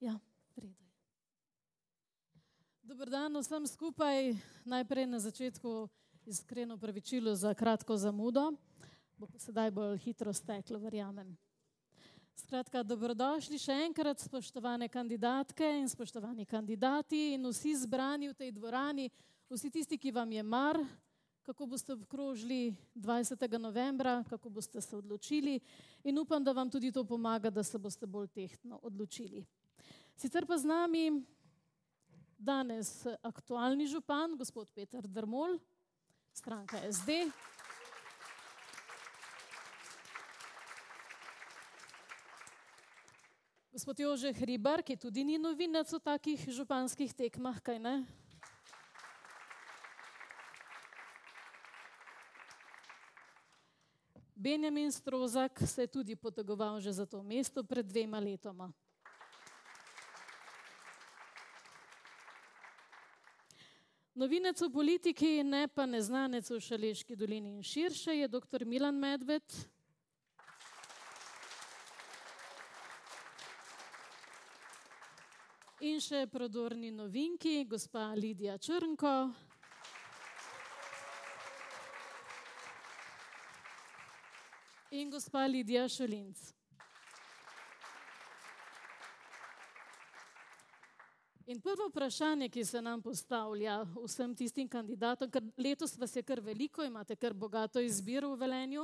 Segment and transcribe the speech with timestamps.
[0.00, 0.20] Ja,
[0.56, 0.90] redo je.
[2.82, 4.36] Dober dan vsem skupaj.
[4.64, 5.88] Najprej na začetku
[6.26, 8.52] iskreno pravičilo za kratko zamudo,
[9.18, 11.34] bo sedaj bolj hitro steklo, verjamem.
[12.38, 19.10] Skratka, dobrodošli še enkrat, spoštovane kandidatke in spoštovani kandidati in vsi zbrani v tej dvorani,
[19.50, 20.78] vsi tisti, ki vam je mar,
[21.42, 23.58] kako boste obkrožili 20.
[23.58, 25.58] novembra, kako boste se odločili
[26.04, 29.42] in upam, da vam tudi to pomaga, da se boste bolj tehtno odločili.
[30.18, 31.22] Sicer pa z nami
[32.34, 35.62] danes aktualni župan, gospod Peter Dermol,
[36.34, 37.30] stranka SD.
[43.70, 48.02] Gospod Jože Hribar, ki tudi ni novinec v takih županskih tekmah, kaj ne?
[54.34, 58.74] Benjamin Strozak se je tudi potegoval že za to mesto pred dvema letoma.
[64.18, 69.46] Novinec v politiki, ne pa neznanec v Šaleški dolini in širše, je doktor Milan Medved.
[75.86, 79.14] In še prodorni novinki, gospa Lidija Črnko.
[84.98, 86.57] In gospa Lidija Šelinc.
[91.48, 96.42] In prvo vprašanje, ki se nam postavlja vsem tistim kandidatom, ker letos vas je kar
[96.44, 98.82] veliko, imate kar bogato izbiro v Velenju,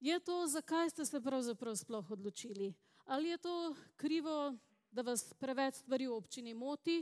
[0.00, 2.74] je to, zakaj ste se pravzaprav sploh odločili.
[3.04, 3.54] Ali je to
[3.96, 4.52] krivo,
[4.92, 7.00] da vas preveč stvari v občini moti,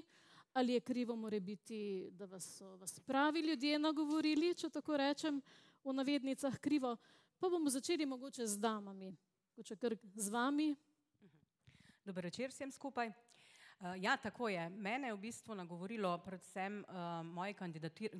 [0.52, 5.42] ali je krivo morebiti, da vas so vas pravi ljudje nagovorili, če tako rečem,
[5.84, 6.96] v navednicah krivo.
[7.38, 9.10] Pa bomo začeli mogoče z damami,
[9.50, 10.76] mogoče kar z vami.
[12.04, 13.10] Dober večer vsem skupaj.
[13.78, 14.68] Ja, tako je.
[14.68, 16.84] Mene je v bistvu nagovorilo predvsem
[17.24, 17.54] moja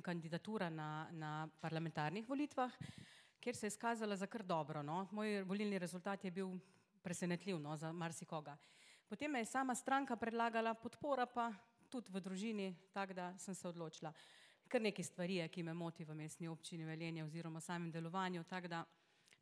[0.01, 2.71] kandidatura na na parlamentarnih volitvah,
[3.39, 5.07] kjer se je izkazala za kar dobro, no.
[5.11, 6.49] Moj volilni rezultat je bil
[7.01, 8.57] presenetljiv, no, za marsikoga.
[9.07, 11.51] Potem me je sama stranka predlagala, podpora pa
[11.89, 14.13] tudi v družini, tako da sem se odločila.
[14.67, 18.67] Kar nekaj stvari je, ki me moti v Mestni občini Velenje oziroma samem delovanju, tako
[18.67, 18.85] da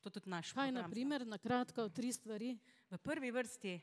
[0.02, 0.54] to tudi naš.
[0.54, 2.58] Kaj na primer, na kratko, tri stvari?
[2.90, 3.82] V prvi vrsti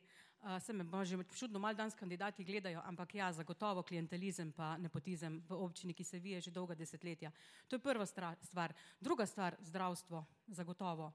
[0.61, 5.53] saj me že čudno malo danes kandidati gledajo, ampak ja, zagotovo klientelizem pa nepotizem v
[5.53, 7.33] občini, ki se vije že dolga desetletja.
[7.69, 8.75] To je prva stvar.
[9.01, 11.13] Druga stvar, zdravstvo, zagotovo.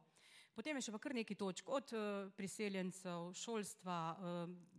[0.56, 1.94] Potem je še pa kar nekaj točk, od
[2.36, 4.18] priseljencev, šolstva,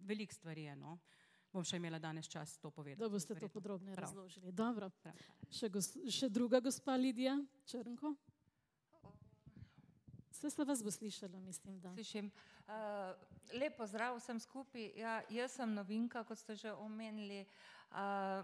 [0.05, 0.99] veliko stvari je, no.
[1.51, 3.01] Bom še imela danes čas to povedati.
[3.01, 4.91] Da boste to podrobneje razložili, dobro.
[5.51, 5.71] Še
[6.11, 8.15] še druga gospa Lidija Črnko.
[10.41, 11.93] Saj se vas bo slišalo, mislim, da.
[11.95, 12.31] Slišim.
[13.53, 14.87] Lep pozdrav vsem skupaj.
[14.97, 17.45] Ja, jaz sem novinka, kot ste že omenili.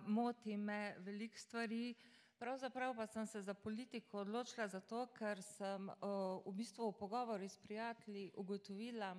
[0.05, 1.95] Moti me veliko stvari.
[2.39, 5.89] Pravzaprav pa sem se za politiko odločila zato, ker sem
[6.45, 9.17] v bistvu v pogovoru s prijatelji ugotovila,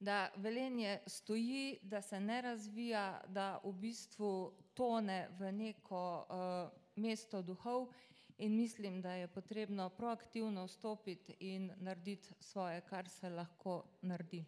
[0.00, 6.26] da Velenje stoji, da se ne razvija, da v bistvu tone v neko
[6.96, 7.92] mesto duhov,
[8.40, 14.44] in mislim, da je potrebno proaktivno vstopiti in narediti svoje, kar se lahko naredi.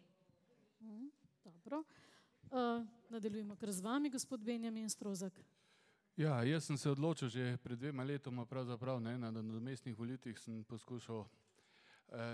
[1.43, 1.83] Dobro.
[3.09, 5.33] Nadaljujemo kar z vami, gospod Benjamin Strozak.
[6.17, 10.63] Ja, jaz sem se odločil že pred dvema letoma pravzaprav, ne, na nadomestnih volitvah sem
[10.63, 11.25] poskušal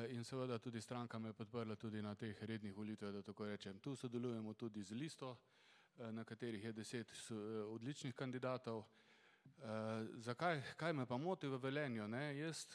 [0.09, 3.79] in seveda tudi stranka me je podprla tudi na teh rednih volitvah, da tako rečem.
[3.79, 5.37] Tu sodelujemo tudi z listo,
[5.97, 7.11] na katerih je deset
[7.67, 8.83] odličnih kandidatov.
[10.15, 12.37] Zakaj, kaj me pa moti v Velenju, ne.
[12.37, 12.65] Jaz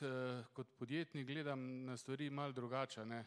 [0.52, 3.24] kot podjetnik gledam na stvari malo drugače, ne.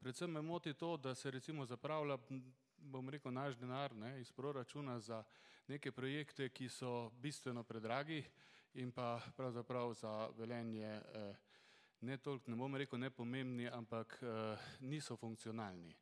[0.00, 2.18] Predvsem me moti to, da se recimo zapravlja,
[2.76, 5.24] bom rekel, naš denar, ne, iz proračuna za
[5.68, 8.24] neke projekte, ki so bistveno predragi
[8.74, 11.00] in pa pravzaprav za Velenje
[12.00, 14.20] ne toliko, ne bom rekel nepomembni, ampak
[14.80, 15.94] niso funkcionalni.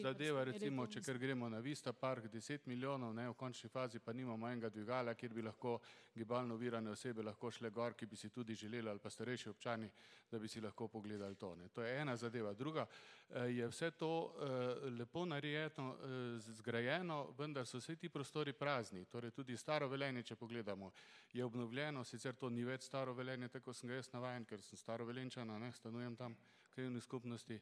[0.00, 4.12] Zadeva recimo, če kar gremo na Vista park, deset milijonov, ne, v končni fazi pa
[4.12, 5.74] nimamo enega dvigala, kjer bi lahko
[6.14, 9.90] gibalno ovirane osebe lahko šle gor, ki bi si tudi želele, ali pa starejši občani,
[10.30, 11.68] da bi si lahko pogledali to, ne.
[11.68, 12.54] To je ena zadeva.
[12.54, 12.86] Druga
[13.28, 14.12] je vse to
[14.98, 15.90] lepo narejeno,
[16.38, 19.04] zgrajeno, vendar so vsi ti prostori prazni.
[19.04, 20.92] Torej tudi staro Velenje, če pogledamo,
[21.32, 24.78] je obnovljeno, sicer to ni več staro Velenje, tako sem ga jaz navajen, ker sem
[24.78, 26.36] stari Velenjčan, a ne, stanujem tam
[26.72, 27.60] krajevni skupnosti.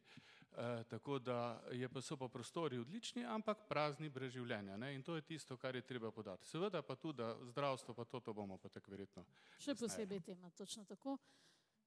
[0.90, 5.14] Tako da je pa, so pa prostori odlični, ampak prazni brez življenja, ne, in to
[5.14, 6.48] je tisto, kar je treba poudariti.
[6.50, 9.24] Seveda pa tudi, da zdravstvo pa to, to bomo pa tako verjetno.
[9.62, 11.18] Še posebej tema, točno tako.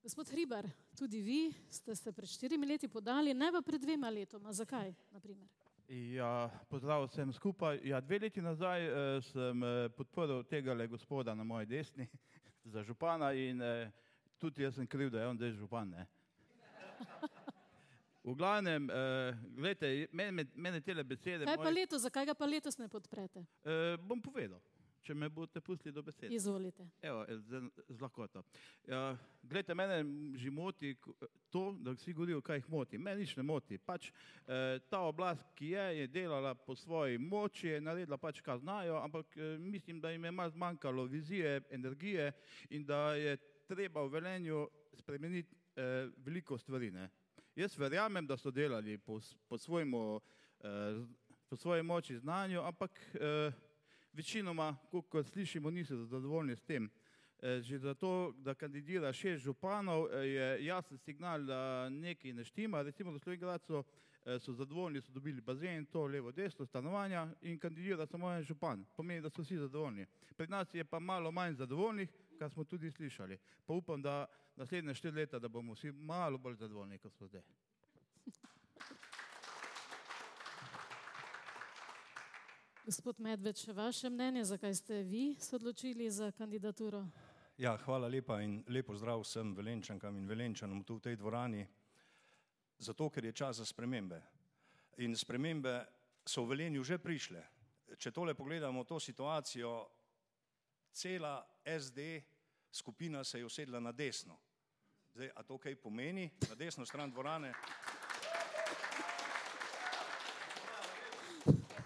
[0.03, 0.67] Gospod Hribar,
[0.99, 5.19] tudi vi ste se pred štirimi leti podali, ne pa pred dvema letoma, zakaj na
[5.19, 5.47] primer?
[5.87, 7.79] Ja, pozdrav vsem skupaj.
[7.83, 12.07] Ja, dve leti nazaj eh, sem eh, podprl tega le gospoda na moji desni
[12.73, 13.91] za župana in eh,
[14.39, 15.89] tudi jaz sem kriv, da je on zdaj župan.
[15.89, 16.07] Ne?
[18.23, 21.45] V glavnem, eh, gledajte, mene, mene tele besede.
[21.45, 23.43] Kaj pa letos, zakaj ga pa letos ne podprete?
[23.67, 24.61] Eh, bom povedal,
[25.03, 26.31] če me boste pustili do besede.
[26.31, 26.85] Izvolite.
[27.03, 27.59] Evo, z,
[27.89, 28.45] z lahkoto.
[28.87, 29.97] Ja, gledajte, mene
[30.39, 30.93] že moti
[31.51, 32.97] to, da vsi govorijo, kaj jih moti.
[32.97, 33.77] Mene nič ne moti.
[33.77, 34.07] Pač,
[34.47, 39.01] eh, ta oblast, ki je, je delala po svoji moči, je naredila pač, kar znajo,
[39.03, 42.31] ampak eh, mislim, da jim je malo zmanjkalo vizije, energije
[42.69, 43.35] in da je
[43.67, 44.63] treba v velenju
[44.95, 46.91] spremeniti eh, veliko stvari.
[46.91, 47.09] Ne.
[47.55, 50.21] Jaz verjamem, da so delali po, po, svojmu,
[50.59, 51.05] eh,
[51.49, 53.51] po svoji moči znanju, ampak eh,
[54.13, 54.75] večinoma,
[55.09, 56.89] kot slišimo, niso zadovoljni s tem.
[57.39, 62.81] Eh, Že zato, da kandidira šest županov, eh, je jasen signal, da nekaj ne štima.
[62.81, 63.45] Recimo v Slovenki
[64.39, 68.85] so zadovoljni, so dobili bazen, to levo, desno, stanovanja in kandidira samo en župan.
[68.95, 70.05] Pomeni, da so vsi zadovoljni.
[70.35, 72.09] Pri nas je pa malo manj zadovoljnih,
[72.39, 73.37] kar smo tudi slišali.
[73.65, 74.25] Pa upam, da
[74.55, 77.41] naslednje štiri leta, da bomo vsi malo bolj zadovoljni, kot smo zdaj.
[82.85, 87.05] Gospod Medveč, vaše mnenje, zakaj ste vi se odločili za kandidaturo?
[87.57, 91.67] Ja, hvala lepa in lepo zdrav vsem velenčankam in velenčanom tu v tej dvorani.
[92.77, 94.21] Zato, ker je čas za spremembe.
[94.97, 95.85] In spremembe
[96.25, 97.43] so v Velenju že prišle.
[97.97, 99.87] Če tole pogledamo to situacijo,
[100.91, 102.32] cela SD
[102.73, 104.39] skupina se je usedla na desno.
[105.13, 106.29] Zdaj, a to kaj pomeni?
[106.49, 107.53] Na desno stran dvorane.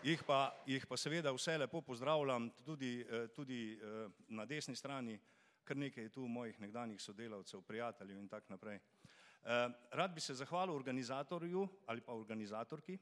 [0.04, 5.20] Jih pa, jih pa seveda vse lepo pozdravljam, tudi, eh, tudi eh, na desni strani,
[5.64, 8.76] kar nekaj je tu mojih nekdanjih sodelavcev, prijateljev in tako naprej.
[8.76, 12.98] Eh, Rad bi se zahvalil organizatorju ali pa organizatorki,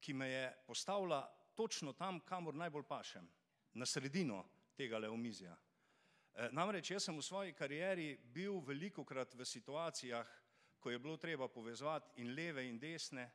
[0.00, 1.22] ki me je postavila
[1.54, 3.28] točno tam, kamor najbolj pašem,
[3.72, 4.44] na sredino
[4.76, 5.56] tega le omizja.
[6.34, 10.26] Eh, Namreč jaz sem v svoji karieri bil veliko krat v situacijah,
[10.80, 13.30] ko je bilo treba povezovati in leve in desne,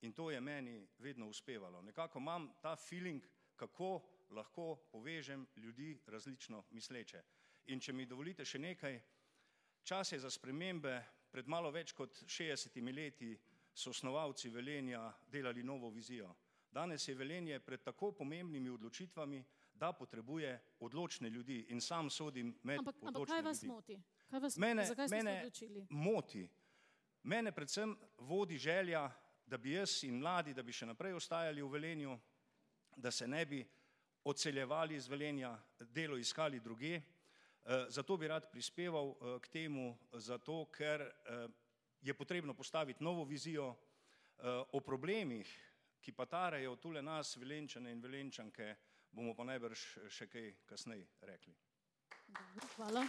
[0.00, 1.80] in to je meni vedno uspevalo.
[1.82, 3.24] Nekako imam ta feeling,
[3.56, 7.22] kako lahko povežem ljudi različno misleče.
[7.66, 9.00] In če mi dovolite še nekaj,
[9.82, 11.00] čas je za spremembe.
[11.34, 13.32] Pred malo več kot 60 leti
[13.74, 16.28] so osnovalci Velenja delali novo vizijo.
[16.70, 19.44] Danes je Velenje pred tako pomembnimi odločitvami,
[19.74, 23.72] da potrebuje odločne ljudi in sam sodim med Ampak, ampak odločne kaj vas ljudi.
[23.72, 24.02] moti?
[24.26, 24.84] Kaj vas Mene?
[24.84, 25.86] Zakaj ste se mene odločili?
[25.90, 26.48] moti.
[27.22, 29.10] Mene predvsem vodi želja,
[29.46, 32.18] da bi jaz in mladi, da bi še naprej ostajali v Velenju,
[32.96, 33.64] da se ne bi
[34.24, 36.94] odseljevali iz Velenja, delo iskali druge.
[36.94, 41.48] Eh, Zato bi rad prispeval eh, k temu, zato ker eh,
[42.00, 43.74] je potrebno postaviti novo vizijo
[44.72, 45.48] o problemih,
[46.00, 48.74] ki pa tarejo tule nas, velenčane in velenčanke,
[49.14, 51.54] bomo pa najbrž še kaj kasneje rekli.
[52.26, 53.06] Dobro, hvala.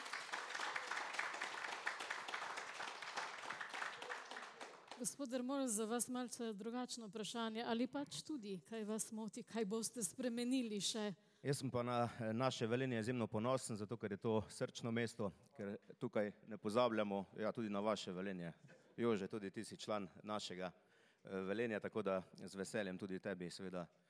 [4.99, 7.65] Gospod Dermol, za vas malce drugačno vprašanje.
[7.67, 11.09] Ali pač tudi, kaj vas moti, kaj boste spremenili še?
[11.43, 15.31] Jaz sem pa na eh, naše velenje izjemno ponosen, zato ker je to srčno mesto,
[15.57, 18.53] ker tukaj ne pozabljamo, ja, tudi na vaše velenje.
[18.97, 23.83] Jože, tudi ti si član našega eh, velenja, tako da z veseljem tudi tebi seveda
[23.83, 24.04] eh,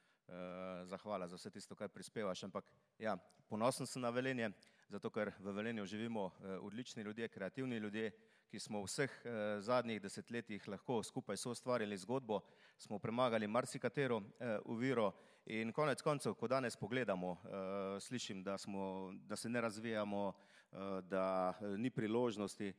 [0.86, 2.44] zahvala za vse tisto, kar prispevaš.
[2.44, 3.18] Ampak ja,
[3.48, 4.50] ponosen sem na velenje,
[4.90, 8.12] zato ker v velenju živimo eh, odlični ljudje, kreativni ljudje,
[8.50, 12.42] ki smo v vseh eh, zadnjih desetletjih lahko skupaj soustvarjali zgodbo,
[12.78, 15.14] smo premagali marsikatero eh, uviro
[15.46, 20.34] in konec koncev, ko danes pogledamo, eh, slišim, da, smo, da se ne razvijamo,
[20.72, 22.74] eh, da eh, ni priložnosti.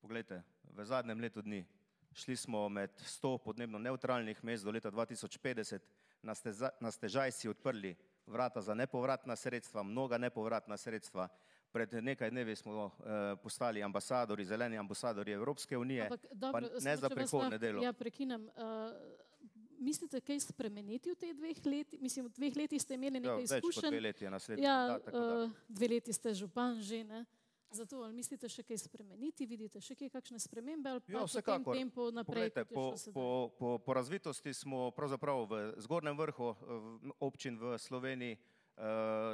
[0.00, 1.64] Poglejte, v zadnjem letu dni
[2.12, 5.80] šli smo med 100 podnebno neutralnih mest do leta 2050,
[6.22, 7.96] na, steza, na stežaj si odprli
[8.26, 11.28] vrata za nepovratna sredstva, mnoga nepovratna sredstva.
[11.72, 16.96] Pred nekaj dnevi smo eh, postali ambasadori, zeleni ambasadori Evropske unije, Ampak, pa dobro, ne
[16.96, 17.82] za prihodne delo.
[17.82, 18.48] Ja, prekinem.
[18.56, 18.92] Uh,
[19.78, 22.00] mislite, kaj spremeniti v teh dveh letih?
[22.00, 24.00] Mislim, v dveh letih ste imeli Ja, nekaj več kot dve izkušenj.
[24.00, 25.42] leti je naslednji Ja, tako da.
[25.44, 27.24] uh, dve leti ste župan že, ne?
[27.70, 31.26] Zato ali mislite še kaj spremeniti, vidite še kaj kakšne spremembe ali Ja, pa tem
[31.26, 31.76] vsekakor.
[31.76, 37.58] tempu naprej, Poglejte, po, po, po, po razvitosti smo pravzaprav v zgornjem vrhu eh, občin
[37.58, 38.38] v Sloveniji,
[38.76, 38.84] uh,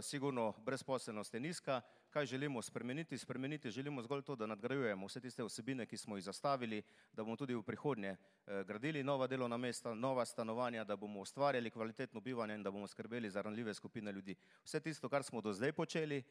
[0.02, 1.80] sigurno brezposelnost je nizka.
[2.10, 3.18] Kaj želimo spremeniti?
[3.18, 7.36] Spremeniti želimo zgolj to, da nadgrajujemo vse tiste vsebine, ki smo jih zastavili, da bomo
[7.36, 12.54] tudi v prihodnje eh, gradili nova delovna mesta, nova stanovanja, da bomo ustvarjali kvalitetno bivanje
[12.54, 14.36] in da bomo skrbeli za ranljive skupine ljudi.
[14.64, 16.22] Vse tisto, kar smo do zdaj počeli,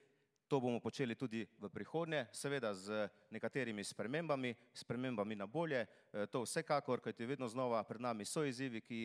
[0.52, 5.86] To bomo počeli tudi v prihodnje, seveda z nekaterimi spremembami, spremembami na bolje.
[6.28, 9.00] To vsekakor, kajti vedno znova pred nami so izzivi, ki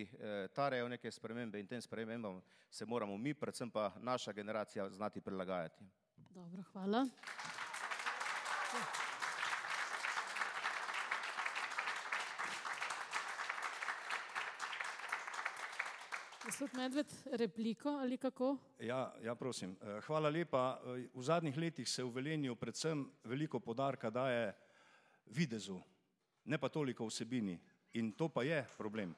[0.50, 5.86] tarejo neke spremembe in tem spremembam se moramo mi, predvsem pa naša generacija, znati prilagajati.
[6.34, 7.06] Dobro, hvala.
[16.46, 18.56] Gospod Medved, repliko ali kako?
[18.80, 19.76] Ja, ja, prosim.
[20.06, 20.78] Hvala lepa.
[21.14, 24.52] V zadnjih letih se v Velenju predvsem veliko poudarka daje
[25.26, 25.80] videzu,
[26.44, 27.58] ne pa toliko vsebini.
[27.98, 29.14] In to pa je problem.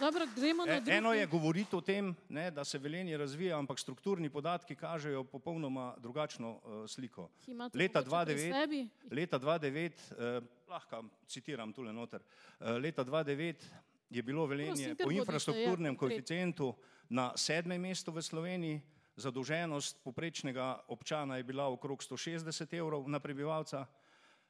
[0.00, 0.96] Dobro, gremo na drugi.
[0.96, 5.94] Eno je govoriti o tem, ne, da se Velenje razvija, ampak strukturni podatki kažejo popolnoma
[5.98, 7.28] drugačno uh, sliko.
[7.74, 8.88] Leta mogoče pri 2009, sebi?
[9.10, 15.96] leta 2009 uh, lahko citiram tule noter, uh, leta 2009 je bilo Velenje po infrastrukturnem
[15.96, 16.74] koeficientu
[17.08, 18.82] na sedmem mestu v Sloveniji,
[19.16, 23.86] zadolženost poprečnega občana je bila okrog 160 evrov na prebivalca,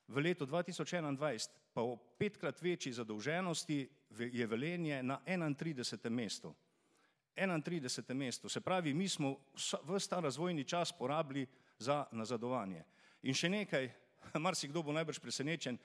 [0.08, 3.88] v letu 2021 pa o petkrat večji zadolženosti
[4.18, 6.10] je Velenje na 31.
[6.10, 6.54] mestu.
[7.36, 8.14] 31.
[8.14, 8.48] mestu.
[8.48, 9.36] Se pravi, mi smo
[9.86, 11.46] vse ta razvojni čas porabili
[11.78, 12.84] za nazadovanje.
[13.22, 13.90] In še nekaj,
[14.44, 15.78] marsikdo bo najbrž presenečen,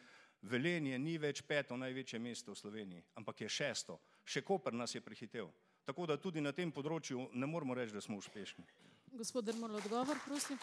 [0.46, 3.98] Velenje ni več peto največje mesto v Sloveniji, ampak je šesto.
[4.26, 5.50] Še Koper nas je prehitev.
[5.86, 8.66] Tako da tudi na tem področju ne moremo reči, da smo uspešni.
[9.18, 10.60] Gospod Dermol, odgovor, prosim.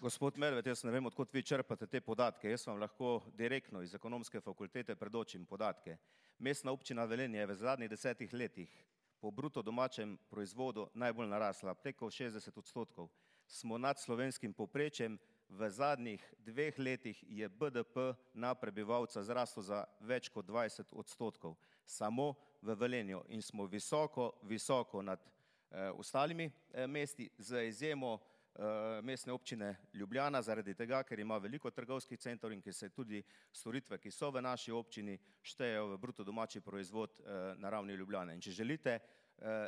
[0.00, 2.50] Gospod Medved, jaz ne vem, odkot vi črpate te podatke.
[2.52, 5.96] Jaz vam lahko direktno iz ekonomske fakultete predočim podatke.
[6.44, 8.76] Mestna občina Velenje je v zadnjih desetih letih
[9.20, 13.08] po bruto domačem proizvodu najbolj narasla, preko 60 odstotkov.
[13.46, 15.18] Smo nad slovenskim poprečjem,
[15.48, 22.34] v zadnjih dveh letih je BDP na prebivalca zrasel za več kot 20 odstotkov, samo
[22.62, 23.22] v Velenju.
[23.28, 30.42] In smo visoko, visoko nad eh, ostalimi eh, mesti, z izjemo eh, mestne občine Ljubljana,
[30.42, 33.22] zaradi tega, ker ima veliko trgovskih centrov in ker se tudi
[33.52, 38.34] storitve, ki so v naši občini, štejejo v bruto domači proizvod eh, na ravni Ljubljane.
[38.34, 38.98] In če želite,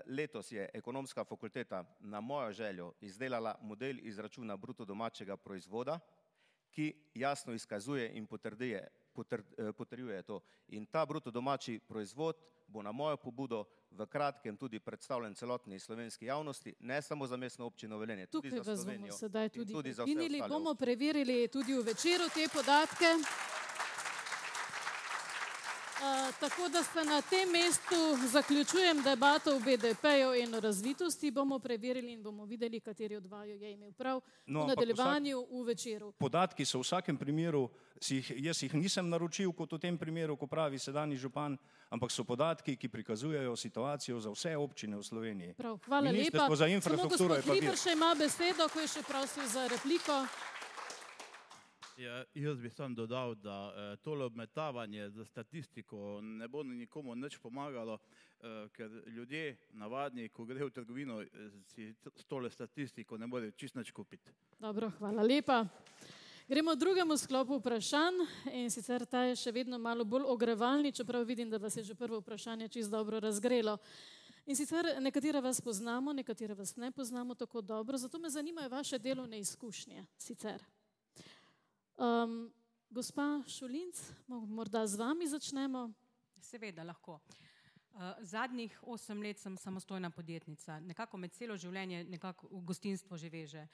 [0.06, 6.00] letos je ekonomska fakulteta na mojo željo izdelala model izračuna bruto domačega proizvoda,
[6.70, 10.40] ki jasno izkazuje in potrduje, potrd, eh, potrjuje to.
[10.68, 16.26] In ta bruto domači proizvod bo na mojo pobudo v kratkem tudi predstavljen celotni slovenski
[16.26, 19.12] javnosti, ne samo za mestno občino Velenje, tudi Tukaj za vas bomo Slovenijo.
[19.12, 23.04] sedaj tudi, tudi ostale Bomo preverili tudi v večeru te podatke.
[26.40, 31.30] Tako da se na tem mestu zaključujem debato o BDP-ju in o razvitosti.
[31.30, 35.64] Bomo preverili in bomo videli, kateri od vaju je imel prav No, v nadaljevanju v
[35.66, 36.12] večeru.
[36.12, 37.68] Podatki so v vsakem primeru,
[38.00, 41.58] si jih, jaz jih nisem naročil kot v tem primeru, ko pravi sedajni župan,
[41.90, 45.54] ampak so podatki, ki prikazujejo situacijo za vse občine v Sloveniji.
[45.54, 46.12] Prav, hvala lepa.
[46.12, 47.56] Ministrstvo za infrastrukturo Samo gospod.
[47.56, 50.22] Hriber še ima besedo, ko je še prosil za repliko.
[51.98, 57.38] Ja, jaz bi sam dodal, da eh, tole obmetavanje za statistiko ne bo nikomu nič
[57.38, 57.98] pomagalo,
[58.40, 61.26] eh, ker ljudje navadni, ko grejo v trgovino, eh,
[61.66, 64.30] si s tole statistiko ne morejo čist nič kupiti.
[64.58, 65.66] Dobro, hvala lepa.
[66.48, 71.26] Gremo v drugemu sklopu vprašanj in sicer ta je še vedno malo bolj ogrevalni, čeprav
[71.26, 73.78] vidim, da vas je že prvo vprašanje čisto dobro razgrelo.
[74.46, 78.98] In sicer nekatera vas poznamo, nekatera vas ne poznamo tako dobro, zato me zanimajo vaše
[78.98, 80.06] delovne izkušnje.
[80.16, 80.77] Sicer.
[81.98, 82.50] Um,
[82.90, 83.96] gospa Šulinc,
[84.28, 85.90] mo- morda z vami začnemo.
[86.40, 87.18] Seveda lahko.
[87.92, 93.28] Uh, Zadnjih osem let sem samostojna podjetnica, nekako med celo življenje nekako v gostinstvo že
[93.28, 93.64] veže.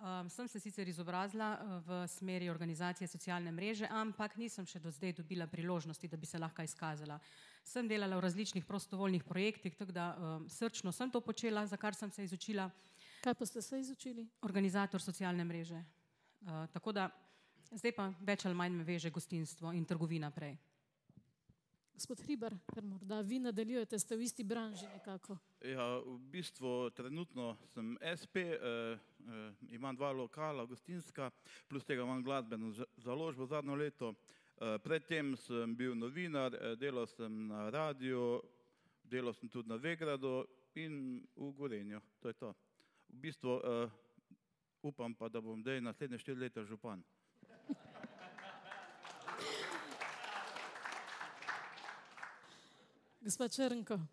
[0.00, 4.90] Um, sem se sicer izobrazila uh, v smeri organizacije socialne mreže, ampak nisem še do
[4.90, 7.20] zdaj dobila priložnosti, da bi se lahko izkazala.
[7.62, 11.94] Sem delala v različnih prostovoljnih projektih, tako da um, srčno sem to počela, za kar
[11.94, 12.70] sem se izučila,
[13.22, 14.26] Kaj pa ste se izučili?
[14.42, 15.84] organizator socialne mreže.
[16.40, 17.10] Uh, tako da
[17.70, 20.56] zdaj pa več ali manj me veže gostinstvo in trgovina prej.
[21.94, 25.36] Gospod Hriber, ker morda vi nadaljujete, ste v isti branži nekako.
[25.60, 31.28] Ja, v bistvu trenutno sem SP, eh, eh, imam dva lokala, gostinska,
[31.68, 34.14] plus tega imam glasbeno za- založbo zadnjo leto.
[34.60, 38.40] Eh, predtem sem bil novinar, eh, delal sem na radiju,
[39.04, 42.00] delal sem tudi na Vegradu in v Gorenju.
[42.20, 42.54] To je to.
[43.08, 43.90] V bistvu eh,
[44.82, 47.04] upam pa, da bom zdaj naslednje štiri leta župan.
[53.20, 53.94] Gospa Črnko.
[53.94, 54.04] Uh,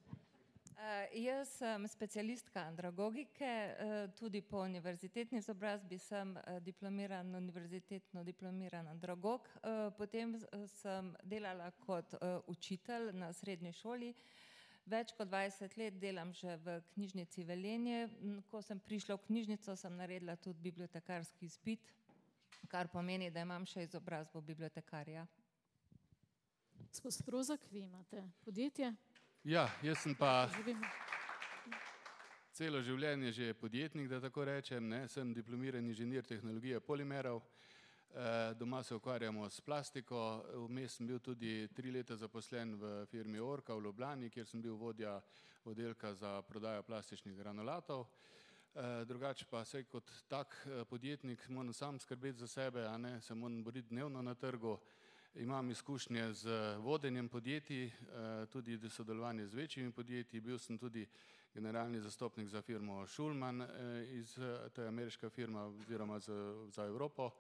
[1.16, 9.48] jaz sem specialistka andragogike, uh, tudi po univerzitetni izobrazbi sem uh, diplomiran, univerzitetno diplomiran andragog.
[9.98, 10.36] Potem
[10.68, 12.14] sem delala kot
[12.48, 14.12] učitelj na srednji šoli.
[14.86, 18.10] Več kot 20 let delam že v knjižnici Velenje.
[18.52, 21.96] Ko sem prišla v knjižnico, sem naredila tudi bibliotekarski izpit,
[22.68, 25.28] kar pomeni, da imam še izobrazbo bibliotekarja.
[26.98, 28.96] Gospod Strozak, vi imate podjetje?
[29.44, 30.50] Ja, jaz sem pa
[32.58, 37.44] celo življenje že podjetnik, da tako rečem, ne, sem diplomiran inženir tehnologije polimerov.
[37.44, 43.40] Eh, Doma se ukvarjamo s plastiko, vmes sem bil tudi tri leta zaposlen v firmi
[43.40, 45.20] Orka v Ljubljani, kjer sem bil vodja
[45.70, 48.08] oddelka za prodajo plastičnih granulatov.
[48.74, 53.22] Eh, Drugače pa sej kot tak eh, podjetnik moram sam skrbeti za sebe, a ne,
[53.22, 54.80] se moram boriti dnevno na trgu.
[55.36, 57.92] Imam izkušnje z vodenjem podjetij, eh,
[58.50, 61.08] tudi sodelovanje z večjimi podjetji, bil sem tudi
[61.54, 63.68] generalni zastopnik za firmo Schulman, eh,
[64.10, 66.32] iz, eh, to je ameriška firma oziroma z,
[66.70, 67.32] za Evropo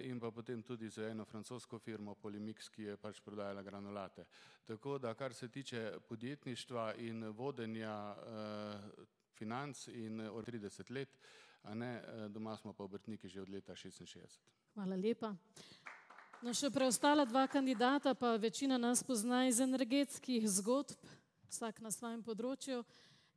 [0.00, 4.24] in pa potem tudi za eno francosko firmo Polimix, ki je pač prodajala granulate.
[4.66, 11.18] Tako da kar se tiče podjetništva in vodenja eh, financ in od 30 let,
[11.62, 14.40] a ne, doma smo pa obrtniki že od leta 66.
[14.74, 15.34] Hvala lepa.
[16.40, 20.96] No, še preostala dva kandidata, pa večina nas pozna iz energetskih zgodb,
[21.52, 22.78] vsak na svojem področju.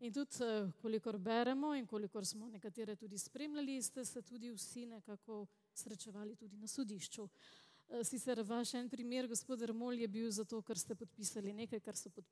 [0.07, 4.85] In tudi, eh, kolikor beremo in kolikor smo nekatere tudi spremljali, ste se tudi vsi
[4.85, 7.27] nekako srečevali tudi na sodišču.
[7.89, 11.97] Eh, Sicer vaš en primer, gospod Remol, je bil zato, ker ste podpisali nekaj, kar
[11.99, 12.23] so pod...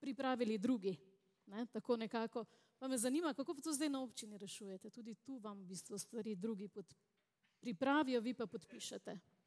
[0.00, 0.98] pripravili drugi.
[1.46, 1.66] Ne?
[1.72, 2.44] Tako nekako.
[2.78, 4.90] Pa me zanima, kako to zdaj na občini rešujete.
[4.90, 6.84] Tudi tu vam v bistvu stvari drugi pod...
[7.60, 9.41] pripravijo, vi pa podpišete.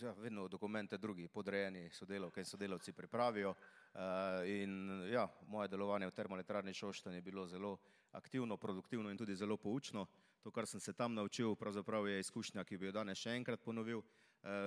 [0.00, 3.54] Ja, vedno dokumente drugi podrejeni sodelavke in sodelavci pripravijo.
[3.94, 7.78] eh, In ja, moje delovanje v termoelektrarni Šoštanj je bilo zelo
[8.12, 10.06] aktivno, produktivno in tudi zelo poučno.
[10.42, 13.60] To, kar sem se tam naučil, pravzaprav je izkušnja, ki bi jo danes še enkrat
[13.60, 14.02] ponovil.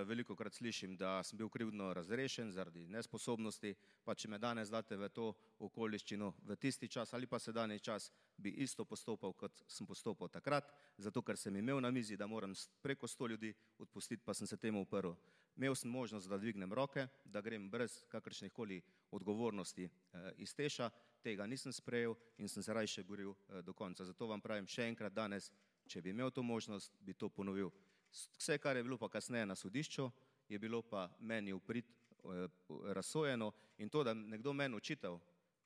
[0.06, 3.72] Veliko krat slišim, da sem bil krivdno razrešen zaradi nesposobnosti,
[4.04, 5.30] pa če me danes date v to
[5.64, 10.68] okoliščino, v tisti čas ali pa sedajni čas, bi isto postopal, kot sem postopal takrat,
[10.98, 14.58] zato ker sem imel na mizi, da moram preko sto ljudi odpustiti, pa sem se
[14.58, 15.16] temu uprl.
[15.56, 20.90] Imel sem možnost, da dvignem roke, da grem brez kakršnih koli odgovornosti eh, iz teša,
[21.24, 24.06] tega nisem sprejel in sem se rajše boril eh, do konca.
[24.06, 25.52] Zato vam pravim še enkrat danes,
[25.88, 27.72] če bi imel to možnost, bi to ponovil.
[28.12, 30.10] Vse, kar je bilo pa kasneje na sodišču,
[30.50, 32.48] je bilo pa meni uprit eh,
[32.94, 35.20] razsojeno in to, da nekdo meni očital,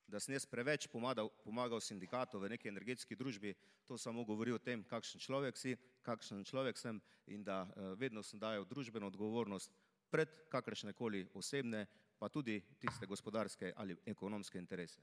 [0.08, 3.56] da sem jaz preveč pomagal, pomagal sindikatu v neki energetski družbi,
[3.88, 8.24] to samo govori o tem, kakšen človek si, kakšen človek sem in da eh, vedno
[8.24, 9.72] sem dajal družbeno odgovornost
[10.12, 11.88] pred kakršne koli osebne,
[12.20, 15.02] pa tudi tiste gospodarske ali ekonomske interese.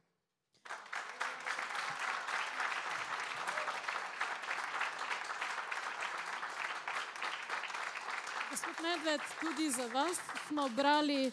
[8.61, 10.17] Gospod Medved, tudi za vas
[10.49, 11.33] smo brali,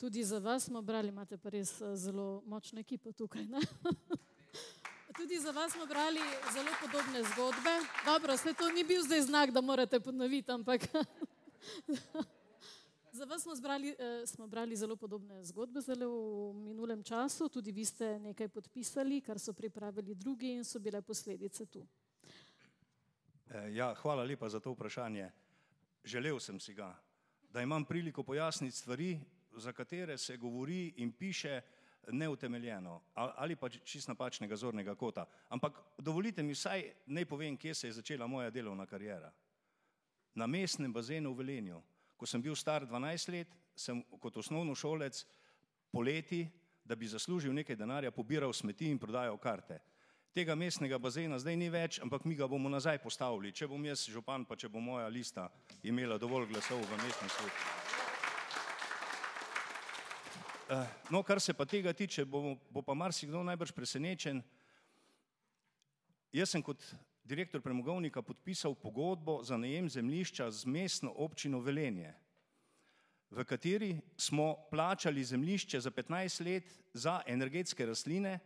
[0.00, 3.44] tudi za vas smo brali, imate pa res eh, zelo močno ekipo tukaj.
[3.44, 3.58] Ne?
[5.16, 6.20] Tudi za vas smo brali
[6.52, 7.74] zelo podobne zgodbe.
[8.06, 10.80] Dobro, vse to ni bil zdaj znak, da morate ponoviti, ampak
[13.18, 16.08] za vas smo, zbrali, eh, smo brali zelo podobne zgodbe zelo
[16.52, 17.48] v minulem času.
[17.48, 21.86] Tudi vi ste nekaj podpisali, kar so pripravili drugi in so bile posledice tu.
[23.50, 25.30] Eh, Ja, hvala lepa za to vprašanje.
[26.04, 26.94] Želel sem si ga,
[27.50, 29.20] da imam priliko pojasniti stvari,
[29.56, 31.60] za katere se govori in piše
[32.08, 35.26] neutemeljeno ali pa čist napačnega zornega kota.
[35.48, 39.32] Ampak dovolite mi vsaj naj povem, kje se je začela moja delovna karijera.
[40.34, 41.82] Na mestnem bazenu v Velenju.
[42.16, 45.24] Ko sem bil star 12 let, sem kot osnovnošolec
[45.90, 46.48] poleti,
[46.84, 49.78] da bi zaslužil nekaj denarja, pobiral smeti in prodajal karte.
[50.30, 54.04] Tega mestnega bazena zdaj ni več, ampak mi ga bomo nazaj postavili, če bom jaz
[54.06, 55.48] župan, pa če bo moja lista
[55.82, 57.88] imela dovolj glasov v mestnem svetu.
[60.70, 64.38] Eh, No, kar se pa tega tiče, bo, bo pa marsikdo najbrž presenečen.
[66.30, 66.78] Jaz sem kot
[67.26, 72.14] direktor premogovnika podpisal pogodbo za najem zemljišča z mestno občino Velenje,
[73.30, 78.38] v kateri smo plačali zemljišče za 15 let za energetske rastline.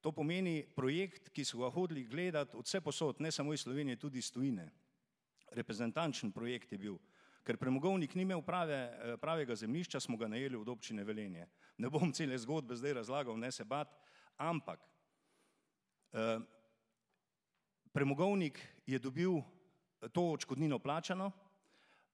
[0.00, 3.96] To pomeni projekt, ki so ga hodili gledati od vse posod, ne samo iz Slovenije,
[3.96, 4.70] tudi iz tujine.
[5.50, 6.98] Reprezentančen projekt je bil.
[7.44, 11.46] Ker premogovnik ni imel prave, eh, pravega zemljišča, smo ga najeli od občine Velenje.
[11.78, 13.88] Ne bom cele zgodbe zdaj razlagal, ne se bat,
[14.36, 14.80] ampak
[16.12, 16.38] eh,
[17.92, 21.32] premogovnik je dobil eh, to odškodnino plačano,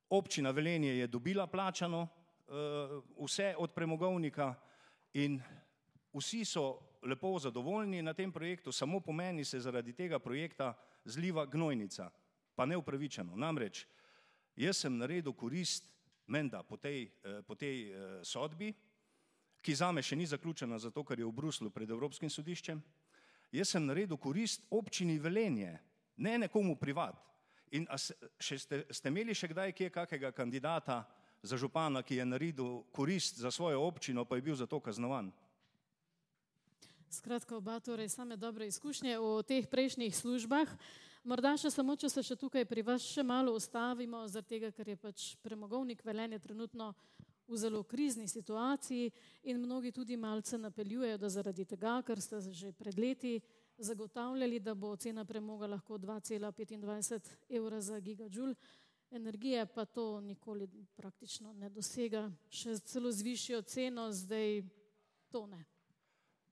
[0.09, 2.53] občina Velenje je dobila plačano eh,
[3.20, 4.55] vse od premogovnika
[5.12, 5.42] in
[6.12, 11.47] vsi so lepo zadovoljni na tem projektu, samo po meni se zaradi tega projekta zliva
[11.47, 12.11] gnojnica,
[12.55, 13.37] pa neupravičeno.
[13.37, 13.87] Namreč
[14.57, 15.85] jaz sem naredil korist,
[16.27, 18.73] menda po tej, eh, po tej eh, sodbi,
[19.64, 22.83] ki zame še ni zaključena, zato ker je v Bruslu pred Evropskim sodiščem.
[23.53, 25.79] Jaz sem naredil korist občini Velenje,
[26.17, 27.17] ne nekomu privat.
[27.73, 27.87] In
[28.38, 31.05] še ste, ste imeli še kdaj kje kakega kandidata
[31.43, 35.33] za župana, ki je naredil korist za svojo občino, pa je bil za to kaznovan?
[37.14, 40.66] Skratka, oba torej same dobre izkušnje v teh prejšnjih službah.
[41.22, 44.88] Morda še samo, če se še tukaj pri vas še malo ustavimo, zaradi tega, ker
[44.90, 46.90] je pač premogovnik Velenje trenutno
[47.46, 49.12] v zelo krizni situaciji
[49.46, 53.38] in mnogi tudi malce napeljujejo, da zaradi tega, ker ste že pred leti
[53.79, 58.57] zagotavljali, da bo cena premoga lahko 2,25 evra za gigajoule
[59.14, 64.64] energije, pa to nikoli praktično ne dosega, še celo z višjo ceno, zdaj
[65.31, 65.62] to ne.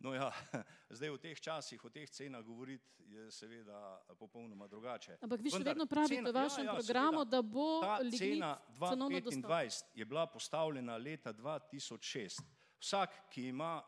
[0.03, 0.33] No ja,
[0.91, 5.19] zdaj v teh časih, o teh cenah govoriti je seveda popolnoma drugače.
[5.23, 7.31] Ampak vi še Vendar vedno pravite cena- v vašem ja, ja, programu, seveda.
[7.31, 7.67] da bo
[8.11, 8.51] cena
[8.88, 9.51] cenovno dostopen.
[9.51, 12.43] 2,25 je bila postavljena leta 2006.
[12.83, 13.83] Vsak, ki ima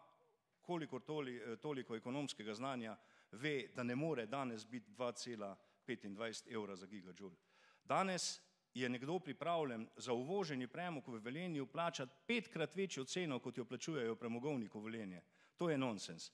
[0.62, 2.96] kolikor toli, eh, toliko ekonomskega znanja,
[3.32, 7.36] ve, da ne more danes biti 2,25 evra za gigajoule.
[7.84, 8.40] Danes
[8.74, 14.16] je nekdo pripravljen za uvoženi premog v Velenju plačati petkrat večjo ceno, kot jo plačujejo
[14.16, 15.22] premogovnik v Velenje.
[15.56, 16.30] To je nonsens.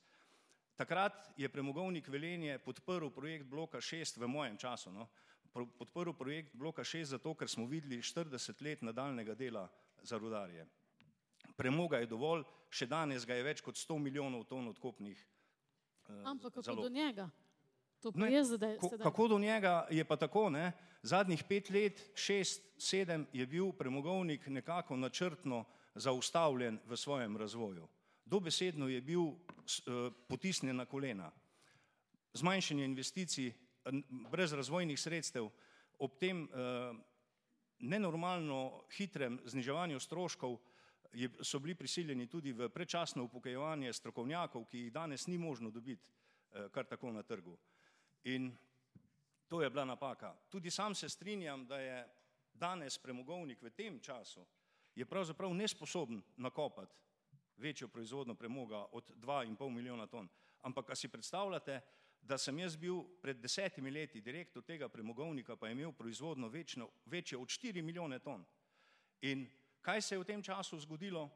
[0.75, 4.91] Takrat je premogovnik Velenje podprl projekt bloka 6 v mojem času.
[4.91, 5.07] No?
[5.53, 9.67] Podprl projekt bloka 6 zato, ker smo videli 40 let nadaljnega dela
[10.01, 10.65] za rudarje.
[11.57, 16.53] Premoga je dovolj, še danes ga je več kot 100 milijonov ton odkopnih eh, Ampak
[16.53, 16.83] kako zalog.
[16.83, 17.29] do njega?
[18.01, 18.77] To pa Ne, je zdaj.
[18.77, 19.03] Ko, sedaj.
[19.03, 20.71] kako do njega je pa tako, ne?
[21.03, 27.87] zadnjih pet let, šest, sedem je bil premogovnik nekako načrtno zaustavljen v svojem razvoju.
[28.25, 31.31] Dobesedno je bil eh, potisnjen na kolena.
[32.33, 33.51] Zmanjšanje investicij,
[34.31, 35.49] brez razvojnih sredstev,
[35.99, 36.93] ob tem eh,
[37.79, 40.57] nenormalno hitrem zniževanju stroškov
[41.13, 46.07] je, so bili prisiljeni tudi v predčasno upokojevanje strokovnjakov, ki jih danes ni možno dobiti
[46.53, 47.57] eh, kar tako na trgu.
[48.23, 48.51] In
[49.47, 50.35] to je bila napaka.
[50.49, 52.07] Tudi sam se strinjam, da je
[52.53, 54.45] danes premogovnik v tem času
[54.95, 56.95] je pravzaprav nesposoben nakopati
[57.57, 60.29] večjo proizvodno premoga od 2,5 milijona ton.
[60.61, 61.81] Ampak, a si predstavljate,
[62.21, 66.89] da sem jaz bil pred desetimi leti direktor tega premogovnika, pa je imel proizvodno večno,
[67.05, 68.45] večjo od 4 milijone ton.
[69.21, 69.47] In
[69.81, 71.29] kaj se je v tem času zgodilo?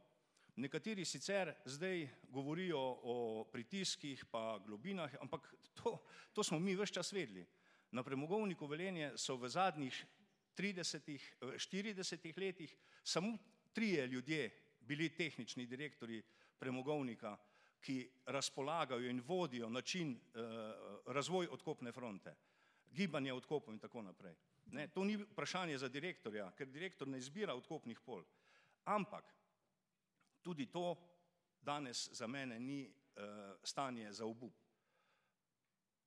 [0.55, 5.97] Nekateri sicer zdaj govorijo o pritiskih pa globinah, ampak to,
[6.33, 7.45] to smo mi vse čas vedeli.
[7.91, 10.05] Na premogovniku Velenje so v zadnjih
[10.57, 13.37] 30, 40 letih samo
[13.73, 16.23] trije ljudje bili tehnični direktori
[16.59, 17.37] premogovnika,
[17.81, 20.39] ki razpolagajo in vodijo način eh,
[21.05, 22.35] razvoj odkopne fronte,
[22.91, 24.35] gibanje odkopov in tako naprej.
[24.65, 28.23] Ne, to ni vprašanje za direktorja, ker direktor ne izbira odkopnih pol.
[28.83, 29.33] Ampak
[30.41, 30.95] tudi to
[31.61, 34.53] danes za mene ni eh, stanje za obup.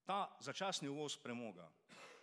[0.05, 1.71] Ta začasni uvoz premoga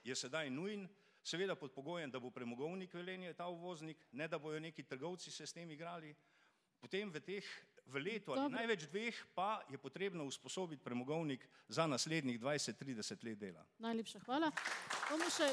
[0.03, 0.87] je sedaj nujen,
[1.23, 5.47] seveda pod pogojem, da bo premogovnik Velenje ta uvoznik, ne da bojo neki trgovci se
[5.47, 6.15] s tem igrali.
[6.85, 7.45] Potem v teh
[7.89, 8.57] v letu ali Dobro.
[8.57, 13.65] največ dveh pa je potrebno usposobiti premogovnik za naslednjih 20-30 let dela.
[13.81, 14.51] Najlepša hvala.
[15.09, 15.49] Bomo še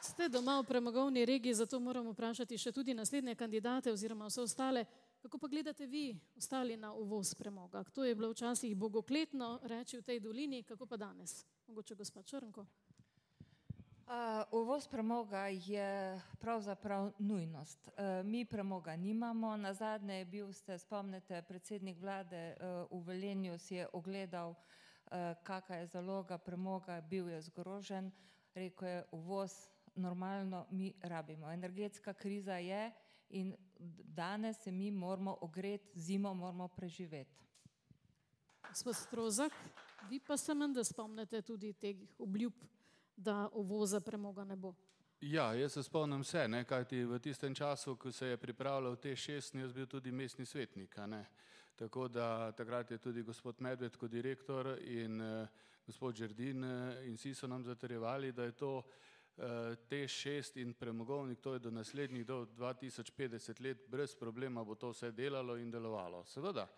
[0.00, 4.84] Ste doma v premogovni regiji, zato moramo vprašati še tudi naslednje kandidate oziroma vse ostale.
[5.20, 7.84] Kako pa gledate vi, ostali na uvoz premoga?
[7.92, 11.44] To je bilo včasih bogokletno reči v tej dolini, kako pa danes?
[11.68, 12.64] Mogoče gospod Črnko.
[14.50, 17.88] Uvoz premoga je pravzaprav nujnost.
[17.88, 19.56] Uh, mi premoga nimamo.
[19.56, 22.56] Na zadnje je bil, ste spomnite, predsednik vlade
[22.90, 25.12] uh, v Velenju si je ogledal, uh,
[25.44, 28.10] kakšna je zaloga premoga, bil je zgrožen,
[28.54, 29.52] rekel je, uvoz
[29.94, 31.50] normalno mi rabimo.
[31.50, 32.90] Energetska kriza je
[33.28, 33.54] in
[34.04, 37.46] danes se mi moramo ogreti, zimo moramo preživeti.
[38.68, 39.52] Gospod Strozak,
[40.08, 42.52] vi pa se menda spomnite tudi teh obljub,
[43.20, 44.74] da uvoza premoga ne bo.
[45.20, 49.16] Ja, jaz se spomnim vse, ne, kajti v tistem času, ko se je pripravljal te
[49.16, 50.96] šest, sem jaz bil tudi mestni svetnik.
[51.76, 55.48] Tako da takrat je tudi gospod Medved kot direktor in eh,
[55.86, 60.74] gospod Žerdin eh, in vsi so nam zatrjevali, da je to eh, te šest in
[60.74, 65.70] premogovnik, to je do naslednjih do 2050 let, brez problema bo to vse delalo in
[65.70, 66.24] delovalo.
[66.24, 66.68] Seveda,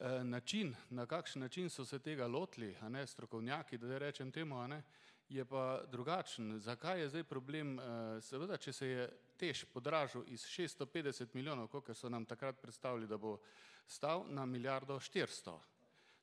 [0.00, 4.58] eh, način, na kakšen način so se tega lotili, a ne strokovnjaki, da rečem temu,
[4.58, 4.82] a ne,
[5.30, 6.58] je pa drugačen.
[6.58, 7.78] Zakaj je zdaj problem?
[7.78, 13.06] eh, Seveda, če se je tež podražil iz 650 milijonov, koliko so nam takrat predstavili,
[13.06, 13.38] da bo
[13.86, 15.58] stal na milijardo 400.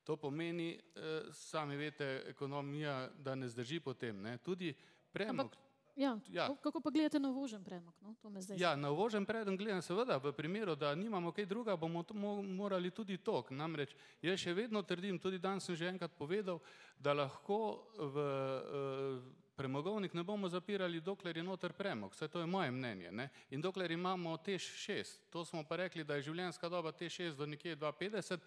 [0.04, 4.22] To pomeni, eh, sami veste, ekonomija, da ne zdrži potem.
[4.22, 4.38] Ne?
[4.38, 4.76] Tudi
[5.12, 5.56] premog.
[5.98, 6.48] Ja, Ja.
[6.64, 7.94] kako- pa gledate na uvožen premog?
[8.02, 8.16] No?
[8.56, 12.42] Ja, na uvožen predem gledam, seveda, v primeru, da nimamo kaj druga, bomo to mo
[12.42, 13.44] morali tudi to.
[13.50, 13.90] Namreč
[14.22, 16.60] jaz še vedno trdim, tudi danes sem že enkrat povedal,
[17.00, 22.12] da lahko v uh, premogovnik ne bomo zapirali, dokler je noter premog.
[22.12, 23.12] Vse to je moje mnenje.
[23.12, 23.30] Ne?
[23.50, 27.40] In dokler imamo TEŠ 6, to smo pa rekli, da je življenjska doba TEŠ 6
[27.40, 28.38] do nekje 250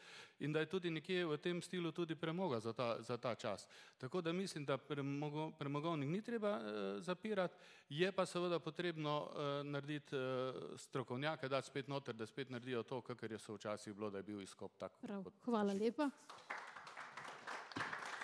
[0.40, 3.66] in da je tudi nekje v tem stilu tudi premoga za ta, za ta čas.
[3.98, 6.62] Tako da mislim, da premogo, premogovnik ni treba uh,
[7.02, 12.82] zapirati, je pa seveda potrebno uh, narediti uh, strokovnjake, dati spet noter, da spet naredijo
[12.82, 14.94] to, kar je so včasih bilo, da je bil izkop tak.
[15.02, 16.10] Prav, hvala lepa.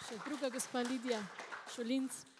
[0.07, 1.19] Še druga gospa Lidija
[1.75, 2.36] Šolinc.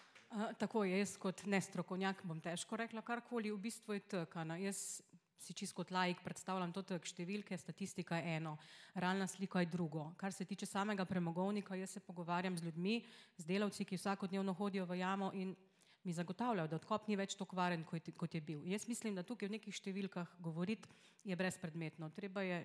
[0.59, 4.57] Tako je, jaz kot nestrokovnjak bom težko rekla karkoli, v bistvu je tkana.
[4.59, 4.99] Jaz
[5.39, 8.57] si čisto kot laik predstavljam to tek številke, statistika je eno,
[8.95, 10.09] realna slika je drugo.
[10.17, 12.99] Kar se tiče samega premogovnika, jaz se pogovarjam z ljudmi,
[13.37, 15.55] z delavci, ki vsakodnevno hodijo v jamo in
[16.03, 18.61] mi zagotavljajo, da odkop ni več tako kvaren, kot, kot je bil.
[18.67, 20.87] Jaz mislim, da tukaj v nekih številkah govoriti
[21.27, 22.09] je brezpredmetno.
[22.15, 22.61] Treba je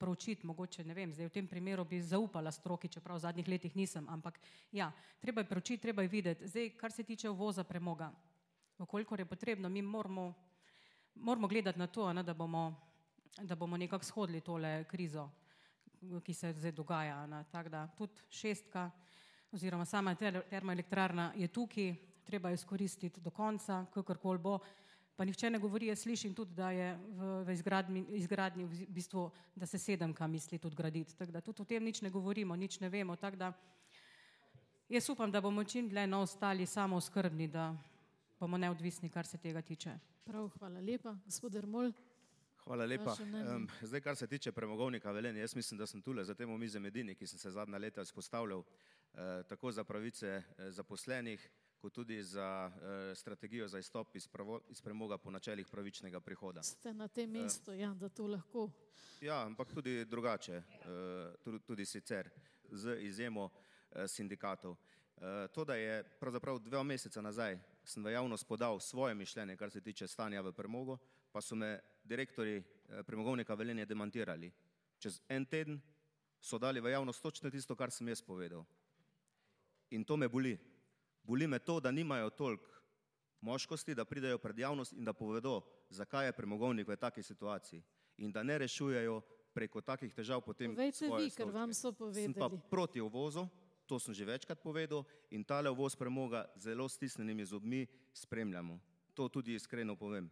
[0.00, 3.76] proučiti, mogoče ne vem, zdaj v tem primeru bi zaupala stroki, čeprav v zadnjih letih
[3.76, 4.40] nisem, ampak
[4.72, 4.88] ja,
[5.20, 6.48] treba je proučiti, treba je videti.
[6.48, 8.08] Zdaj, kar se tiče uvoza premoga,
[8.78, 10.32] okolikor je potrebno, mi moramo,
[11.14, 12.64] moramo gledati na to, ne, da bomo,
[13.42, 15.28] da bomo nekako shodili tole krizo,
[16.24, 17.26] ki se zdaj dogaja.
[17.26, 18.90] Ne, tako da tudi šestka
[19.52, 24.58] oziroma sama ter, termoelektrarna je tukaj, treba jo izkoristiti do konca, kakorkoli bo.
[25.16, 29.26] Pa nihče ne govori, jaz slišim tudi, da je v, v izgradnji, izgradnji v bistvu,
[29.54, 31.16] da se sedemka misli tudi graditi.
[31.16, 33.16] Tako da tudi o tem nič ne govorimo, nič ne vemo.
[33.16, 33.52] Tako da
[34.88, 37.74] jaz upam, da bomo čim dlje no ostali samo skrbni, da
[38.40, 39.98] bomo neodvisni, kar se tega tiče.
[40.24, 41.16] Prav, hvala lepa.
[41.26, 41.92] Gospod Ermol,
[42.64, 43.16] Hvala lepa.
[43.56, 46.86] Um, zdaj, kar se tiče premogovnika Velenje, jaz mislim, da sem tule za tem omizem
[46.86, 52.22] edini, ki sem se zadnja leta izpostavljal eh, tako za pravice eh, zaposlenih, kot tudi
[52.22, 56.62] za eh, strategijo za izstop iz, pravo, iz premoga po načelih pravičnega prihoda.
[56.62, 58.70] ste na tem mestu, ja, da to lahko.
[59.20, 62.30] Ja, ampak tudi drugače, eh, tudi, tudi sicer,
[62.70, 63.50] z izjemo
[63.90, 64.76] eh, sindikatov.
[65.16, 69.70] Eh, To, da je pravzaprav dva meseca nazaj sem v javnost podal svoje mišljenje, kar
[69.70, 70.98] se tiče stanja v premogu,
[71.32, 74.52] pa so me direktori eh, premogovnika Velenje demantirali.
[74.98, 75.80] Čez en teden
[76.40, 78.64] so dali v javnost točno tisto, kar sem jaz povedal.
[79.90, 80.58] In to me boli.
[81.22, 82.70] Boli me to, da nimajo toliko
[83.40, 87.82] moškosti, da pridejo pred javnost in da povedo, zakaj je premogovnik v taki situaciji
[88.16, 89.22] in da ne rešujejo
[89.54, 92.70] preko takih težav potem Povejte vi, ker vam so Sem pa povedali.
[92.70, 93.48] proti uvozu,
[93.86, 98.80] to sem že večkrat povedal in tale uvoz premoga zelo stisnjenimi zobmi spremljamo.
[99.14, 100.30] To tudi iskreno povem.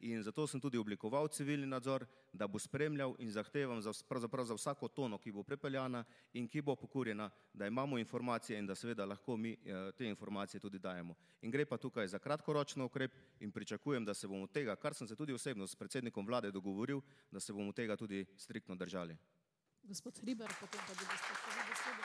[0.00, 4.54] In zato sem tudi oblikoval civilni nadzor, da bo spremljal in zahtevam za, pravzaprav za
[4.54, 9.04] vsako tono, ki bo prepeljana in ki bo pokurjena, da imamo informacije in da seveda
[9.04, 11.14] lahko mi eh, te informacije tudi dajemo.
[11.42, 15.08] In gre pa tukaj za kratkoročno ukrep in pričakujem, da se bomo tega, kar sem
[15.08, 19.16] se tudi osebno s predsednikom vlade dogovoril, da se bomo tega tudi striktno držali.
[19.82, 22.02] Gospod Hriber, potem pa bi še vi besedo.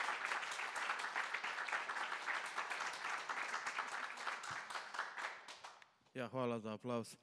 [6.14, 7.16] Ja, hvala za aplaus.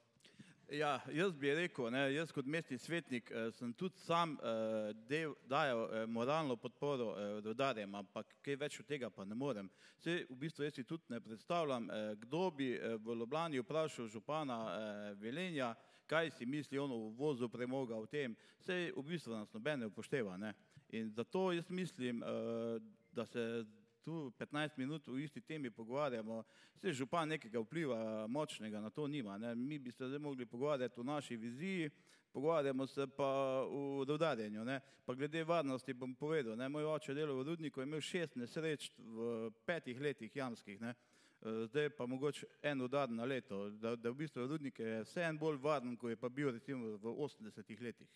[0.69, 5.31] Ja, jaz bi rekel, ne, jaz kot mestni svetnik eh, sem tudi sam eh, del,
[5.47, 9.69] dajal eh, moralno podporo eh, rudarjem, ampak kaj več od tega pa ne morem.
[10.03, 14.11] Sej, v bistvu jaz si tudi ne predstavljam, eh, kdo bi eh, v Ljubljani vprašal
[14.11, 15.71] župana eh, Velenja,
[16.07, 18.35] kaj si misli on o uvozu premoga v tem.
[18.59, 20.35] Sej v bistvu nas noben ne upošteva.
[20.37, 20.51] Ne.
[20.99, 22.79] In zato jaz mislim, eh,
[23.15, 23.63] da se
[24.07, 26.43] tu 15 minut v isti temi pogovarjamo,
[26.79, 29.37] se župan nekega vpliva močnega na to nima.
[29.37, 29.55] Ne.
[29.55, 31.89] Mi bi se zdaj mogli pogovarjati o naši viziji,
[32.31, 33.27] pogovarjamo se pa
[33.67, 34.63] o dodarjenju.
[34.65, 34.79] Ne.
[35.05, 36.69] Pa glede varnosti bom povedal, ne.
[36.69, 40.79] moj oče delal v rudniku, je imel šest nesreč v petih letih jamskih.
[40.81, 40.95] Ne.
[41.41, 45.27] Eh, Zdaj pa mogoče en udar na leto, da, da v bistvu rudnik je vse
[45.27, 48.07] en bolj varen, kot je pa bil recimo v 80 letih.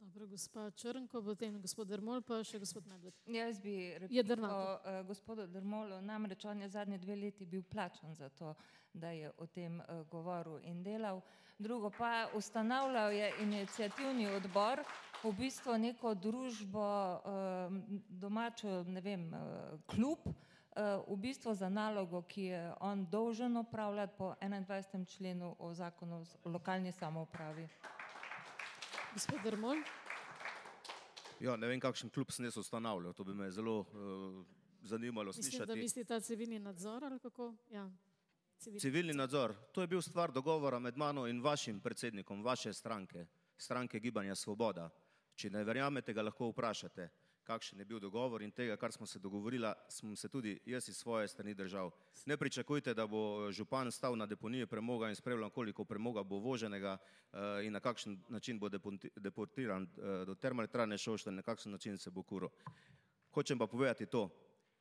[0.00, 3.18] Dobro, gospa Črnko, potem gospod Ermol, pa še gospod Medved.
[3.28, 8.30] Jaz bi rekel uh, gospodu Drmolu, namreč on je zadnje dve leti bil plačan za
[8.32, 8.54] to,
[8.94, 11.20] da je o tem uh, govoril in delal.
[11.58, 14.80] Drugo pa ustanavljal je inicijativni odbor,
[15.20, 16.88] v bistvu neko družbo,
[17.20, 23.56] uh, domačo, ne vem, uh, klub, uh, v bistvu za nalogo, ki je on dolžen
[23.60, 25.04] opravljati po 21.
[25.16, 27.68] členu o zakonu o lokalni samoupravi.
[29.14, 29.76] Gospod Ermol,
[31.40, 34.44] Ja, ne vem, kakšen klub sem jaz ustanavljal, to bi me zelo uh,
[34.82, 35.80] zanimalo mislim, da slišati.
[35.80, 37.54] misli ta civilni nadzor ali kako?
[37.70, 37.90] Ja,
[38.58, 38.80] civilni.
[38.80, 44.00] Civilni nadzor, to je bil stvar dogovora med mano in vašim predsednikom vaše stranke, stranke
[44.00, 44.90] Gibanja Svoboda.
[45.34, 47.08] Če ne verjamete, ga lahko vprašate.
[47.50, 50.96] Kakšen je bil dogovor in tega, kar smo se dogovorili, sem se tudi jaz iz
[50.96, 51.90] svoje strani držal.
[52.26, 56.96] Ne pričakujte, da bo župan stal na deponiji premoga in spremljal, koliko premoga bo voženega
[56.98, 58.68] uh, in na kakšen način bo
[59.16, 62.50] deportiran uh, do termoelektrane Šošta, na kakšen način se bo kuro.
[63.34, 64.28] Hočem pa povedati to,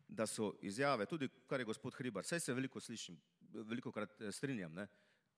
[0.08, 3.18] da so izjave, tudi kar je gospod Hribar, vse se veliko slišim,
[3.54, 4.88] veliko krat eh, strinjam, ne?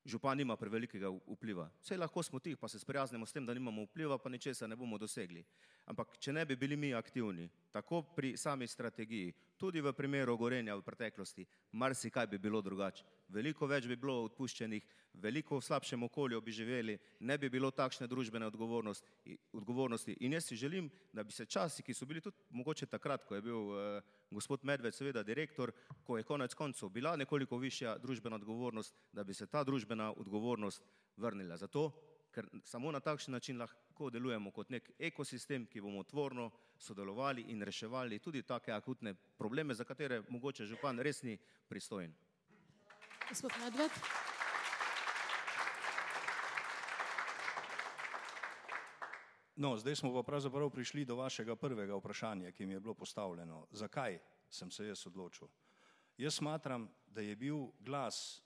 [0.05, 1.69] Župan nima prevelikega vpliva.
[1.81, 4.75] Vse lahko smo tih, pa se sprijaznimo s tem, da nimamo vpliva, pa ničesa ne
[4.75, 5.43] bomo dosegli.
[5.85, 10.73] Ampak, če ne bi bili mi aktivni, tako pri sami strategiji, tudi v primeru gorenja
[10.73, 11.45] v preteklosti,
[11.77, 13.05] marsikaj bi bilo drugače.
[13.29, 14.87] Veliko več bi bilo odpuščenih,
[15.21, 20.15] veliko v slabšem okolju bi živeli, ne bi bilo takšne družbene odgovornosti.
[20.25, 23.37] In jaz si želim, da bi se časi, ki so bili tudi mogoče takrat, ko
[23.37, 25.71] je bil eh, gospod Medved seveda direktor,
[26.03, 30.81] ko je konec koncev bila nekoliko višja družbena odgovornost, da bi se ta družbena odgovornost
[31.21, 31.57] vrnila.
[31.61, 31.91] Zato,
[32.33, 37.61] ker samo na takšen način lahko delujemo kot nek ekosistem, ki bomo tvorno sodelovali in
[37.61, 41.37] reševali tudi take akutne probleme, za katere mogoče župan res ni
[41.67, 42.13] pristojen.
[43.29, 43.91] Gospod Medved.
[49.55, 53.67] No, zdaj smo pa pravzaprav prišli do vašega prvega vprašanja, ki mi je bilo postavljeno.
[53.71, 55.47] Zakaj sem se jaz odločil?
[56.17, 58.41] Jaz smatram, da je bil glas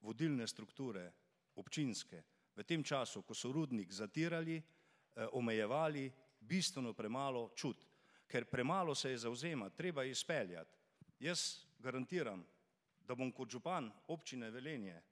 [0.00, 1.12] vodilne strukture
[1.54, 2.22] občinske
[2.56, 7.86] v tem času, ko so rudnik zatirali, eh, omejevali, bistveno premalo čut,
[8.26, 10.76] ker premalo se je zauzema, treba je izpeljati.
[11.18, 12.44] Jaz garantiram,
[13.00, 15.02] da bom kot župan občine Velenje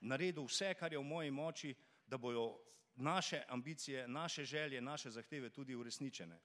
[0.00, 1.74] naredil vse, kar je v moji moči,
[2.06, 2.58] da bojo
[2.96, 6.38] naše ambicije, naše želje, naše zahteve tudi uresničene.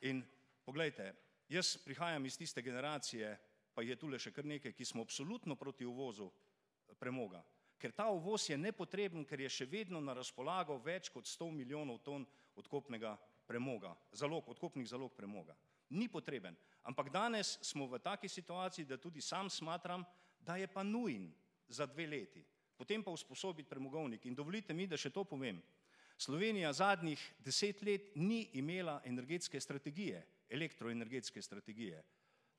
[0.00, 0.22] In
[0.64, 1.14] pogledajte,
[1.48, 3.38] jaz prihajam iz tiste generacije,
[3.74, 6.30] pa je tule še kar nekaj, ki smo absolutno proti uvozu
[6.98, 7.42] premoga.
[7.78, 12.00] Ker ta uvoz je nepotreben, ker je še vedno na razpolago več kot 100 milijonov
[12.04, 12.24] ton
[12.56, 15.54] odkopnega premoga, zalog, odkopnih zalog premoga.
[15.90, 16.56] Ni potreben.
[16.88, 20.04] Ampak danes smo v taki situaciji, da tudi sam smatram,
[20.40, 21.28] da je pa nujen
[21.68, 22.42] za dve leti.
[22.76, 24.26] Potem pa usposobiti premogovnik.
[24.26, 25.60] In dovolite mi, da še to povem.
[26.18, 32.02] Slovenija zadnjih deset let ni imela energetske strategije, elektroenergetske strategije.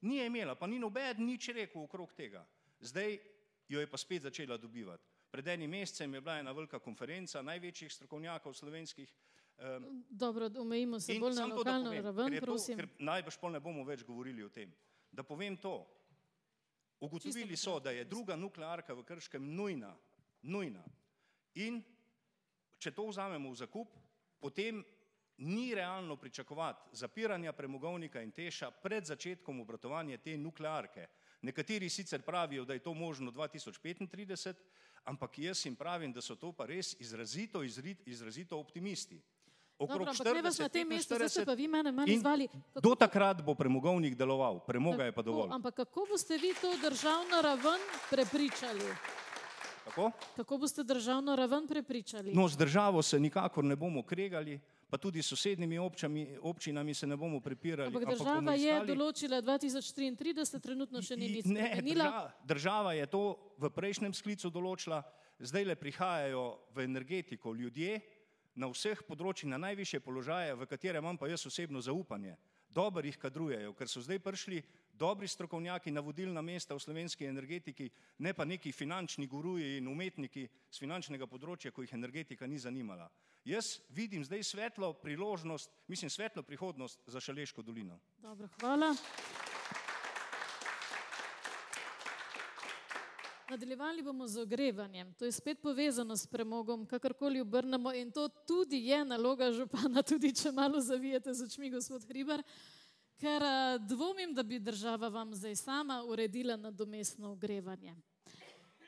[0.02, 2.44] Ni imela, pa ni noben nič rekel okrog tega.
[2.80, 3.18] Zdaj
[3.68, 5.04] jo je pa spet začela dobivati.
[5.32, 9.14] Pred enim mesecem je bila ena velika konferenca največjih strokovnjakov slovenskih.
[9.58, 12.78] Um, Dobro, omejimo se bolj na lokalno raven, ker, prosim.
[12.78, 14.74] to, ker najbrž pol ne bomo več govorili o tem.
[15.12, 15.80] Da povem to.
[17.00, 19.92] Ugotovili so, da je druga nuklearka v Krškem nujna,
[20.42, 20.84] nujna.
[21.62, 21.82] In
[22.78, 23.94] če to vzamemo v zakup,
[24.40, 24.84] potem
[25.38, 31.08] ni realno pričakovati zapiranja premogovnika in teša pred začetkom obratovanja te nuklearke.
[31.42, 34.54] Nekateri sicer pravijo, da je to možno 2035,
[35.04, 37.64] ampak jaz jim pravim, da so to pa res izrazito,
[38.06, 39.22] izrazito optimisti.
[39.80, 42.48] Dobro, ampak ne vas na tem mestu, ste pa vi mene izvali.
[42.48, 42.82] Kako...
[42.82, 45.54] Do takrat bo premogovnik deloval, premoga je pa dovolj.
[45.54, 48.88] Ampak kako boste vi to državno raven prepričali?
[49.86, 50.12] Kako?
[50.36, 52.34] Kako boste državno raven prepričali?
[52.34, 57.08] No, z državo se nikakor ne bomo kregali, pa tudi s sosednjimi občami, občinami se
[57.08, 57.88] ne bomo prepirali.
[57.88, 58.64] Ampak država iskali...
[58.64, 62.08] je določila 2033, trenutno še ni nič spremenila.
[62.08, 63.24] Država, država je to
[63.60, 65.02] v prejšnjem sklicu določila,
[65.40, 68.00] zdaj le prihajajo v energetiko ljudje
[68.58, 72.38] na vseh področjih, na najviše položaje, v katere imam pa jaz osebno zaupanje.
[72.74, 74.62] Dobro jih kadrujejo, ker so zdaj prišli
[74.98, 77.90] dobri strokovnjaki na vodilna mesta v slovenski energetiki,
[78.20, 83.08] ne pa neki finančni guruji in umetniki z finančnega področja, ko jih energetika ni zanimala.
[83.48, 88.00] Jaz vidim zdaj svetlo priložnost, mislim svetlo prihodnost za Šaleško dolino.
[88.18, 88.96] Dobro, hvala.
[93.50, 95.14] Nadaljevali bomo z ogrevanjem.
[95.14, 100.36] To je spet povezano s premogom, kakorkoli obrnemo in to tudi je naloga župana, tudi
[100.36, 102.44] če malo zavijete z očmi, gospod Hribar
[103.18, 107.96] ker uh, dvomim, da bi država vam zdaj sama uredila nadomestno ogrevanje.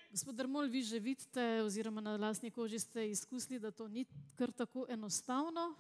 [0.10, 4.06] Gospod Drmol, vi že vidite, oziroma na lastni koži ste izkusili, da to ni
[4.36, 5.76] kar tako enostavno.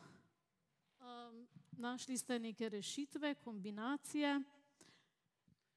[1.01, 4.41] Um, našli ste neke rešitve, kombinacije.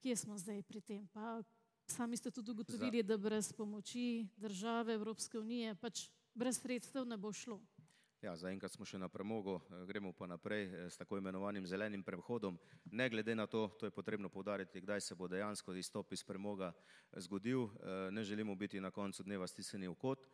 [0.05, 1.09] Kje smo zdaj pri tem?
[1.09, 1.41] Pa
[1.87, 7.33] sami ste tudi ugotovili, da brez pomoči države, Evropske unije, pač brez sredstev ne bo
[7.33, 7.57] šlo.
[8.23, 12.05] Ja, zaenkrat smo še na premogu, eh, gremo pa naprej eh, s tako imenovanim zelenim
[12.07, 12.55] prehodom.
[12.95, 16.69] Ne glede na to, to je potrebno povdariti, kdaj se bo dejansko izstop iz premoga
[16.71, 17.67] eh, zgodil,
[18.15, 20.29] ne želimo biti na koncu dneva stisnjeni v kot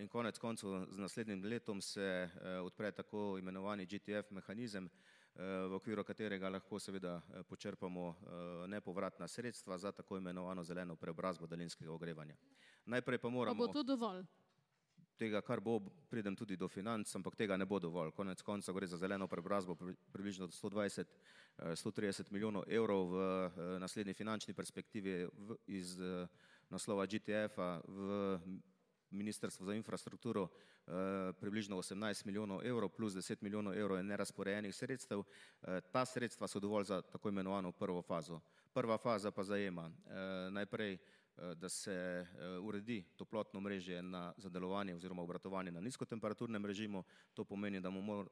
[0.00, 2.30] in konec koncev z naslednjim letom se
[2.64, 4.88] odpre tako imenovani GTF mehanizem,
[5.36, 8.14] v okviru katerega lahko seveda počrpamo
[8.66, 12.36] nepovratna sredstva za tako imenovano zeleno preobrazbo daljinskega ogrevanja.
[12.86, 13.60] Najprej pa moramo...
[13.60, 14.24] Pa bo to dovolj?
[15.18, 15.78] Tega, kar bo,
[16.10, 18.12] pridem tudi do financ, ampak tega ne bo dovolj.
[18.16, 19.76] Konec konca gre za zeleno preobrazbo
[20.12, 21.04] približno 120,
[21.74, 23.18] 130 milijonov evrov v
[23.80, 25.24] naslednji finančni perspektivi
[25.66, 25.96] iz
[26.68, 28.38] naslova GTF-a v
[29.10, 30.48] Ministrstvo za infrastrukturo
[31.40, 35.22] približno 18 milijonov evrov plus 10 milijonov evrov je nerazporejenih sredstev.
[35.92, 38.40] Ta sredstva so dovolj za tako imenovano prvo fazo.
[38.74, 39.90] Prva faza pa zajema
[40.50, 41.15] najprej Eh,
[41.54, 42.26] da se eh,
[42.58, 47.04] uredi toplotno mrežje na, za delovanje oziroma obratovanje na nizkotemperaturnem režimu.
[47.34, 47.90] To pomeni, da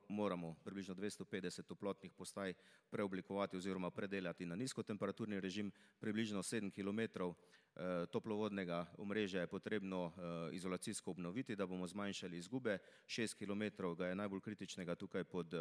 [0.08, 2.54] moramo približno 250 toplotnih postaj
[2.90, 5.72] preoblikovati oziroma predelati na nizkotemperaturni režim.
[5.98, 10.12] Približno 7 km eh, toplovodnega omrežja je potrebno
[10.52, 12.78] izolacijsko obnoviti, da bomo zmanjšali izgube.
[13.06, 15.54] 6 km ga je najbolj kritičnega tukaj pod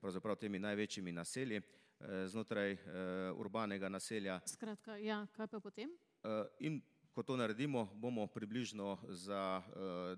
[0.00, 1.60] pravzaprav temi največjimi naselji
[2.26, 2.76] znotraj
[3.36, 4.40] urbanega naselja.
[4.46, 5.90] Skratka, ja, kaj pa potem?
[6.26, 6.82] Eh, in
[7.14, 9.62] ko to naredimo, bomo približno za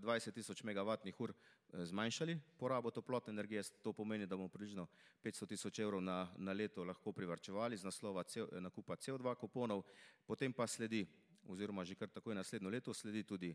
[0.01, 3.63] 20 eh, tisoč megavatnih ur eh, zmanjšali porabo toplotne energije.
[3.83, 4.87] To pomeni, da bomo približno
[5.25, 8.25] 500 tisoč evrov na, na leto lahko privrčevali z naslova
[8.61, 9.85] nakupa CO2 kuponov.
[10.27, 11.07] Potem pa sledi
[11.49, 13.55] oziroma že kar takoj naslednjo leto sledi tudi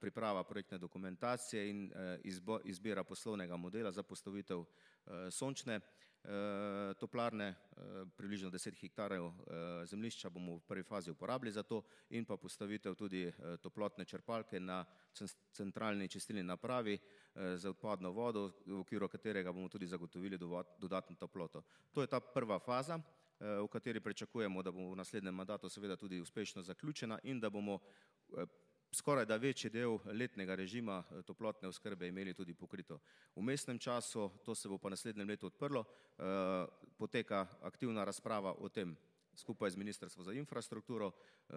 [0.00, 1.90] priprava projektne dokumentacije in
[2.64, 4.64] izbira poslovnega modela za postavitev
[5.30, 6.11] sončne Eh,
[6.98, 9.32] toplarne, eh, približno 10 hektarjev eh,
[9.86, 14.84] zemljišča bomo v prvi fazi uporabili za to in pa postavitev tudi toplotne črpalke na
[15.52, 16.98] centralni čistilni napravi
[17.56, 20.38] za odpadno vodo, v okviru katerega bomo tudi zagotovili
[20.78, 21.62] dodatno toploto.
[21.92, 23.00] To je ta prva faza,
[23.40, 27.80] v kateri pričakujemo, da bomo v naslednjem mandatu seveda tudi uspešno zaključena in da bomo
[28.92, 33.00] skoraj da večji del letnega režima eh, toplotne oskrbe imeli tudi pokrito.
[33.36, 36.66] V mestnem času, to se bo pa naslednjem letu odprlo, eh,
[36.98, 38.96] poteka aktivna razprava o tem
[39.34, 41.54] skupaj z Ministrstvo za infrastrukturo eh,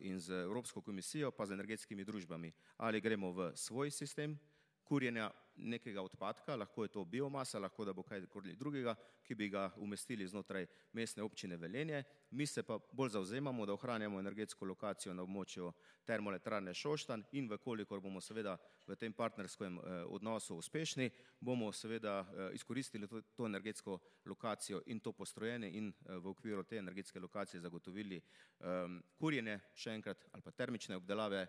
[0.00, 2.52] in z Evropsko komisijo pa z energetskimi družbami.
[2.76, 4.38] Ali gremo v svoj sistem
[4.84, 8.24] kurjenja nekega odpadka, lahko je to biomasa, lahko da bo kaj
[8.58, 12.02] drugega, ki bi ga umestili znotraj mestne občine Velenje.
[12.30, 15.72] Mi se pa bolj zauzemamo, da ohranjamo energetsko lokacijo na območju
[16.04, 21.10] termoelektrarne Šoštan in vkolikor bomo seveda v tem partnerskem eh, odnosu uspešni,
[21.40, 26.64] bomo seveda eh, izkoristili to, to energetsko lokacijo in to postrojene in eh, v okviru
[26.64, 28.20] te energetske lokacije zagotovili
[28.60, 31.46] um, kurjenje, še enkrat, ali pa termične obdelave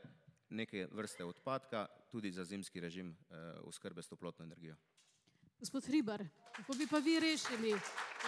[0.50, 3.36] neke vrste odpadka tudi za zimski režim uh,
[3.68, 4.76] oskrbe s toplotno energijo.
[5.60, 6.24] Gospod Hribar,
[6.56, 7.74] kako bi pa vi rešili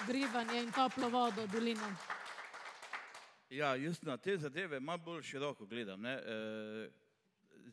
[0.03, 1.95] ogrevanje in toplo vodo doline?
[3.49, 6.01] Ja, jaz na te zadeve malo bolj široko gledam.
[6.01, 6.13] Ne.
[6.13, 6.89] E,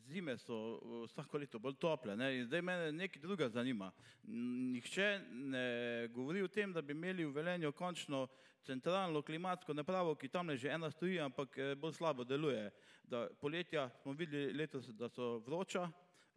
[0.07, 2.37] zime so vsako leto bolj tople ne.
[2.37, 3.91] in zdaj mene nekaj druga zanima.
[4.23, 8.27] Nihče ne govori o tem, da bi imeli v Velenju končno
[8.65, 12.71] centralno klimatsko napravo, ki tam že ena stoji, ampak eh, bolj slabo deluje.
[13.03, 15.89] Da poletja smo videli letos, da so vroča,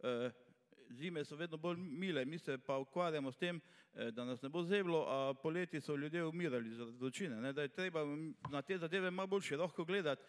[0.03, 0.31] eh,
[0.89, 3.61] zime so vedno bolj mile, mi se pa ukvarjamo s tem,
[3.93, 7.53] eh, da nas ne bo zeblo, a poleti so ljudje umirali za vročine.
[7.53, 8.05] Da je treba
[8.49, 10.23] na te zadeve malo bolj široko gledati,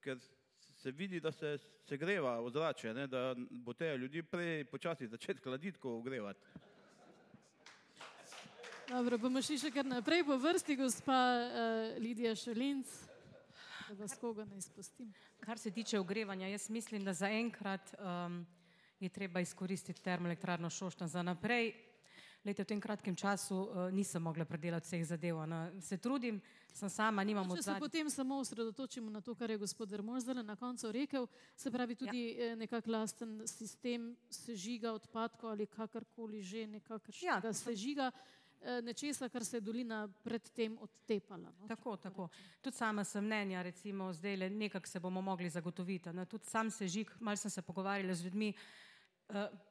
[0.00, 0.18] ker
[0.80, 5.98] se vidi, da se segreva ozračje, da bo te ljudi prej počasi začeti hladiti, ko
[5.98, 6.40] ogrevati.
[8.90, 12.90] Dobro, bomo šli še kar naprej po vrsti, gospa uh, Lidija Šelinc,
[13.86, 15.12] da vas koga ne izpustim.
[15.44, 18.40] Kar se tiče ogrevanja, jaz mislim, da zaenkrat um,
[18.98, 21.70] je treba izkoristiti termoelektrarno Šoštan za naprej.
[22.42, 25.38] Lete, v tem kratkem času uh, nisem mogla predelati vseh zadev.
[25.46, 26.42] Na, se trudim,
[26.74, 27.70] sem sama, nimam odvisnosti.
[27.70, 31.70] Če se potem samo osredotočimo na to, kar je gospod Dermozdele na koncu rekel, se
[31.70, 32.50] pravi tudi ja.
[32.50, 38.10] Eh, nekak lasten sistem sežiga odpadkov ali kakorkoli že nekakšnega ja, sežiga.
[38.10, 38.39] Sem...
[38.60, 41.52] Eh, nečesa, kar se je dolina predtem odtepala.
[41.60, 41.66] No?
[41.68, 42.28] Tako, tako.
[42.60, 46.10] Tudi sama sem mnenja, recimo, zdaj le nekako se bomo mogli zagotoviti.
[46.28, 48.52] Tudi sam sežig, malo sem se pogovarjala z ljudmi,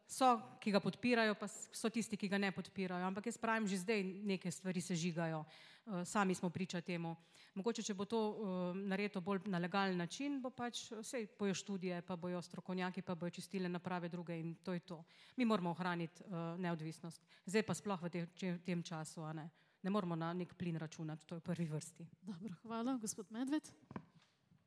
[0.08, 0.30] so,
[0.62, 3.06] ki ga podpirajo, pa so tisti, ki ga ne podpirajo.
[3.08, 5.44] Ampak jaz pravim, že zdaj neke stvari sežigajo.
[5.90, 7.16] Uh, sami smo priča temu.
[7.58, 8.42] Mogoče, če bo to uh,
[8.78, 13.34] naredito bolj na legalen način, bo pač vse bojo študije, pa bojo strokovnjaki, pa bojo
[13.34, 15.04] čistilne naprave druge in to je to.
[15.38, 16.24] Mi moramo ohraniti
[16.58, 17.26] neodvisnost.
[17.46, 18.28] Zdaj pa sploh v te,
[18.66, 19.50] tem času, ne?
[19.84, 22.08] ne moramo na nek plin računati, to je v prvi vrsti.
[22.22, 23.72] Dobro, hvala, gospod Medved.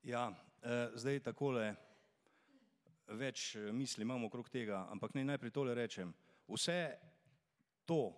[0.03, 1.75] Ja, eh, zdaj takole
[3.07, 6.13] več misli imamo okrog tega, ampak naj najprej tole rečem.
[6.47, 6.79] Vse
[7.85, 8.13] to,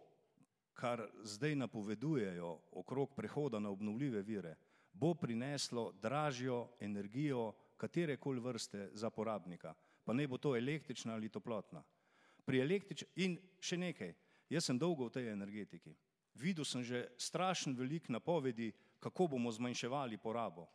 [0.75, 4.55] kar zdaj napovedujejo okrog prehoda na obnovljive vire,
[4.93, 9.73] bo prineslo dražjo energijo katerekoli vrste za porabnika,
[10.03, 11.83] pa ne bo to električna ali toplotna.
[12.45, 13.03] Pri električ...
[13.15, 14.13] In še nekaj,
[14.49, 15.95] jaz sem dolgo v tej energetiki.
[16.35, 20.67] Videl sem že strašen velik napovedi, kako bomo zmanjševali porabo.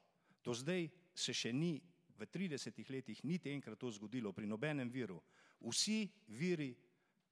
[0.45, 1.81] Do zdaj se še ni
[2.21, 2.61] v 30
[2.91, 5.21] letih niti enkrat to zgodilo pri nobenem viru.
[5.61, 6.75] vsi viri,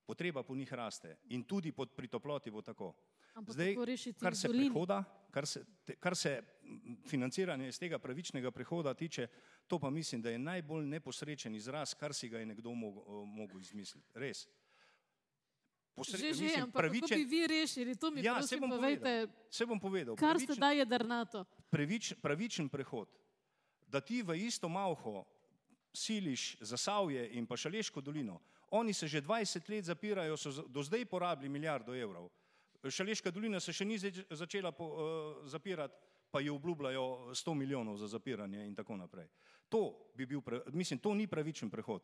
[0.05, 2.95] potreba po njih raste in tudi pod pritoploti bo tako.
[3.35, 3.75] Ampak Zdaj,
[4.19, 4.63] kar se dolin?
[4.65, 6.43] prehoda, kar se, te- kar se
[7.07, 9.29] financiranja iz tega pravičnega prehoda tiče,
[9.67, 13.61] to pa mislim, da je najbolj neposrečen izraz, kar si ga je nekdo mogel, mogel
[13.61, 14.09] izmisliti.
[14.15, 14.49] Res.
[15.95, 18.71] Posre, Že, že, mislim, ampak kako bi pravičen, vi rešili, to mi Ja, prosim bom
[18.71, 20.15] povejte, se bom povedal.
[20.15, 21.45] kar ste pravičen- daje drnato.
[21.71, 23.09] pravič, pravičen prehod,
[23.89, 25.25] da ti v isto malho
[25.93, 28.41] siliš Zasavje in pa Šaleško dolino.
[28.71, 32.29] Oni se že 20 let zapirajo, so do zdaj porabili milijardo evrov.
[32.85, 35.01] Šaleška dolina se še ni zač- začela po, uh,
[35.45, 35.95] zapirati,
[36.31, 39.27] pa ji obljubljajo 100 milijonov za zapiranje in tako naprej.
[39.69, 39.81] To
[40.15, 42.03] bi bil, pre- mislim, to ni pravičen prehod.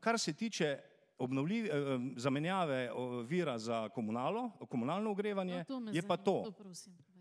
[0.00, 0.78] Kar se tiče
[1.18, 1.74] obnovljive, eh,
[2.16, 2.92] zamenjave eh,
[3.24, 6.42] vira za komunalo, komunalno ogrevanje, No, je pa zanima, to.
[6.44, 7.13] to.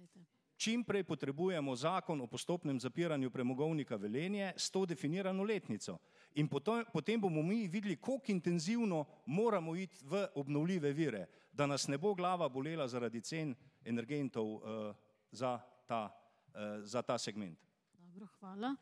[0.64, 5.98] Čim prej potrebujemo zakon o postopnem zapiranju premogovnika Velenje s to definirano letnico.
[6.40, 11.88] In potem, potem bomo mi videli, koliko intenzivno moramo iti v obnovljive vire, da nas
[11.88, 14.62] ne bo glava bolela zaradi cen energentov uh,
[15.32, 16.08] za, ta,
[16.56, 17.60] uh, za ta segment.
[18.00, 18.76] Dobro, hvala.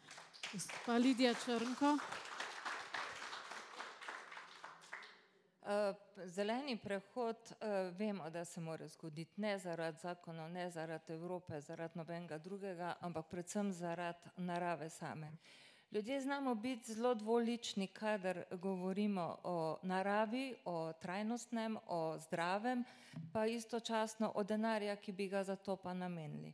[0.54, 1.98] Gospa Lidija Črnko.
[1.98, 2.32] Eh,
[6.26, 11.98] Zeleni prehod, eh, vemo, da se mora zgoditi ne zaradi zakonov, ne zaradi Evrope, zaradi
[11.98, 15.32] nobenega drugega, ampak predvsem zaradi narave same.
[15.92, 22.84] Ljudje znamo biti zelo dvolični, kadar govorimo o naravi, o trajnostnem, o zdravem,
[23.34, 26.54] pa istočasno o denarja, ki bi ga za to pa namenili.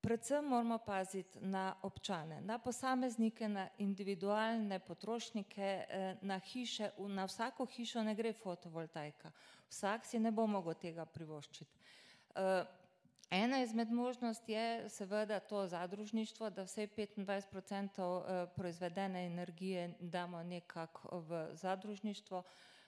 [0.00, 6.90] Predvsem moramo paziti na občane, na posameznike, na individualne potrošnike, eh, na hiše.
[6.98, 9.30] Na vsako hišo ne gre fotovoltaika.
[9.68, 11.70] Vsak si ne bo mogel tega privoščiti.
[12.34, 12.64] Eh,
[13.30, 21.20] Ena izmed možnosti je seveda to zadružništvo, da vsej 25% eh, proizvedene energije damo nekako
[21.20, 22.42] v zadružništvo.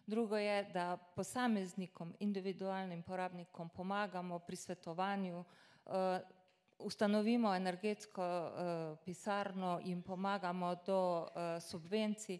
[0.06, 5.44] Drugo je, da posameznikom, individualnim porabnikom pomagamo pri svetovanju,
[6.82, 12.38] ustanovimo energetsko uh, pisarno, jim pomagamo do uh, subvencij,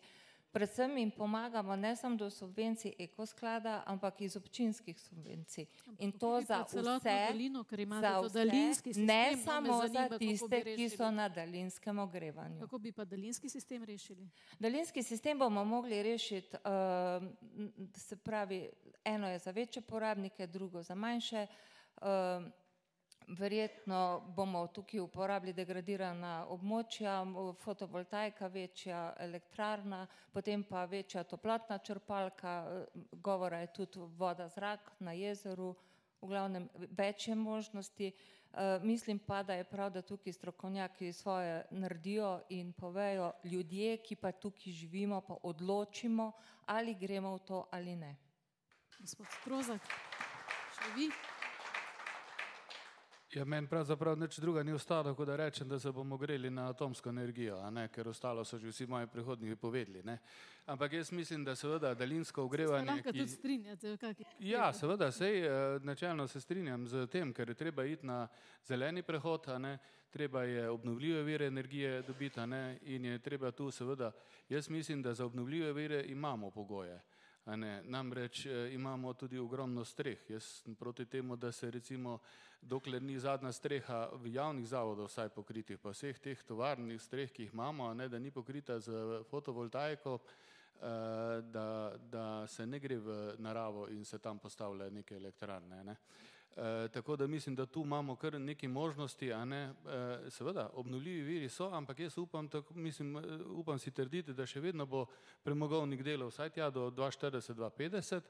[0.53, 5.66] predvsem jim pomagamo ne samo do subvencij ekosklada, ampak iz občinskih subvencij.
[5.99, 7.64] In to za vse, dolino,
[8.01, 12.61] za vse, sistem, ne no, samo zanima, za tiste, ki so na daljinskem ogrevanju.
[12.61, 14.28] Kako bi pa daljinski sistem rešili?
[14.59, 18.70] Daljinski sistem bomo mogli rešiti, uh, se pravi,
[19.05, 21.47] eno je za večje porabnike, drugo za manjše.
[21.97, 22.07] Uh,
[23.39, 27.20] verjetno bomo tukaj uporabili degradirana območja,
[27.62, 32.55] fotovoltaika, večja elektrarna, potem pa večja toplotna črpalka,
[33.12, 35.74] govora je tudi voda, zrak na jezeru,
[36.20, 38.12] v glavnem več je možnosti.
[38.51, 44.16] Uh, mislim pa, da je prav, da tukaj strokovnjaki svoje naredijo in povejo ljudje, ki
[44.16, 46.33] pa tukaj živimo, pa odločimo,
[46.66, 48.16] ali gremo v to ali ne.
[48.99, 49.87] Gospod Strozak,
[50.74, 51.12] še vi?
[53.31, 56.64] Ja, meni pravzaprav nič druga ni ostalo, kot da rečem, da se bomo greli na
[56.66, 60.03] atomsko energijo, ne, ker ostalo so že vsi moji prihodniki povedali.
[60.03, 60.18] Ne.
[60.66, 62.87] Ampak jaz mislim, da seveda daljinsko Se ogrevanje.
[62.89, 63.87] lahko ki- tudi strinjate?
[63.89, 65.47] v kaki- Ja, seveda, sej
[65.81, 68.28] načelno se strinjam z tem, ker je treba iti na
[68.64, 69.78] zeleni prehod, ne,
[70.11, 74.11] treba je obnovljive vire energije dobiti ne, in je treba tu seveda,
[74.49, 77.01] jaz mislim, da za obnovljive vire imamo pogoje.
[77.45, 80.18] Namreč eh, imamo tudi ogromno streh.
[80.28, 82.18] Jaz sem proti temu, da se recimo,
[82.61, 87.43] dokler ni zadnja streha v javnih zavodov vsaj pokritih, pa vseh teh tovarnih streh, ki
[87.43, 93.34] jih imamo, ne, da ni pokrita z fotovoltaiko, eh, da, da se ne gre v
[93.38, 95.84] naravo in se tam postavlja neke elektrarne.
[95.84, 95.97] Ne.
[96.57, 101.23] E, tako da mislim, da tu imamo kar nekaj možnosti, a ne, e, seveda, obnovljivi
[101.23, 105.07] viri so, ampak jaz upam, tako, mislim, e, upam si trditi, da še vedno bo
[105.43, 108.21] premogovnik delal vsaj tja do 2040-2050.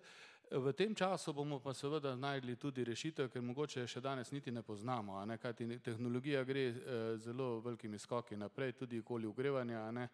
[0.50, 4.62] V tem času bomo pa seveda najdli tudi rešitev, ker mogoče še danes niti ne
[4.62, 6.74] poznamo, ne, kajti tehnologija gre e,
[7.16, 10.08] zelo velikimi skoki naprej, tudi okoli ogrevanja, ne.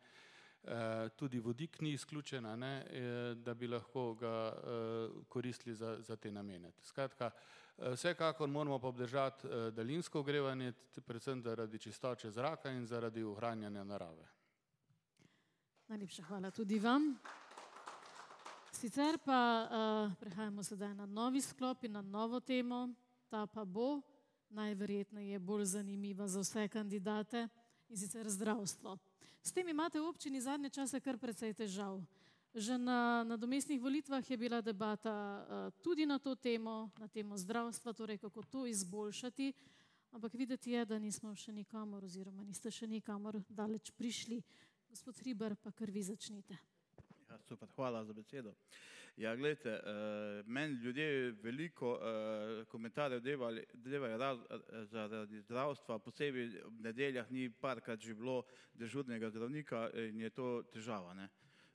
[0.67, 6.17] Eh, tudi vodik ni izključen, ne, eh, da bi lahko ga eh, koristili za, za
[6.17, 6.73] te namene.
[6.83, 10.73] Skratka, eh, vsekakor moramo pa obdržati eh, daljinsko ogrevanje,
[11.07, 14.29] predvsem zaradi čistoče zraka in zaradi ohranjanja narave.
[15.89, 17.15] Najlepša hvala tudi vam.
[18.73, 22.89] Sicer pa uh, prehajamo sedaj na novi sklop in na novo temo.
[23.29, 24.01] Ta pa bo
[24.49, 27.49] najverjetneje bolj zanimiva za vse kandidate
[27.89, 28.99] in sicer zdravstvo.
[29.43, 32.03] S tem imate v občini zadnje čase kar precej težav.
[32.57, 37.93] Že na nadomestnih volitvah je bila debata uh, tudi na to temo, na temo zdravstva,
[37.93, 39.53] torej kako to izboljšati,
[40.17, 44.41] ampak videti je, da nismo še nikamor oziroma niste še nikamor daleč prišli.
[44.89, 46.57] Gospod Hriber, pa kar vi začnite.
[47.29, 48.55] Ja, super, hvala za besedo.
[49.21, 53.21] Ja, gledajte, uh, meni ljudje veliko uh, komentarjev
[53.75, 60.25] devajo raz, eh, zaradi zdravstva, posebej v nedeljah ni parkrat že bilo dežurnega zdravnika in
[60.25, 61.13] je to težava.
[61.13, 61.29] Ne?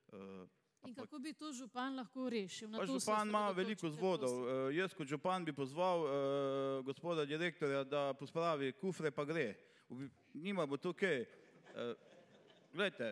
[0.10, 0.50] Uh,
[0.88, 2.72] In kako bi to župan lahko rešil?
[2.72, 4.34] Pa to župan ima veliko zvodov.
[4.42, 6.12] Uh, jaz kot župan bi pozval uh,
[6.86, 9.54] gospoda direktorja, da pospravi kufre pa gre.
[10.34, 11.22] Nima bo tukaj.
[11.22, 11.94] Uh,
[12.72, 13.12] Glejte,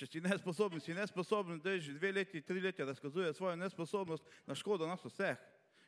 [0.00, 4.56] če si nesposoben, si nesposoben, da že dve leti, tri leta razkazuje svojo nesposobnost na
[4.56, 5.38] škodo nas vseh.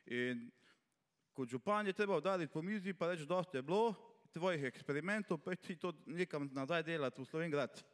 [0.06, 0.50] In
[1.34, 3.94] kot župan je treba udariti po mizi, pa reči, dosti je bilo
[4.32, 7.84] tvojih eksperimentov, pa ti to nekam nazaj delati v Slovengrad.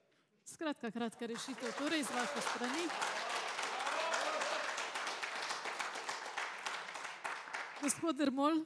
[0.45, 3.22] Skratka, kratka rešitev, torej z vaše strani.
[7.83, 8.61] Gospod Dermol,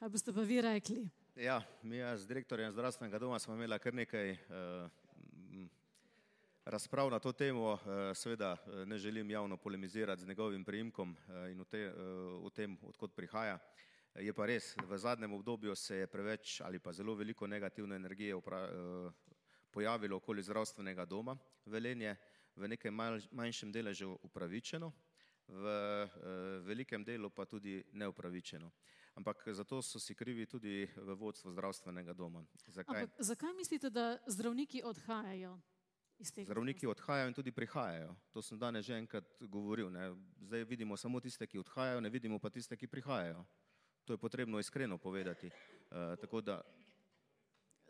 [0.00, 1.04] kaj boste pa vi rekli?
[1.38, 4.88] Ja, mi z direktorjem zdravstvenega doma smo imeli kar nekaj uh,
[6.64, 7.72] razprav na to temo.
[7.72, 7.78] Uh,
[8.18, 12.50] seveda eh, ne želim javno polemizirati z njegovim priimkom uh, in v, te, uh, v
[12.50, 13.58] tem, odkot prihaja.
[14.14, 18.34] Je pa res, v zadnjem obdobju se je preveč ali pa zelo veliko negativne energije
[18.34, 19.12] upra, uh,
[19.70, 22.16] pojavilo okoli zdravstvenega doma Velenje,
[22.56, 24.92] v nekem manj, manjšem deležu upravičeno,
[25.48, 28.70] v uh, velikem delu pa tudi neupravičeno.
[29.18, 32.44] Ampak zato so si krivi tudi v vodstvu zdravstvenega doma.
[32.66, 33.02] Zakaj?
[33.02, 35.58] Ampak zakaj mislite, da zdravniki odhajajo?
[36.18, 38.14] Zdravniki odhajajo in tudi prihajajo.
[38.30, 39.90] To sem danes že enkrat govoril.
[39.90, 40.14] Ne.
[40.46, 43.42] Zdaj vidimo samo tiste, ki odhajajo, ne vidimo pa tiste, ki prihajajo.
[44.04, 45.46] To je potrebno iskreno povedati.
[45.46, 46.62] Uh, tako da,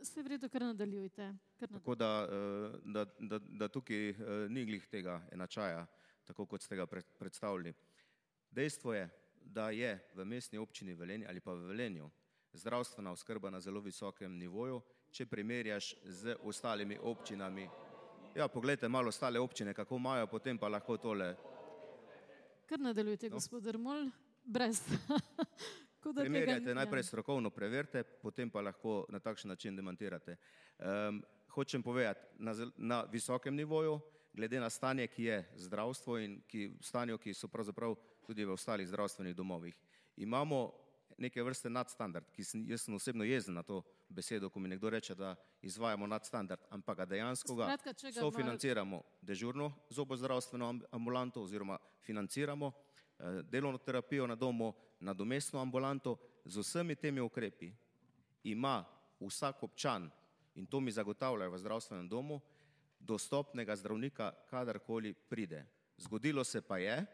[0.02, 1.34] Se vredo, kar nadaljujte.
[1.58, 1.78] Kar nadaljujte.
[1.78, 4.14] tako da, uh, da, da, da tukaj
[4.48, 5.86] ni glih tega enačaja,
[6.28, 7.72] tako kot ste ga pred, predstavili.
[8.50, 9.08] Dejstvo je,
[9.48, 12.10] da je v mestni občini Velenje ali pa v Velenju
[12.52, 17.68] zdravstvena oskrba na zelo visokem nivoju, če primerjaš z ostalimi občinami.
[18.36, 21.36] Ja, poglejte malo ostale občine, kako imajo, potem pa lahko tole.
[22.66, 23.36] Kar nadaljujte, No.
[23.36, 24.10] gospod Dermol,
[24.44, 24.82] brez.
[26.20, 30.36] Primerjajte, najprej strokovno preverite, potem pa lahko na takšen način demantirate.
[30.78, 31.22] Um,
[31.52, 34.00] hočem povedati, na, na visokem nivoju,
[34.32, 38.88] glede na stanje, ki je zdravstvo in ki, stanju, ki so pravzaprav tudi v ostalih
[38.88, 39.76] zdravstvenih domovih.
[40.16, 40.72] Imamo
[41.18, 44.90] neke vrste nadstandard, ki sem, jaz sem osebno jezen na to besedo, ko mi nekdo
[44.90, 51.42] reče, da izvajamo nadstandard, ampak ga dejansko ga Skratka, ga sofinanciramo dežurno zobozdravstveno amb- ambulanto
[51.42, 57.72] oziroma financiramo eh, delovno terapijo na domu, nadomestno ambulanto, z vsemi temi ukrepi
[58.44, 58.84] ima
[59.20, 60.10] vsak občan,
[60.54, 62.40] in to mi zagotavljajo v zdravstvenem domu,
[63.08, 65.64] dostopnega zdravnika, kadarkoli pride.
[65.96, 67.06] Zgodilo se pa je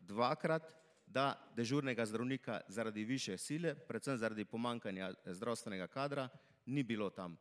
[0.00, 0.62] dvakrat,
[1.06, 6.28] da dežurnega zdravnika zaradi više sile, predvsem zaradi pomankanja eh, zdravstvenega kadra,
[6.66, 7.36] ni bilo tam.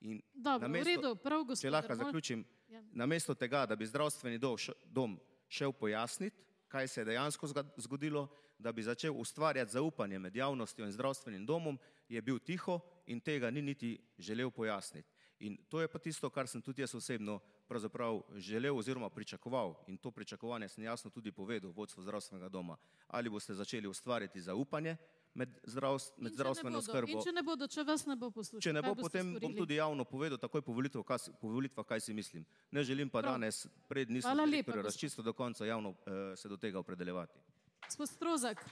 [0.00, 2.82] In Dobro, v redu, prav, gospod Če lahko zaključim, Ja.
[2.92, 4.40] namesto tega, da bi zdravstveni
[4.84, 6.36] dom, šel pojasniti,
[6.68, 7.46] kaj se je dejansko
[7.76, 13.20] zgodilo, da bi začel ustvarjati zaupanje med javnostjo in zdravstvenim domom, je bil tiho in
[13.20, 15.11] tega ni niti želel pojasniti.
[15.42, 19.96] In to je pa tisto, kar sem tudi jaz osebno pravzaprav želel oziroma pričakoval in
[19.96, 22.76] to pričakovanje sem jasno tudi povedal vodstvu zdravstvenega doma.
[23.08, 24.96] Ali boste začeli ustvarjati zaupanje
[25.34, 27.10] med, zdravst, med zdravstveno bodo- oskrbo?
[27.10, 29.58] In če ne bodo, če vas ne bo poslušal, Če ne bo, potem bom storili?
[29.58, 32.46] tudi javno povedal, takoj po volitvah, kaj, po volitvah, kaj si mislim.
[32.70, 33.32] Ne želim pa Prav.
[33.32, 34.38] danes, pred nisem
[34.78, 35.96] razčistil do konca javno uh,
[36.36, 37.38] se do tega opredeljevati.
[37.82, 38.62] Gospod Strozak.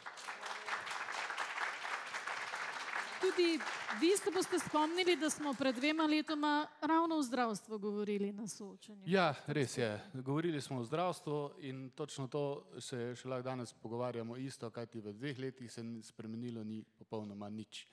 [3.20, 3.58] Tudi
[4.00, 9.02] vi se boste spomnili, da smo pred dvema letoma ravno o zdravstvu govorili na soočanju.
[9.06, 10.00] Ja, res je.
[10.12, 15.12] Govorili smo o zdravstvu in točno to se še lahko danes pogovarjamo isto, kajti v
[15.12, 17.86] dveh letih se ni spremenilo ni popolnoma nič.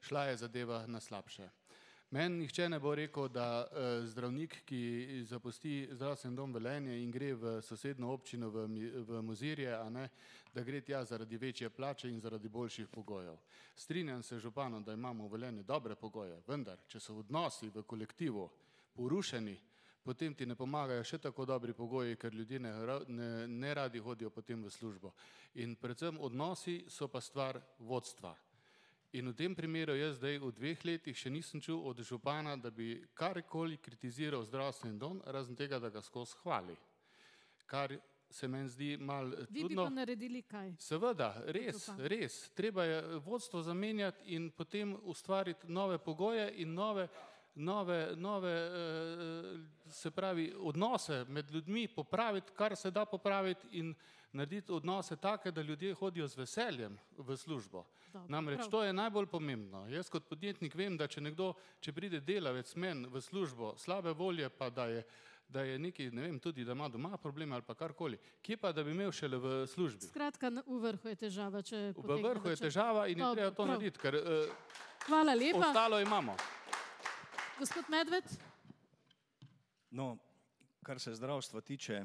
[0.00, 1.50] Šla je zadeva na slabše.
[2.10, 7.34] Meni nihče ne bo rekel, da eh, zdravnik, ki zapusti zdravstveni dom Velenje in gre
[7.34, 8.64] v sosedno občino v,
[9.06, 10.08] v Mozirje, ne,
[10.50, 13.36] da gre tja zaradi večje plače in zaradi boljših pogojev.
[13.76, 18.50] Strinjam se županom, da imamo v Velenju dobre pogoje, vendar, če so odnosi v kolektivu
[18.96, 19.56] porušeni,
[20.02, 22.74] potem ti ne pomagajo še tako dobri pogoji, ker ljudje ne,
[23.06, 25.14] ne, ne radi hodijo potem v službo.
[25.62, 28.34] In predvsem odnosi so pa stvar vodstva.
[29.12, 32.70] In v tem primeru jaz zdaj v dveh letih še nisem čul od župana, da
[32.70, 36.76] bi karkoli kritiziral zdravstveni dom, razen tega, da ga skozi hvali.
[37.66, 37.96] Kar
[38.30, 39.84] se meni zdi mal Vi bi čudno.
[39.84, 40.76] pa naredili kaj?
[40.78, 42.50] Seveda, res, res.
[42.54, 47.08] Treba je vodstvo zamenjati in potem ustvariti nove pogoje in nove,
[47.54, 49.58] nove, nove eh,
[49.90, 53.94] se pravi, odnose med ljudmi, popraviti, kar se da popraviti in
[54.32, 57.84] narediti odnose take, da ljudje hodijo z veseljem v službo.
[58.06, 58.70] Dobro, Namreč prav.
[58.70, 59.86] to je najbolj pomembno.
[59.88, 64.48] Jaz kot podjetnik vem, da če nekdo, če pride delavec men v službo slabe volje,
[64.50, 65.04] pa da je
[65.48, 68.14] da je neki, ne vem, tudi da ima doma probleme ali pa karkoli.
[68.40, 70.06] Kje pa, da bi imel šele v službi?
[70.06, 71.58] Skratka, na- v vrhu je težava.
[71.60, 73.68] če V vrhu je težava in je Dobro, treba to prav.
[73.68, 74.46] narediti, ker uh,
[75.06, 75.58] Hvala lepa.
[75.60, 76.36] ostalo imamo.
[77.58, 78.24] Gospod Medved,
[79.90, 80.18] No,
[80.82, 82.04] kar se zdravstva tiče,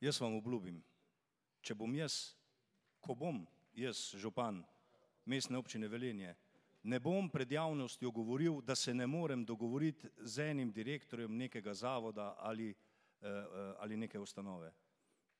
[0.00, 0.78] jaz vam obljubim,
[1.66, 2.36] če bom jaz,
[3.02, 3.42] ko bom
[3.74, 4.62] jaz župan
[5.26, 6.36] mestne občine Velenje,
[6.86, 12.34] ne bom pred javnostjo govoril, da se ne morem dogovoriti z enim direktorjem nekega zavoda
[12.38, 14.70] ali, eh, eh, ali neke ustanove.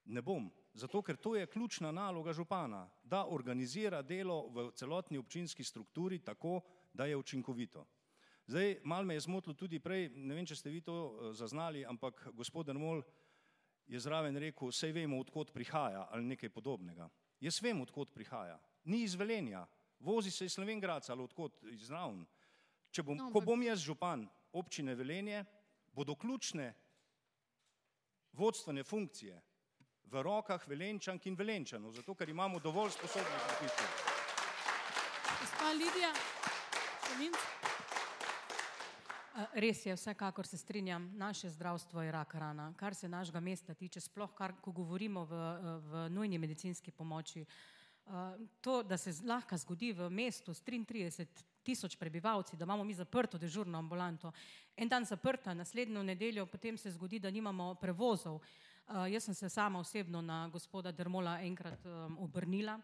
[0.07, 5.65] Ne bom, zato ker to je ključna naloga župana, da organizira delo v celotni občinski
[5.65, 6.61] strukturi tako,
[6.93, 7.87] da je učinkovito.
[8.47, 11.87] Zdaj, malo me je zmotilo tudi prej, ne vem, če ste vi to eh, zaznali,
[11.87, 13.03] ampak gospod Dermol
[13.87, 17.09] je zraven rekel, sej vemo, odkot prihaja ali nekaj podobnega.
[17.41, 18.59] Jaz vem, odkot prihaja.
[18.85, 19.67] Ni iz Velenja,
[19.99, 22.25] vozi se iz Slovengraca ali odkot iz Ravn.
[22.91, 25.45] Če bom, No, ko bom jaz župan občine Velenje,
[25.93, 26.75] bodo ključne
[28.33, 29.43] vodstvene funkcije
[30.05, 33.89] v rokah Velenčank in Velenčanov, zato ker imamo dovolj sposobnih ljudi.
[35.41, 36.13] gospa Lidija,
[37.07, 37.66] Šeminc.
[39.53, 42.73] Res je, vsekakor se strinjam, naše zdravstvo je rak rana.
[42.77, 45.41] Kar se našega mesta tiče, sploh kar, ko govorimo v,
[45.79, 47.45] v nujni medicinski pomoči.
[48.61, 51.27] To, da se lahko zgodi v mestu s 33
[51.63, 54.33] tisoč prebivalci, da imamo mi zaprto dežurno ambulanto,
[54.77, 58.41] en dan zaprta, naslednjo nedeljo potem se zgodi, da nimamo prevozov.
[59.11, 62.79] Jaz sem se sama osebno na gospoda Dermola enkrat um, obrnila.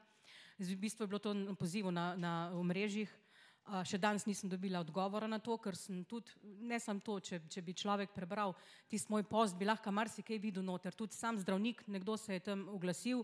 [0.59, 3.22] V bistvu je bilo to pozivu na, na omrežjih.
[3.63, 6.35] Še danes nisem dobila odgovora na to, ker sem tudi,
[6.67, 8.57] ne samo to, če, če bi človek prebral
[8.91, 10.95] tisti moj post, bi lahko marsikaj videl noter.
[10.99, 13.23] Tudi sam zdravnik, nekdo se je tam oglasil.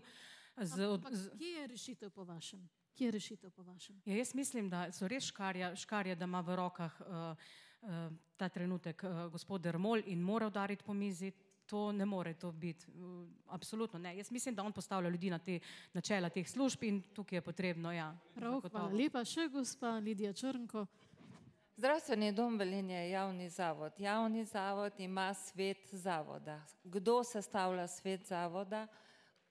[0.55, 2.63] Z, Ampak z, kje je rešitev po vašem?
[2.95, 3.99] Kje je rešitev po vašem?
[4.05, 7.35] ja, jaz mislim, da so res škarja, škarja da ima v rokah uh,
[7.83, 7.99] uh,
[8.39, 11.31] ta trenutek uh, gospod Dermol in mora udariti po mizi.
[11.69, 12.85] To ne more to biti.
[13.47, 14.17] Absolutno ne.
[14.17, 15.59] Jaz mislim, da on postavlja ljudi na te
[15.93, 18.17] načela teh služb in tukaj je potrebno, ja.
[18.35, 19.21] Prav, hvala lepa.
[19.25, 20.85] Še gospa Lidija Črnko.
[21.79, 23.93] Zdravstveni dom Velenje je javni zavod.
[23.97, 26.61] Javni zavod ima svet zavoda.
[26.83, 28.87] Kdo sestavlja svet zavoda,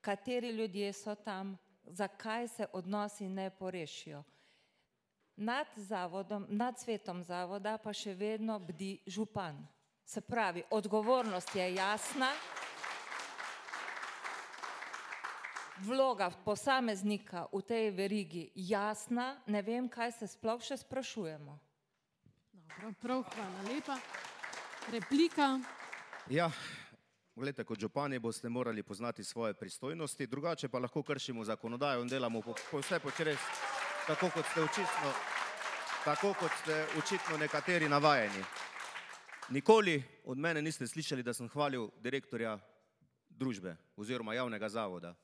[0.00, 4.22] kateri ljudje so tam, zakaj se odnosi ne porešijo.
[5.36, 9.62] Nad, zavodom, nad svetom zavoda pa še vedno bdi župan.
[10.08, 12.30] Se pravi, odgovornost je jasna,
[15.84, 21.58] vloga posameznika v tej verigi jasna, ne vem, kaj se sploh še sprašujemo.
[22.56, 23.98] Dobro, prav, hvala lepa.
[24.88, 25.48] Replika.
[26.32, 26.48] Ja,
[27.36, 32.40] gledajte, kot župani boste morali poznati svoje pristojnosti, drugače pa lahko kršimo zakonodajo in delamo
[32.40, 33.44] po, po vse počres,
[34.06, 35.12] tako kot ste očitno,
[36.04, 38.44] tako kot ste očitno nekateri navajeni.
[39.50, 42.58] Nikoli od mene niste slišali, da sem hvalil direktorja
[43.30, 45.14] družbe oziroma javnega zavoda.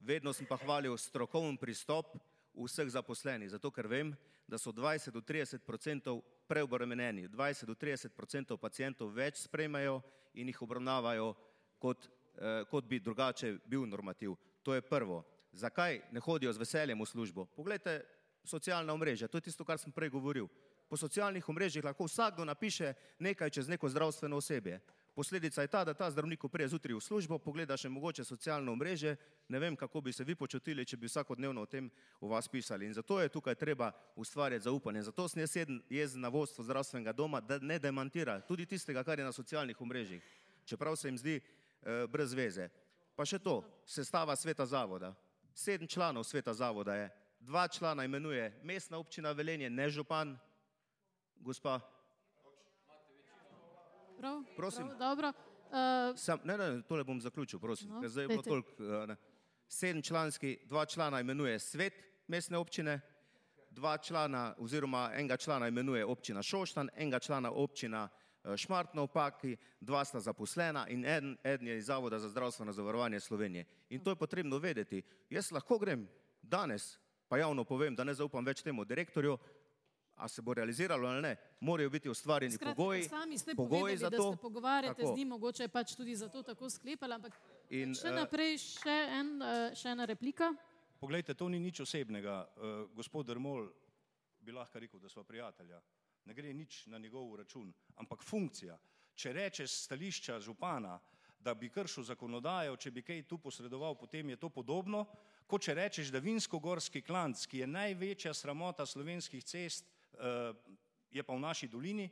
[0.00, 2.14] Vedno sem pa hvalil strokoven pristop
[2.54, 4.12] vseh zaposlenih, zato ker vem,
[4.46, 9.98] da so 20 do 30 odstotkov preobremenjeni, 20 do 30 odstotkov pacijentov več sprejmejo
[10.34, 11.34] in jih obravnavajo,
[11.78, 12.06] kot,
[12.38, 14.36] eh, kot bi drugače bil normativ.
[14.62, 15.24] To je prvo.
[15.52, 17.46] Zakaj ne hodijo z veseljem v službo?
[17.56, 18.04] Poglejte,
[18.44, 20.46] socialna omrežja, to je tisto, kar sem prej govoril.
[20.92, 24.80] Po socialnih omrežjih lahko vsakdo napiše nekaj čez neko zdravstveno osebje.
[25.14, 29.16] Posledica je ta, da ta zdravnik prije zjutraj v službo, pogleda še mogoče socialno omrežje,
[29.48, 31.88] ne vem, kako bi se vi počutili, če bi vsakodnevno o tem
[32.20, 32.86] o vas pisali.
[32.86, 35.02] In zato je tukaj treba ustvarjati zaupanje.
[35.08, 35.56] Zato sem jaz
[35.88, 40.22] jezen na vodstvo zdravstvenega doma, da ne demantira tudi tistega, kar je na socialnih omrežjih,
[40.64, 42.68] čeprav se jim zdi eh, brez veze.
[43.16, 45.14] Pa še to, sestava sveta zavoda.
[45.54, 50.36] Sedem članov sveta zavoda je, dva člana imenuje mestna občina Velenje, ne župan,
[51.42, 51.80] gospa
[54.18, 54.86] Prav, Prosim.
[54.86, 55.28] Prav, dobro.
[55.28, 58.42] Uh, Sam, ne, ne, tole bom zaključil, prosim, No, zdaj dajte.
[58.42, 58.70] toliko.
[58.78, 59.16] eh, ne.
[59.68, 61.94] Sedem članski, dva člana imenuje svet
[62.28, 63.00] mestne občine,
[63.70, 68.08] dva člana oziroma enega člana imenuje občina Šoštan, enega člana občina
[68.44, 72.72] eh, Šmartno v Paki, dva sta zaposlena in en, eden je iz Zavoda za zdravstveno
[72.72, 73.64] zavarovanje Slovenije.
[73.90, 75.02] In to je potrebno vedeti.
[75.30, 76.08] Jaz lahko grem
[76.42, 79.38] danes, pa javno povem, da ne zaupam več temu direktorju,
[80.16, 83.98] a se bo realiziralo ali ne, morajo biti ustvarjeni skratka, pogoji, sami ste pogoji povedali,
[83.98, 84.32] za da to.
[84.32, 85.14] se pogovarjate Tako.
[85.14, 87.40] z njim, mogoče je pač tudi zato tako sklepali, ampak
[87.70, 90.50] In, še eh, naprej še, en, uh, še ena replika.
[91.00, 92.44] Poglejte, to ni nič osebnega.
[92.56, 93.70] Uh, gospod Dermol
[94.40, 95.80] bi lahko rekel, da smo prijatelja.
[96.24, 98.76] Ne gre nič na njegov račun, ampak funkcija.
[99.16, 100.98] Če rečeš s stališča župana,
[101.42, 105.06] da bi kršil zakonodajo, če bi kaj tu posredoval, potem je to podobno,
[105.50, 109.88] kot če rečeš, da Vinsko-Gorski klanc, ki je največja sramota slovenskih cest,
[111.10, 112.10] je pa v naši dolini,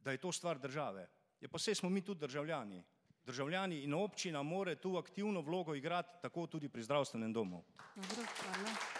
[0.00, 1.08] da je to stvar države.
[1.40, 2.84] Je pa vse smo mi tudi državljani.
[3.24, 7.64] državljani in občina more tu aktivno vlogo igrati, tako tudi pri zdravstvenem domu.
[7.94, 8.91] Dobro, hvala.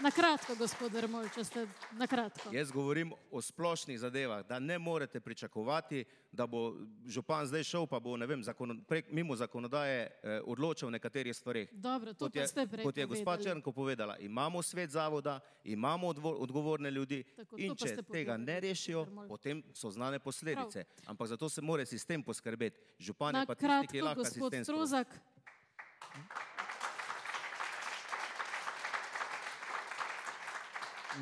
[0.00, 1.62] Na kratko, gospod Ermol, če ste
[1.94, 2.50] na kratko.
[2.54, 6.74] Jaz govorim o splošnih zadevah, da ne morete pričakovati, da bo
[7.06, 11.68] župan zdaj šel, pa bo, vem, zakon, prek, mimo zakonodaje eh, odločal o nekaterih stvarih.
[11.72, 13.36] Dobro, to Kot je, ste prej kot je gospa.
[13.44, 19.06] Črnko povedala, imamo svet zavoda, imamo odvo, odgovorne ljudi Tako, in če tega ne rešijo,
[19.28, 20.84] potem so znane posledice.
[21.06, 22.80] Ampak zato se mora sistem poskrbeti.
[22.98, 25.20] Župan je pa tisti, ki lahko sistem Strozak.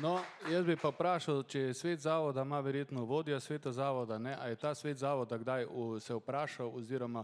[0.01, 4.33] No, jaz bi pa vprašal, če je svet zavoda, ima verjetno vodja sveta zavoda, ne,
[4.39, 7.21] a je ta svet zavoda kdaj v, se vprašal oziroma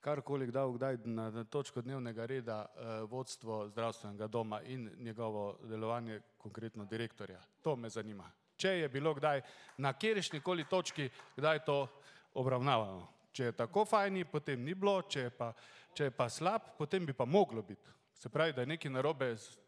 [0.00, 6.20] karkoli dal kdaj na, na točko dnevnega reda eh, vodstvo zdravstvenega doma in njegovo delovanje,
[6.38, 7.40] konkretno direktorja.
[7.62, 8.30] To me zanima.
[8.56, 9.42] Če je bilo kdaj
[9.78, 11.86] na kjeršni koli točki, kdaj to
[12.34, 13.08] obravnavano.
[13.32, 15.52] Če je tako fajni, potem ni bilo, če je pa,
[15.92, 17.92] če je pa slab, potem bi pa moglo biti.
[18.14, 19.65] Se pravi, da je nekaj narobe z,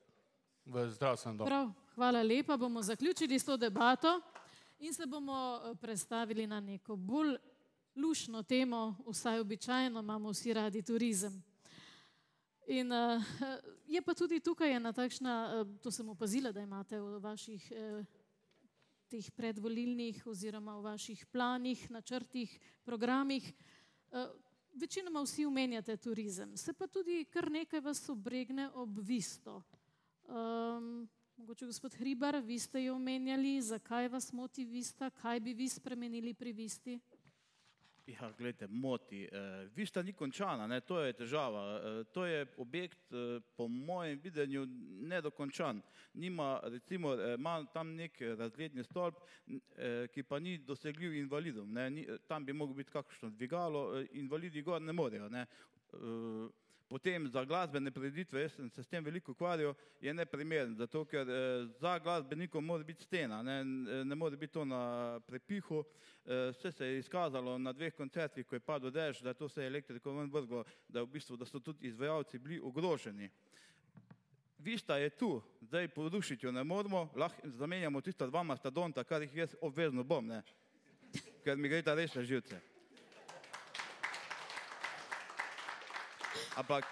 [0.68, 1.48] v zdravstvenem domu.
[1.48, 2.56] Prav, hvala lepa.
[2.56, 4.20] Bomo zaključili s to debato
[4.78, 7.36] in se bomo eh, prestavili na neko bolj
[7.96, 11.42] lušno temo, vsaj običajno imamo vsi radi turizem.
[12.66, 13.22] In uh,
[13.86, 18.04] je pa tudi tukaj ena takšna, uh, to sem opazila, da imate v vaših uh,
[19.08, 23.54] teh predvolilnih oziroma v vaših planih, načrtih, programih.
[24.12, 24.28] Uh,
[24.74, 29.62] večinoma vsi omenjate turizem, se pa tudi kar nekaj vas obregne ob visto.
[30.28, 35.68] Um, mogoče gospod Hribar, vi ste jo omenjali, zakaj vas moti vista, kaj bi vi
[35.68, 36.98] spremenili pri visti?
[38.06, 39.24] Ja, gledajte, moti.
[39.24, 41.64] Eh, Vista ni končana, ne, to je težava.
[41.76, 44.66] Eh, To je objekt, eh, po mojem videnju,
[45.00, 45.82] nedokončan.
[46.14, 49.14] Nima, recimo, ima tam nek razgledni stolp,
[49.76, 51.72] eh, ki pa ni dosegljiv invalidom.
[51.72, 51.90] Ne.
[51.90, 55.28] Ni, Tam bi moglo biti kakšno dvigalo, eh, invalidi gor ne morejo.
[55.28, 55.46] Ne.
[55.92, 56.48] Eh,
[56.88, 61.28] Potem za glasbene prireditve, jaz sem se s tem veliko ukvarjal, je neprimeren, zato ker
[61.28, 63.58] eh, za glasbenikom mora biti stena, ne,
[64.04, 65.82] ne more biti to na prepihu.
[66.24, 69.50] Eh, Vse se je izkazalo na dveh koncertih, ko je padel dež, da je to
[69.50, 73.28] vse elektriko ven vrglo, da, v bistvu, da so tudi izvajalci bili ogroženi.
[74.58, 79.36] Vista je tu, zdaj porušiti jo ne moremo, lahko zamenjamo tista dva mastodonta, kar jih
[79.36, 80.42] jaz obvezno bom, ne,
[81.44, 82.77] ker mi gre ta res na živce.
[86.58, 86.84] Ampak,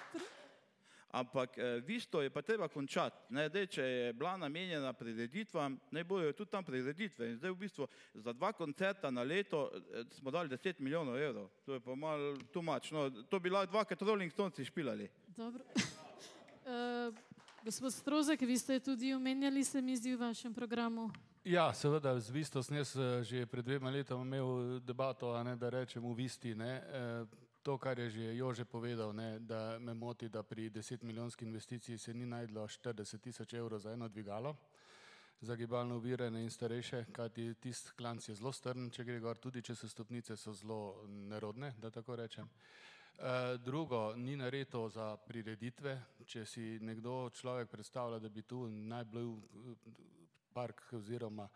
[1.10, 3.18] ampak eh, visto je pa treba končati.
[3.34, 7.32] Ne, dej, če je bila namenjena prireditvam, naj bojo tudi tam prireditve.
[7.32, 11.50] In zdaj v bistvu za dva koncerta na leto eh, smo dali 10 milijonov evrov.
[11.66, 12.92] To je pa malo tumač.
[12.94, 15.10] No, to bi lahko dvakrat Rolling Stones špilali.
[15.36, 15.66] Dobro.
[16.62, 17.10] Uh,
[17.66, 21.10] gospod Strozek, vi ste tudi omenjali, se mi zdi v vašem programu.
[21.46, 25.70] Ja, seveda, z Visto sem jaz že pred dvema letoma imel debato, a ne, da
[25.70, 26.54] rečem v Visti.
[26.54, 31.02] Ne, eh, to, kar je že Jože povedal, ne, da me moti, da pri 10
[31.02, 34.54] milijonski investiciji se ni najdlo 40 tisoč evrov za eno dvigalo
[35.40, 39.62] za gibalno uvirene in starejše, kajti tisti klanc je zelo strn, če gre gor, tudi
[39.62, 42.48] če so stopnice, so zelo nerodne, da tako rečem.
[43.18, 45.96] Eh, Drugo, ni nareto za prireditve.
[46.26, 49.92] Če si nekdo človek predstavlja, da bi tu naj bil eh,
[50.54, 51.48] park oziroma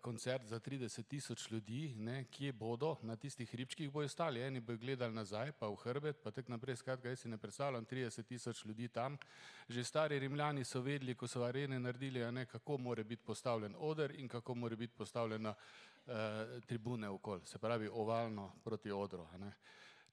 [0.00, 4.78] koncert za 30 tisoč ljudi, ne, kje bodo, na tistih hribčkih bojo stali, eni bojo
[4.78, 8.64] gledali nazaj, pa v hrbet, pa tako naprej, skratka, jaz si ne predstavljam 30 tisoč
[8.64, 9.18] ljudi tam.
[9.68, 14.10] Že stari rimljani so vedeli, ko so arene naredili, ne, kako mora biti postavljen oder
[14.20, 15.54] in kako mora biti postavljena
[16.06, 19.26] eh, tribune okoli, se pravi ovalno proti odru.
[19.38, 19.52] ne.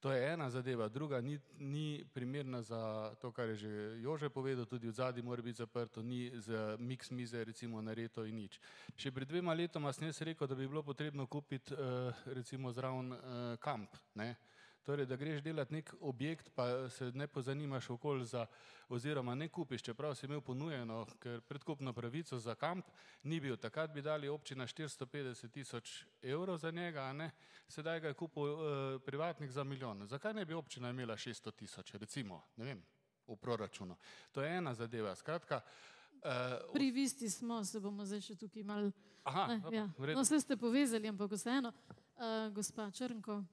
[0.03, 3.69] To je ena zadeva, druga ni, ni primerna za to, kar je že
[4.03, 8.59] Jože povedal, tudi zadnji mora biti zaprto, ni z mix mize recimo nareto in nič.
[8.99, 13.15] Še pred dvema letoma sem jaz rekel, da bi bilo potrebno kupiti uh, recimo zraven
[13.15, 14.35] uh, kamp, ne.
[14.83, 18.45] Torej, da greš delati nek objekt, pa se ne pozanimaš okolj za,
[18.89, 22.85] oziroma ne kupiš, čeprav si imel ponujeno, ker predkupno pravico za kamp
[23.23, 23.55] ni bil.
[23.57, 27.31] Takrat bi dali občina 450 tisoč evrov za njega, a ne?
[27.67, 28.59] sedaj ga je kupil uh,
[29.05, 30.07] privatnik za milijon.
[30.07, 32.83] Zakaj ne bi občina imela 600 tisoč, recimo, ne vem,
[33.27, 33.95] v proračunu?
[34.31, 35.15] To je ena zadeva.
[35.15, 38.91] Skratka, uh, Pri visti smo, se bomo zdaj še tukaj mal.
[39.23, 40.15] aha, Eh, dobro, ja.
[40.15, 41.71] No, vse ste povezali, ampak vseeno.
[42.13, 43.43] Uh, gospa Črnko,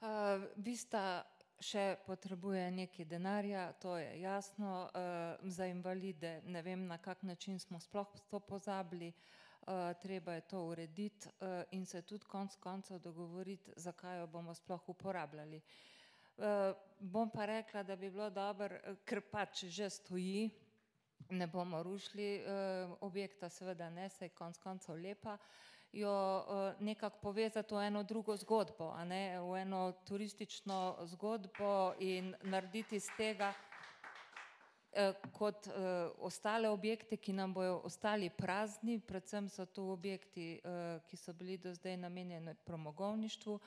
[0.00, 1.20] Uh, Vista
[1.60, 4.88] še potrebuje nekaj denarja, to je jasno.
[4.88, 9.12] Uh, za invalide ne vem, na kak način smo sploh to pozabili.
[9.60, 14.54] Uh, treba je to urediti uh, in se tudi konc koncev dogovoriti, zakaj jo bomo
[14.54, 15.60] sploh uporabljali.
[16.36, 20.48] Uh, bom pa rekla, da bi bilo dobro, ker pač že stoji,
[21.28, 25.36] ne bomo rušili uh, objekta, seveda ne, se je konc koncev lepa.
[25.92, 32.34] Jo uh, nekako povezati v eno drugo zgodbo, a ne v eno turistično zgodbo in
[32.42, 35.74] narediti iz tega uh, kot uh,
[36.18, 40.60] ostale objekte, ki nam bojo ostali prazni, predvsem so to objekti,
[41.06, 43.60] ki so bili do zdaj namenjeni promogovništvu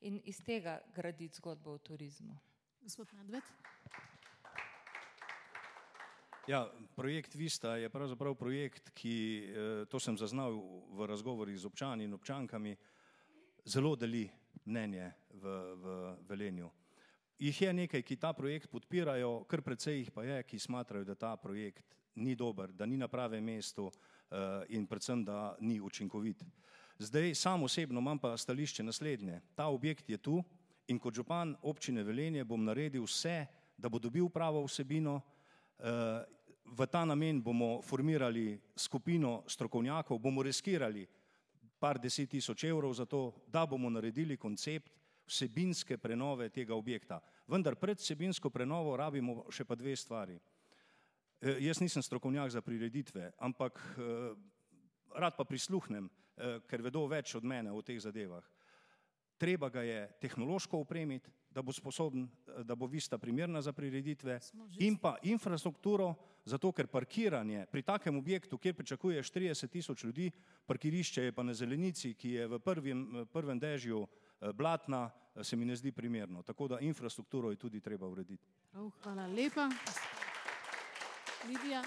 [0.00, 2.38] in iz tega graditi zgodbo o turizmu.
[2.80, 3.42] Gospod Medved.
[6.46, 10.54] Ja, projekt Vista je pravzaprav projekt, ki, eh, to sem zaznal
[10.94, 12.76] v razgovorih z občani in občankami,
[13.64, 14.30] zelo deli
[14.64, 15.42] mnenje v,
[15.74, 16.70] v Velenju.
[17.38, 21.14] Jih je nekaj, ki ta projekt podpirajo, kar precej jih pa je, ki smatrajo, da
[21.14, 26.44] ta projekt ni dober, da ni na pravem mestu eh, in predvsem, da ni učinkovit.
[26.98, 29.40] Zdaj sam osebno imam pa stališče naslednje.
[29.54, 30.44] Ta objekt je tu
[30.86, 35.20] in kot župan občine Velenje bom naredil vse, da bo dobil pravo vsebino,
[35.78, 36.35] eh,
[36.66, 41.06] v ta namen bomo formirali skupino strokovnjakov, bomo riskirali
[41.78, 44.92] par deset tisoč evrov za to, da bomo naredili koncept
[45.26, 47.20] vsebinske prenove tega objekta.
[47.46, 50.38] Vendar pred vsebinsko prenovo rabimo še pa dve stvari.
[51.40, 54.12] E, jaz nisem strokovnjak za prireditve, ampak e,
[55.18, 58.44] rad pa prisluhnem, e, ker vedo več od mene o teh zadevah.
[59.36, 62.24] Treba ga je tehnološko opremiti, da bo sposoben,
[62.64, 64.38] da bo vista primerna za prireditve
[64.80, 66.14] in pa infrastrukturo,
[66.46, 70.30] zato ker parkiranje pri takem objektu, kjer pričakuješ 30 tisoč ljudi,
[70.66, 75.56] parkirišče je pa na zelenici, ki je v prvem, prvem dežju eh, blatna, eh, se
[75.56, 76.42] mi ne zdi primerno.
[76.42, 78.46] Tako da infrastrukturo je tudi treba urediti.
[78.74, 79.68] Oh, hvala lepa.
[81.48, 81.82] Lidija.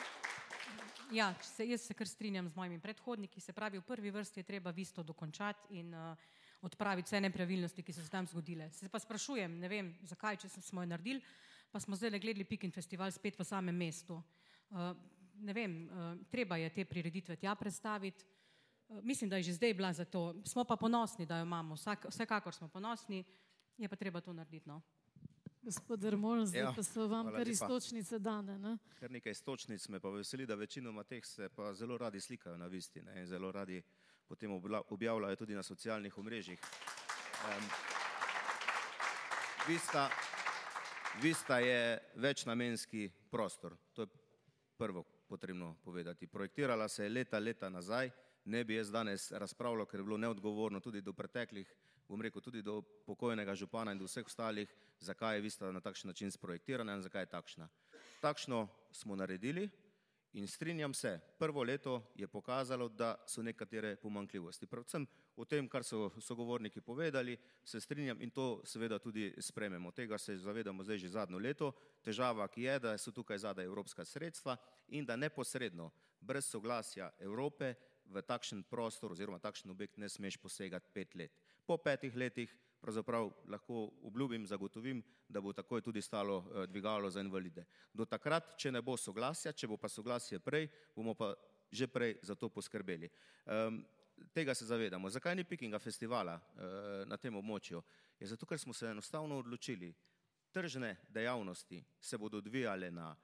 [1.11, 3.41] Ja, se, jaz se kar strinjam z mojimi predhodniki.
[3.41, 6.17] Se pravi, v prvi vrsti je treba visto dokončati in uh,
[6.61, 8.69] odpraviti vse nepravilnosti, ki so se tam zgodile.
[8.71, 11.21] Se pa sprašujem, ne vem, zakaj, če smo jo naredili,
[11.71, 14.21] pa smo zdaj le gledali Pikin festival spet v samem mestu.
[14.69, 14.97] Uh,
[15.39, 18.25] ne vem, uh, treba je te prireditve tja predstaviti.
[18.87, 20.35] Uh, mislim, da je že zdaj bila za to.
[20.45, 21.75] Smo pa ponosni, da jo imamo.
[21.75, 23.23] Vsak, vsekakor smo ponosni,
[23.77, 24.69] je pa treba to narediti.
[24.69, 24.81] No.
[25.61, 28.57] Gospod Dermol, zdaj ja, pa so vam kar istočnice dane.
[28.59, 28.77] Ne?
[28.99, 32.67] Kar nekaj istočnic me pa veseli, da večinoma teh se pa zelo radi slikajo na
[32.67, 33.19] visti ne?
[33.21, 33.81] in zelo radi
[34.27, 34.51] potem
[34.89, 36.59] objavljajo tudi na socialnih omrežjih.
[36.59, 37.63] Um,
[39.67, 40.09] Vista,
[41.21, 44.07] Vista je večnamenski prostor, to je
[44.79, 46.27] prvo potrebno povedati.
[46.27, 48.09] Projektirala se je leta, leta nazaj,
[48.45, 51.67] ne bi jaz danes razpravljal, ker je bilo neodgovorno tudi do preteklih,
[52.07, 56.09] bom rekel tudi do pokojnega župana in do vseh ostalih, zakaj je Vista na takšen
[56.09, 57.67] način sprojektirana in zakaj je takšna.
[58.21, 59.69] Takšno smo naredili,
[60.33, 64.67] In strinjam se, prvo leto je pokazalo, da so nekatere pomankljivosti.
[64.67, 69.91] Predvsem o tem, kar so sogovorniki povedali, se strinjam in to seveda tudi sprememo.
[69.91, 71.71] Tega se zavedamo zdaj že zadnjo leto.
[72.03, 74.57] Težava, ki je, da so tukaj zadaj evropska sredstva
[74.87, 77.73] in da neposredno, brez soglasja Evrope,
[78.09, 81.31] v takšen prostor oziroma takšen objekt ne smeš posegati pet let.
[81.65, 87.21] Po petih letih pravzaprav lahko obljubim, zagotovim, da bo takoj tudi stalo eh, dvigalo za
[87.21, 87.65] invalide.
[87.93, 91.33] Do takrat, če ne bo soglasja, če bo pa soglasje prej, bomo pa
[91.71, 93.09] že prej za to poskrbeli.
[93.45, 93.83] Um,
[94.33, 95.09] tega se zavedamo.
[95.09, 97.83] Zakaj ni Pekinga festivala uh, na tem območju?
[98.19, 99.93] Je zato, ker smo se enostavno odločili,
[100.51, 103.15] tržne dejavnosti se bodo odvijale na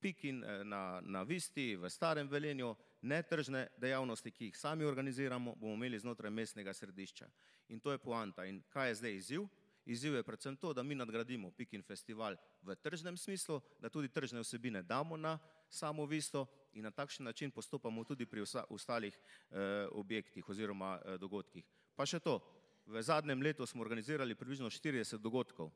[0.00, 5.74] Pekin, eh, na, na Visti, v Starem Velenju, netržne dejavnosti, ki jih sami organiziramo, bomo
[5.74, 7.28] imeli znotraj mestnega središča.
[7.68, 8.44] In to je poanta.
[8.44, 9.48] In kaj je zdaj izziv?
[9.88, 14.40] Izziv je predvsem to, da mi nadgradimo Pikin festival v tržnem smislu, da tudi tržne
[14.40, 15.38] vsebine damo na
[15.70, 21.64] samo visto in na takšen način postopamo tudi pri ostalih eh, objektih oziroma eh, dogodkih.
[21.96, 22.40] Pa še to,
[22.86, 25.72] v zadnjem letu smo organizirali približno 40 dogodkov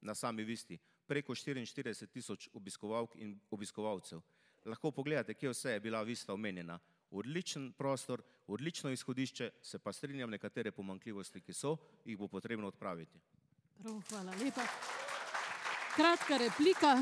[0.00, 4.22] na sami visti, preko 44 tisoč obiskovalk in obiskovalcev
[4.64, 6.78] lahko pogledate, kje vse je bila vista omenjena.
[7.10, 13.20] Odličen prostor, odlično izhodišče, se pa strinjam, nekatere pomankljivosti, ki so, jih bo potrebno odpraviti.
[13.78, 14.66] Prav, hvala lepa.
[15.96, 16.96] Kratka replika,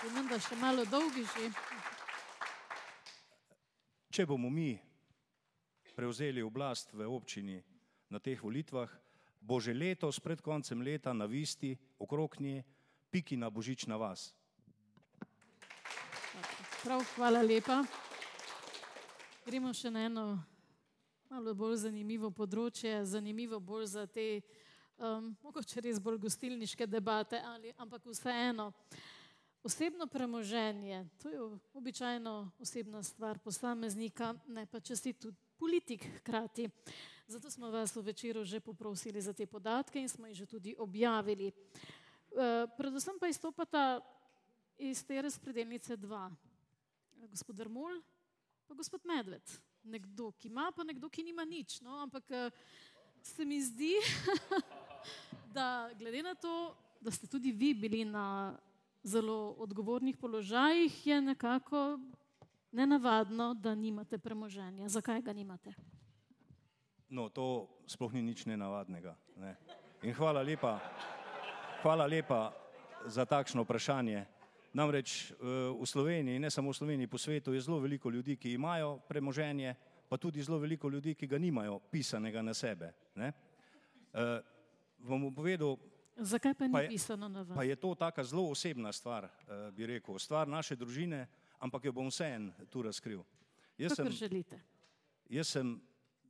[0.00, 1.50] sem da še malo dolgi že.
[4.10, 4.74] Če bomo mi
[5.96, 7.56] prevzeli oblast v občini
[8.10, 8.90] na teh volitvah,
[9.40, 12.64] bo že letos pred koncem leta na visti okrog nje
[13.10, 14.35] piki na božična vas.
[16.86, 17.80] Prav, hvala lepa.
[19.42, 20.22] Gremo še na eno
[21.26, 24.26] malo bolj zanimivo področje, zanimivo bolj za te,
[25.02, 28.68] um, mogoče res bolj gostilniške debate, ali, ampak vseeno.
[29.66, 31.42] Osebno premoženje, to je
[31.74, 36.70] običajno osebna stvar posameznika, ne pa če si tudi politik hkrati.
[37.26, 40.78] Zato smo vas v večeru že poprosili za te podatke in smo jih že tudi
[40.78, 41.50] objavili.
[41.50, 43.88] Uh, predvsem pa izstopata
[44.78, 46.30] iz te razpredelnice dva
[47.30, 48.02] gospod Drmul,
[48.66, 49.42] pa gospod Medved.
[49.86, 51.80] nekdo, ki ima, pa nekdo, ki nima nič.
[51.80, 52.02] No?
[52.02, 52.50] Ampak eh,
[53.22, 53.94] se mi zdi,
[55.56, 58.56] da glede na to, da ste tudi vi bili na
[59.02, 61.98] zelo odgovornih položajih, je nekako
[62.72, 64.88] nenavadno, da nimate premoženja.
[64.88, 65.74] Zakaj ga nimate?
[67.08, 69.14] No, to sploh ni nič nenavadnega.
[69.38, 69.54] Ne.
[70.02, 70.80] In hvala lepa,
[71.82, 72.50] hvala lepa
[73.06, 74.26] za takšno vprašanje.
[74.76, 75.34] Namreč eh,
[75.72, 79.72] v Sloveniji, ne samo v Sloveniji, po svetu je zelo veliko ljudi, ki imajo premoženje,
[80.04, 82.92] pa tudi zelo veliko ljudi, ki ga nimajo pisanega na sebe.
[83.14, 83.32] Ne?
[84.12, 84.36] Uh,
[85.00, 85.76] vam bom povedal,
[86.16, 87.56] Zakaj pa ni Pa je- pisano na vas?
[87.56, 91.26] pa je to taka zelo osebna stvar, uh, bi rekel, stvar naše družine,
[91.58, 93.20] ampak jo bom vseen tu razkril.
[93.76, 94.56] Jaz sem, Kakor želite.
[95.28, 95.80] jaz sem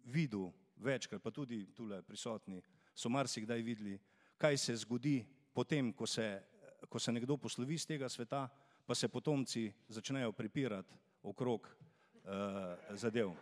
[0.04, 2.62] videl večkrat, pa tudi tule prisotni
[2.94, 3.98] so marsikdaj videli,
[4.38, 5.22] kaj se zgodi
[5.54, 6.42] potem, ko se,
[6.88, 8.48] ko se nekdo poslovi z tega sveta,
[8.86, 13.32] pa se potomci začnejo pripirati okrog uh, zadev.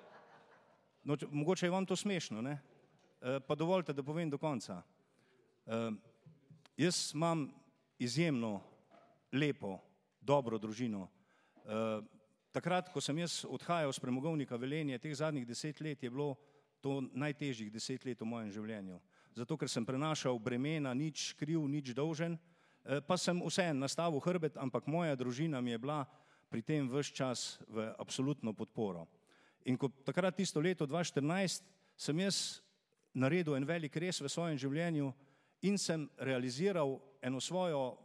[1.05, 2.59] No, če, mogoče je vam to smešno, ne?
[3.21, 4.83] Uh, pa dovolite, da povem do konca.
[5.67, 5.93] Uh,
[6.77, 7.49] jaz imam
[7.99, 8.61] izjemno
[9.33, 9.79] lepo,
[10.21, 11.09] dobro družino.
[11.65, 12.01] Uh,
[12.53, 16.35] takrat, ko sem jaz odhajal z premogovnika Velenje, teh zadnjih deset let je bilo
[16.81, 19.01] to najtežjih deset let v mojem življenju.
[19.35, 22.54] Zato, ker sem prenašal bremena, nič kriv, nič dolžen, eh,
[23.07, 26.05] pa sem vseeno nastavil hrbet, ampak moja družina mi je bila
[26.51, 29.07] pri tem vse čas v absolutno podporo.
[29.65, 31.65] In ko takrat tisto leto 2014
[31.97, 32.61] sem jaz
[33.15, 35.13] naredil en velik res v svojem življenju
[35.65, 37.97] in sem realiziral eno svojo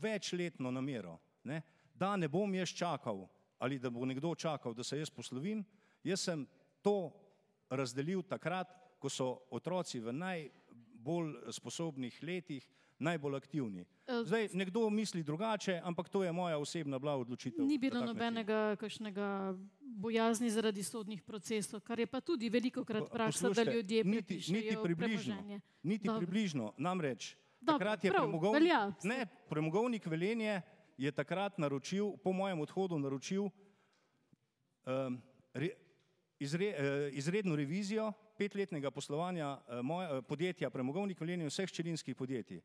[0.00, 1.62] večletno namero, ne?
[1.94, 5.64] da ne bom jaz čakal ali da bo nekdo čakal, da se jaz poslovim,
[6.04, 6.42] jaz sem
[6.82, 7.12] to
[7.70, 8.68] razdelil takrat,
[8.98, 12.66] ko so otroci v najbolj sposobnih letih
[12.98, 13.84] najbolj aktivni.
[14.06, 17.66] Eh, Zdaj, nekdo misli drugače, ampak to je moja osebna bila odločitev.
[17.66, 23.50] Ni bilo nobenega kakšnega bojazni zaradi sodnih procesov, kar je pa tudi veliko krat praksa,
[23.50, 26.20] da ljudje niti, niti približno, niti Dobro.
[26.20, 28.92] približno, namreč Dobro, takrat je prav, premogovnik, velja.
[29.02, 30.62] ne, premogovnik Velenje
[30.98, 35.22] je takrat naročil, po mojem odhodu naročil um,
[35.54, 35.70] re,
[36.38, 42.16] izre, eh, izredno revizijo petletnega poslovanja eh, moje, eh, podjetja Premogovnik Velenje in vseh ščirinskih
[42.16, 42.60] podjetij.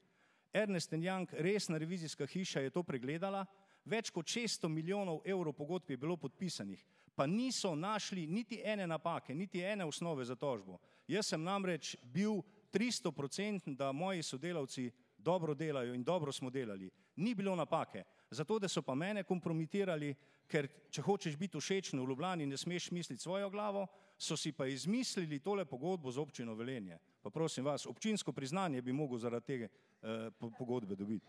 [0.54, 3.46] Ernest Young, resna revizijska hiša, je to pregledala,
[3.86, 6.86] več kot 600 milijonov evrov pogodb je bilo podpisanih,
[7.16, 10.80] pa niso našli niti ene napake, niti ene osnove za tožbo.
[11.08, 12.42] Jaz sem namreč bil
[12.74, 16.90] 300 da moji sodelavci dobro delajo in dobro smo delali.
[17.16, 18.04] Ni bilo napake.
[18.32, 20.16] Zato, da so pa mene kompromitirali,
[20.48, 23.88] ker če hočeš biti všečen v Ljubljani, ne smeš misliti svojo glavo,
[24.18, 26.98] so si pa izmislili tole pogodbo z občino Velenje.
[27.22, 29.68] Pa prosim vas, občinsko priznanje bi mogel zaradi tega
[30.04, 31.26] eh, po- pogodbe dobiti.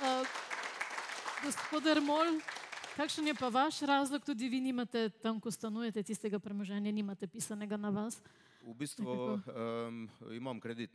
[0.00, 0.26] Uh,
[1.44, 2.40] gospod Ermol,
[2.96, 7.76] kakšen je pa vaš razlog, tudi vi nimate tam, ko stanujete, tistega premoženja, nimate pisanega
[7.76, 8.20] na vas?
[8.64, 10.90] V bistvu um, imam kredit,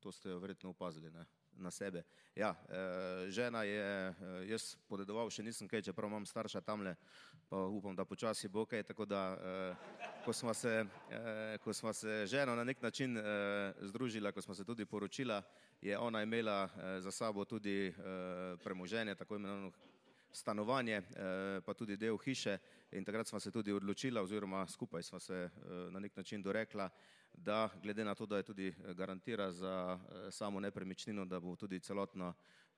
[0.00, 1.26] to ste verjetno opazili ne?
[1.60, 2.02] na sebe.
[2.36, 4.14] Ja, e, žena je, e,
[4.48, 6.94] jaz podedoval še nisem kaj, čeprav imam starša tamle,
[7.50, 9.54] pa upam, da počasi bo kaj, tako da e,
[10.24, 13.22] ko smo se, e, ko smo se ženo na nek način e,
[13.92, 15.42] združila, ko smo se tudi poročila,
[15.82, 17.92] je ona imela e, za sabo tudi e,
[18.64, 19.72] premoženje, tako imenovano
[20.32, 22.58] stanovanje, eh, pa tudi del hiše.
[22.92, 25.50] In takrat smo se tudi odločila oziroma skupaj smo se eh,
[25.90, 26.90] na nek način dorekla,
[27.32, 31.56] da glede na to, da je tudi eh, garantira za eh, samo nepremičnino, da bo
[31.56, 32.69] tudi celotno, eh,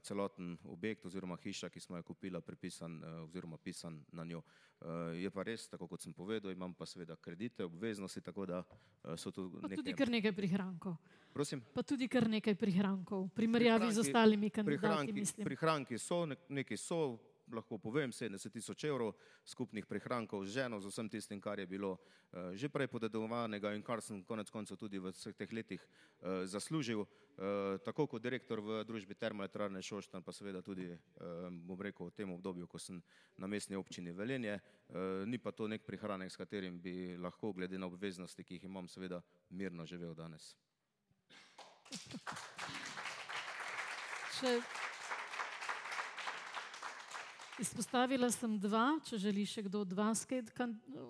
[0.00, 4.42] celoten objekt oziroma hiša, ki smo jo kupila, pripisan eh, oziroma pisan na njo.
[4.80, 4.86] Eh,
[5.16, 8.64] Je pa res, tako kot sem povedal, imam pa seveda kredite, obveznosti, tako da
[9.04, 9.94] eh, so tu Pa tudi nekaj.
[9.96, 10.96] kar nekaj prihrankov.
[11.32, 11.60] Prosim?
[11.72, 15.44] Pa tudi kar nekaj prihrankov, v primerjavi z Prihranki- ostalimi kandidati, prihranki, mislim.
[15.44, 17.18] prihranki so, nek- neki so,
[17.52, 19.14] lahko povem, 70 tisoč evrov
[19.44, 23.82] skupnih prihrankov z ženo, z vsem tistim, kar je bilo uh, že prej podedovanega in
[23.82, 28.60] kar sem konec koncev tudi v vseh teh letih uh, zaslužil, uh, tako kot direktor
[28.60, 30.88] v družbi Termoelektrarne Šoštan, pa seveda tudi,
[31.66, 33.02] bom rekel, v tem obdobju, ko sem
[33.38, 34.58] na mestni občini Velenje.
[35.26, 38.88] Ni pa to nek prihranek, s katerim bi lahko, glede na obveznosti, ki jih imam,
[38.88, 40.54] seveda mirno živel danes.
[44.36, 44.85] Še...
[47.56, 50.42] Izpostavila sem dva, če želi še kdo od vas kaj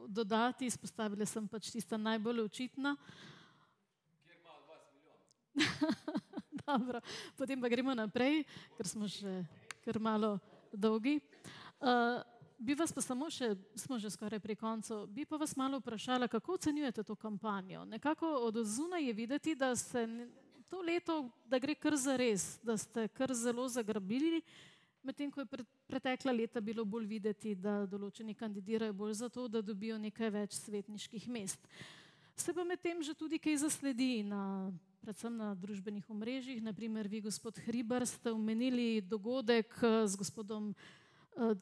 [0.06, 0.68] dodati.
[0.70, 2.92] Izpostavila sem pač tista najbolj očitna.
[6.62, 7.00] Dobro,
[7.34, 8.44] potem pa gremo naprej,
[8.78, 9.42] ker smo že
[9.82, 10.36] kar malo
[10.70, 11.18] dolgi.
[11.82, 12.22] Uh,
[12.62, 16.30] bi vas pa samo še, smo že skoraj pri koncu, bi pa vas malo vprašala,
[16.30, 17.82] kako ocenjujete to kampanjo?
[17.90, 20.06] Nekako od zunaj je videti, da se
[20.70, 24.44] to leto, da gre kar za res, da ste kar zelo zagrabili.
[25.06, 29.62] Medtem ko je pre, pretekla leta bilo bolj videti, da določeni kandidirajo bolj zato, da
[29.62, 31.70] dobijo nekaj več svetniških mest.
[32.36, 34.68] Se pa medtem že tudi kaj zasledi na,
[35.00, 36.60] predvsem na družbenih omrežjih.
[36.60, 41.56] Naprimer, vi, gospod Hribar, ste omenili dogodek eh, z gospodom uh,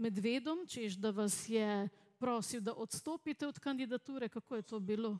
[0.00, 1.88] Medvedom, čež da vas je
[2.20, 4.28] prosil, da odstopite od kandidature.
[4.28, 5.18] Kako je to bilo?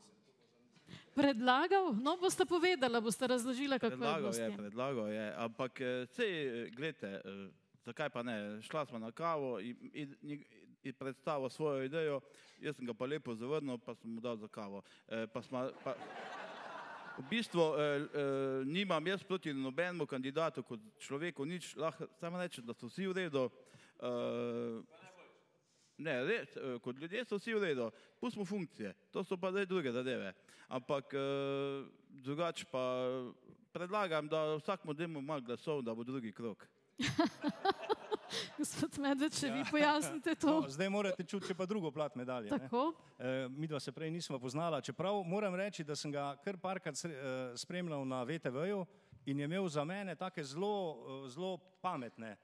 [1.14, 1.94] Predlagal?
[2.01, 4.56] No, boste povedali, boste razložili, kako predlagal je je.
[4.56, 5.72] Predlagal je, ampak
[6.16, 6.32] sej,
[6.74, 7.22] gledajte,
[7.85, 8.62] zakaj pa ne?
[8.62, 10.44] Šla smo na kavo in, in,
[10.82, 12.20] in predstavil svojo idejo,
[12.61, 14.82] jaz sem ga pa lepo zavrnil, pa sem mu dal za kavo.
[15.09, 15.94] E, pa sma, pa,
[17.19, 18.24] v bistvu e, e,
[18.65, 23.16] nimam jaz proti nobenemu kandidatu kot človeku nič, lahko samo rečem, da so vsi v
[23.24, 23.48] redu.
[24.01, 24.98] E,
[26.01, 29.93] Ne, res, kot ljudje so vsi v redu, pustimo funkcije, to so pa zdaj druge
[29.93, 30.32] zadeve.
[30.73, 31.85] Ampak eh,
[32.24, 32.82] drugače pa
[33.73, 36.65] predlagam, da vsakmo demo malo glasov, da bo drugi krok.
[38.59, 39.55] Gospod Medved, če ja.
[39.55, 40.52] vi pojasnite to.
[40.60, 42.51] No, zdaj morate čuti pa drugo plat medalje.
[42.55, 47.01] E, mi dva se prej nismo poznala, čeprav moram reči, da sem ga kar parkrat
[47.56, 48.85] spremljal na VTV-ju
[49.27, 52.36] in je imel za mene take zelo, zelo pametne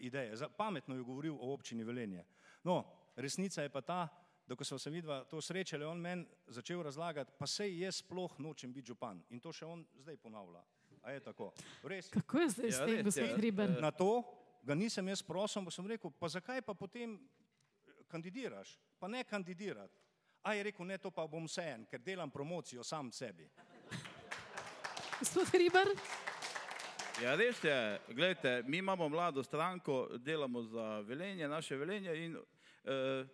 [0.00, 0.34] ideje.
[0.56, 2.24] Pametno je govoril o občini Velenje.
[2.64, 2.84] No,
[3.16, 4.08] resnica je pa ta,
[4.46, 8.38] da ko smo se vidva to srečali, on meni začel razlagati, pa sej jaz sploh
[8.38, 9.22] nočem biti župan.
[9.30, 10.62] In to še on zdaj ponavlja.
[11.06, 11.52] A je tako?
[11.82, 12.08] Res?
[12.10, 13.70] Kako je zdaj ja, s tem, gospod Hriber?
[13.80, 14.24] Na to
[14.66, 17.14] ga nisem jaz prosil, pa sem rekel, pa zakaj pa potem
[18.10, 18.74] kandidiraš?
[18.98, 20.02] Pa ne kandidirati.
[20.42, 23.46] A je rekel, ne, to pa bom vse en, ker delam promocijo sam sebi.
[25.20, 25.94] Gospod Hriber?
[27.22, 27.78] Ja, res je,
[28.08, 33.24] gledajte, mi imamo mlado stranko, delamo za velenje, naše velenje in eh,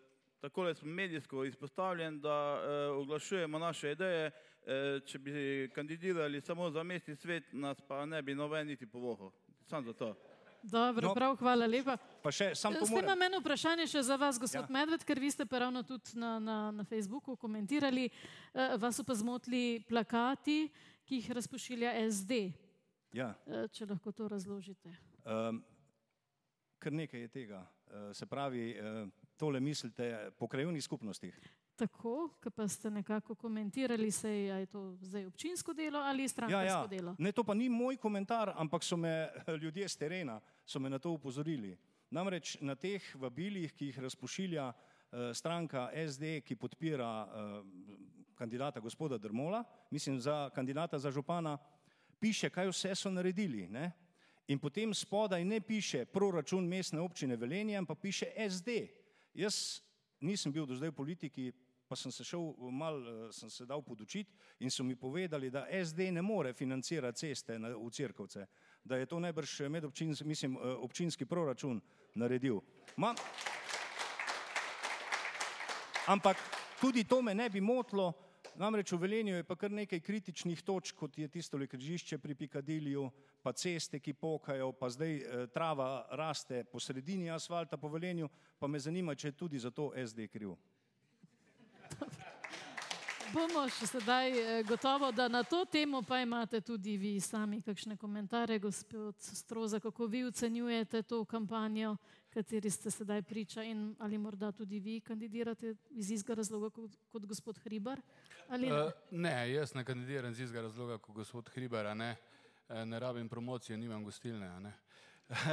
[0.41, 4.52] takole smo medijsko izpostavljeni, da eh, oglašujemo naše ideje, eh,
[5.07, 5.33] če bi
[5.75, 9.33] kandidirali samo za mestni svet, nas pa ne bi noben niti povohal.
[9.67, 10.15] Sam za to.
[10.63, 11.97] Dobro, no, prav, hvala lepa.
[12.23, 12.87] Pa še sam pomorem.
[12.87, 14.71] Ste imam eno vprašanje še za vas, gospod ja.
[14.71, 19.03] Medved, ker vi ste pa ravno tudi na, na, na Facebooku komentirali, eh, vas so
[19.03, 20.69] pa zmotili plakati,
[21.09, 22.45] ki jih razpošilja SD.
[23.19, 23.33] Ja.
[23.47, 24.95] Eh, če lahko to razložite.
[25.27, 25.59] Um,
[26.79, 27.65] kar nekaj je tega.
[27.91, 29.03] Uh, se pravi, uh,
[29.37, 31.35] tole mislite po krajovnih skupnostih?
[31.77, 36.81] Tako, ki pa ste nekako komentirali, se je to zdaj občinsko delo ali strankarsko ja,
[36.81, 36.87] ja.
[36.87, 37.15] delo.
[37.19, 39.29] Ne, to pa ni moj komentar, ampak so me
[39.63, 40.41] ljudje z terena
[40.79, 41.79] na to upozorili.
[42.11, 47.65] Namreč na teh vabilih, ki jih razpošilja uh, stranka SD, ki podpira uh,
[48.35, 51.59] kandidata gospoda Drmola, mislim za kandidata za župana,
[52.21, 53.69] piše, kaj vse so naredili.
[53.69, 53.93] Ne?
[54.49, 58.69] In potem spodaj ne piše proračun mestne občine Velenje, ampak piše SD.
[59.35, 59.81] Jaz
[60.23, 61.53] nisem bil do zdaj v politiki,
[61.89, 64.31] pa sem se šel mal, eh, sem se dal podučiti
[64.61, 68.47] in so mi povedali, da SD ne more financirati ceste na, v Cirkovce,
[68.85, 71.81] da je to najbrž medobčinski, mislim, eh, občinski proračun
[72.15, 72.61] naredil.
[72.97, 73.15] Ma,
[76.07, 76.37] ampak
[76.81, 78.13] tudi to me ne bi motlo,
[78.57, 83.11] namreč v Velenju je pa kar nekaj kritičnih točk, kot je tisto križišče pri Pikadiliju,
[83.43, 88.67] pa ceste, ki pokajo, pa zdaj eh, trava raste po sredini asfalta po Velenju, pa
[88.67, 90.55] me zanima, če je tudi za to SD kriv.
[93.33, 97.97] Bomo še sedaj eh, gotovo, da na to temo pa imate tudi vi sami kakšne
[97.97, 101.97] komentarje, gospod Stroza, kako vi ocenjujete to kampanjo,
[102.35, 107.27] kateri ste sedaj priča in ali morda tudi vi kandidirate iz istega razloga kot, kot
[107.27, 108.01] gospod Hribar?
[108.51, 108.73] Ne?
[108.73, 112.17] Uh, ne, jaz ne kandidiram iz istega razloga kot gospod Hribar, ne,
[112.85, 114.73] ne rabim promocije, nimam gostilne.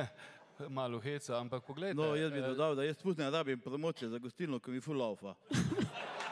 [0.69, 2.01] Malo heca, ampak pogledajte.
[2.01, 5.35] No, jaz bi dodal, da jaz spustim, da rabim promocije za gostilno, ki mi fulaufa.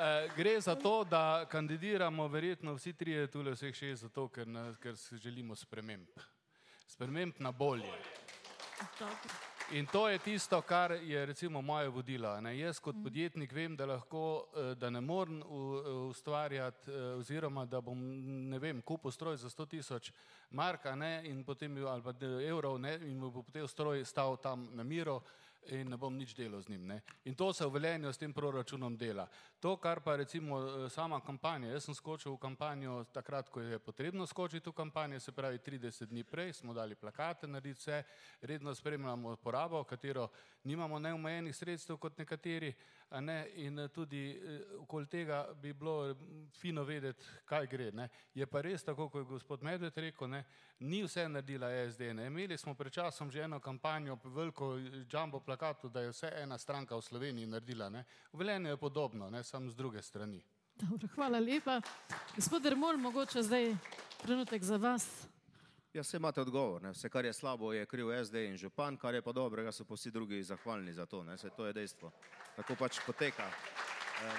[0.00, 4.48] Eh, gre za to, da kandidiramo verjetno vsi trije tule vseh šest zato, ker,
[4.80, 6.08] ker želimo sprememb.
[6.86, 7.92] Sprememb na bolje.
[9.72, 12.40] In to je tisto, kar je recimo moje vodilo.
[12.40, 12.58] Ne?
[12.58, 15.42] Jaz kot podjetnik vem, da lahko, eh, da ne morem
[16.08, 18.00] ustvarjati eh, oziroma da bom,
[18.50, 20.12] ne vem, kupil stroj za 100 tisoč
[20.50, 21.22] marka ne?
[21.24, 22.96] in potem ali pa evrov ne?
[23.02, 25.20] in bo potem stroj stal tam na miro,
[25.66, 26.86] in ne bom nič delal z njim.
[26.86, 27.00] Ne.
[27.24, 29.28] In to se v Velenju s tem proračunom dela.
[29.60, 33.78] To, kar pa recimo eh, sama kampanja, jaz sem skočil v kampanjo takrat, ko je
[33.78, 38.02] potrebno skočiti v kampanjo, se pravi 30 dni prej, smo dali plakate, narediti vse,
[38.40, 40.28] redno spremljamo porabo, katero
[40.64, 42.74] nimamo neomejenih sredstev kot nekateri,
[43.20, 46.16] ne, in eh, tudi eh, okoli tega bi bilo
[46.60, 47.90] fino vedeti, kaj gre.
[47.92, 48.08] Ne.
[48.34, 50.44] Je pa res tako, kot je gospod Medved rekel, ne,
[50.80, 52.12] ni vse naredila SD.
[52.14, 52.26] Ne.
[52.26, 54.76] Imeli smo pred časom že eno kampanjo, veliko
[55.12, 57.88] jumbo plakatov, da je vse ena stranka v Sloveniji naredila.
[57.88, 58.04] Ne.
[58.32, 60.42] V Velenju je podobno, ne samo z druge strani.
[60.80, 61.80] Dobro, hvala lepa.
[62.36, 63.74] Gospod Dermol, mogoče zdaj
[64.22, 65.08] trenutek za vas.
[65.92, 66.82] Ja, vse imate odgovor.
[66.82, 66.90] Ne?
[66.90, 69.94] Vse, kar je slabo, je kriv SD in župan, kar je pa dobrega, so pa
[69.94, 71.24] vsi drugi zahvalni za to.
[71.24, 71.34] Ne?
[71.34, 72.12] Vse to je dejstvo.
[72.56, 73.46] Tako pač poteka.
[74.22, 74.38] Um,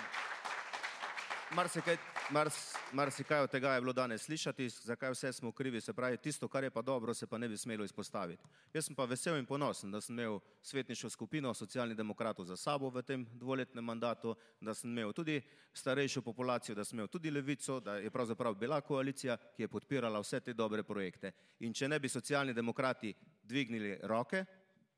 [1.56, 1.98] Marsikaj,
[2.32, 6.48] mars, marsikaj od tega je bilo danes slišati, zakaj vse smo krivi, se pravi, tisto,
[6.48, 8.44] kar je pa dobro, se pa ne bi smelo izpostaviti.
[8.74, 12.90] Jaz sem pa vesel in ponosen, da sem imel svetniško skupino socialnih demokratov za sabo
[12.90, 15.42] v tem dvoletnem mandatu, da sem imel tudi
[15.74, 20.20] starejšo populacijo, da sem imel tudi levico, da je pravzaprav bila koalicija, ki je podpirala
[20.20, 21.32] vse te dobre projekte.
[21.60, 23.14] In če ne bi socialni demokrati
[23.44, 24.46] dvignili roke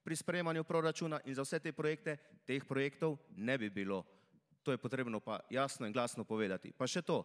[0.03, 4.03] pri sprejemanju proračuna in za vse te projekte, teh projektov ne bi bilo.
[4.63, 6.71] To je potrebno pa jasno in glasno povedati.
[6.71, 7.23] Pa še to,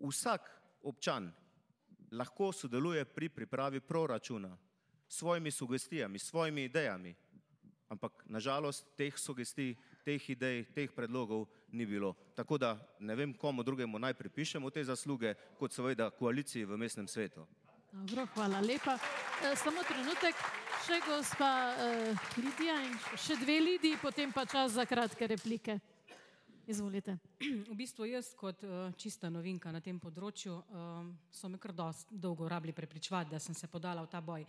[0.00, 0.46] vsak
[0.82, 1.32] občan
[2.10, 4.56] lahko sodeluje pri pripravi proračuna
[5.08, 7.14] s svojimi sugestijami, s svojimi idejami,
[7.88, 9.74] ampak nažalost teh sugestij,
[10.04, 12.14] teh idej, teh predlogov ni bilo.
[12.34, 17.08] Tako da ne vem, komu drugemu naj pripišemo te zasluge, kot seveda koaliciji v mestnem
[17.08, 17.46] svetu.
[17.92, 18.94] Dobro, hvala lepa.
[19.42, 20.34] E, samo trenutek,
[20.86, 25.80] še gospa e, Lidija in še dve Lidiji, potem pa čas za kratke replike.
[26.66, 27.18] Izvolite.
[27.70, 31.72] V bistvu jaz kot uh, čista novinka na tem področju um, so me kar
[32.10, 34.46] dolgo rabili prepričevati, da sem se podala v ta boj.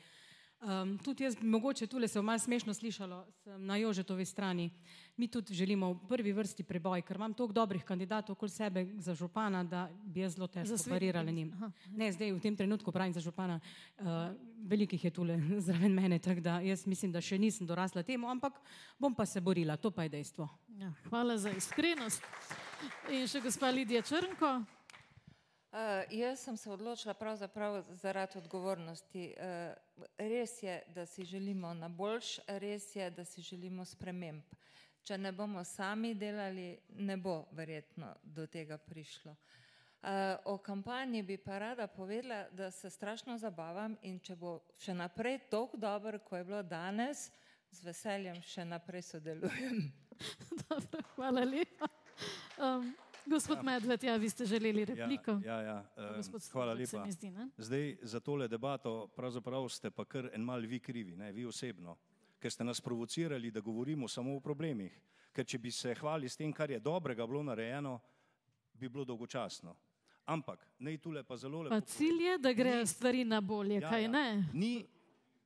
[0.61, 4.69] Um, tudi jaz, mogoče tule se je malo smešno slišalo, sem na Jožetovi strani.
[5.17, 9.15] Mi tudi želimo v prvi vrsti preboj, ker imam toliko dobrih kandidatov okoli sebe za
[9.15, 11.53] župana, da bi jaz zelo težko parirala njim.
[11.89, 13.59] Ne, zdaj v tem trenutku pravim za župana,
[13.97, 14.05] uh,
[14.61, 18.61] velikih je tule zraven mene, tako da jaz mislim, da še nisem dorasla temu, ampak
[18.99, 20.49] bom pa se borila, to pa je dejstvo.
[20.77, 22.21] Ja, hvala za iskrenost.
[23.09, 24.59] In še gospa Lidija Črnko.
[25.71, 25.77] Uh,
[26.11, 29.35] jaz sem se odločila pravzaprav zaradi odgovornosti.
[29.37, 34.43] Uh, res je, da si želimo na boljš, res je, da si želimo sprememb.
[35.03, 39.31] Če ne bomo sami delali, ne bo verjetno do tega prišlo.
[39.31, 40.09] Uh,
[40.45, 45.39] o kampanji bi pa rada povedala, da se strašno zabavam in če bo še naprej
[45.49, 47.29] tako dobro, kot je bilo danes,
[47.71, 49.87] z veseljem še naprej sodelujem.
[50.67, 51.87] Dobro, hvala lepa.
[52.59, 52.91] Um,
[53.25, 53.63] Gospod ja.
[53.63, 55.31] Medved, ja, vi ste želeli repliko.
[55.45, 56.13] Ja, ja, ja.
[56.15, 57.05] Um, hvala lepa.
[57.11, 61.45] Zdi, Zdaj za tole debato pravzaprav ste pa kar en mal vi krivi, ne, vi
[61.45, 61.97] osebno,
[62.39, 64.99] ker ste nas provocirali, da govorimo samo o problemih.
[65.31, 67.99] Ker če bi se hvali s tem, kar je dobrega bilo narejeno,
[68.73, 69.75] bi bilo dolgočasno.
[70.25, 71.75] Ampak, naj tule pa zelo lepo.
[71.75, 74.09] Pa cilj je, da grejo stvari na bolje, ja, kaj ja.
[74.09, 74.43] ne?
[74.53, 74.85] Ni,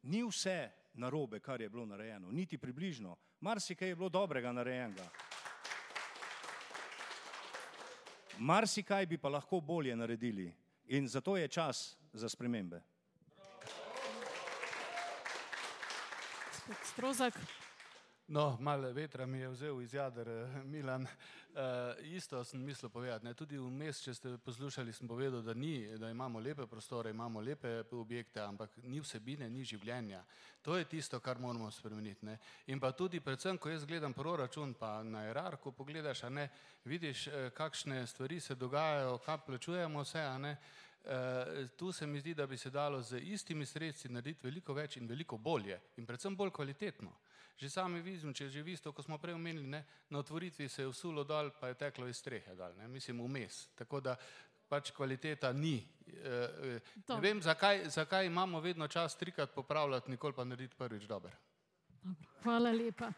[0.03, 3.15] ni vse narobe, kar je bilo narejeno, niti približno.
[3.39, 5.09] Marsikaj je bilo dobrega narejenega.
[8.37, 10.53] Marsikaj bi pa lahko bolje naredili
[10.87, 12.81] in zato je čas za spremembe.
[16.83, 17.33] Strozak.
[18.27, 21.01] No, malo vetra mi je vzel iz jader eh, Milan.
[21.55, 23.25] Uh, isto sem mislil povedati.
[23.25, 23.33] Ne.
[23.33, 27.83] Tudi vmes, če ste poslušali, sem povedal, da, ni, da imamo lepe prostore, imamo lepe
[27.91, 30.23] objekte, ampak ni vsebine, ni življenja.
[30.65, 32.25] To je tisto, kar moramo spremeniti.
[32.25, 32.39] Ne.
[32.73, 36.49] In pa tudi, predvsem, ko jaz gledam proračun, pa na erarku pogledaš, a ne
[36.83, 40.57] vidiš, eh, kakšne stvari se dogajajo, kaj plačujemo vse, ne.
[41.05, 44.97] Uh, tu se mi zdi, da bi se dalo z istimi sredstvi narediti veliko več
[44.97, 47.13] in veliko bolje in predvsem bolj kvalitetno.
[47.55, 50.87] Že sami vidim, če že visto, ko smo prej omenili, ne, na otvoritvi se je
[50.87, 53.69] usulo dol, pa je teklo iz strehe dol, ne, mislim vmes.
[53.79, 54.17] Tako da
[54.67, 55.77] pač kvaliteta ni.
[56.07, 61.31] E, ne vem, zakaj, zakaj imamo vedno čas trikrat popravljati, nikoli pa narediti prvič dober.
[62.03, 62.31] Dobro.
[62.43, 63.11] Hvala lepa.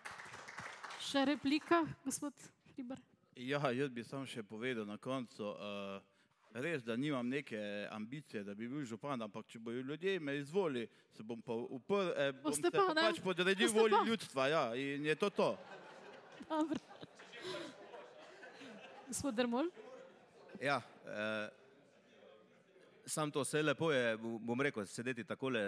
[1.02, 2.34] Še replika, gospod
[2.74, 3.02] Hriber?
[3.36, 5.50] Ja, jaz bi samo še povedal na koncu.
[5.54, 6.17] Uh,
[6.54, 10.88] res, da nimam neke ambicije, da bi bil župan, ampak če bojo ljudje me izvoli,
[11.12, 15.06] se bom pa uprl, eh, bom se pa, pa pač podredil volji ljudstva, ja, in
[15.06, 15.58] je to to.
[16.50, 16.80] Dobro.
[19.08, 19.70] Gospod Dermol?
[20.62, 21.50] Ja, eh,
[23.08, 25.62] sam to vse lepo je, bom rekel, sedeti takole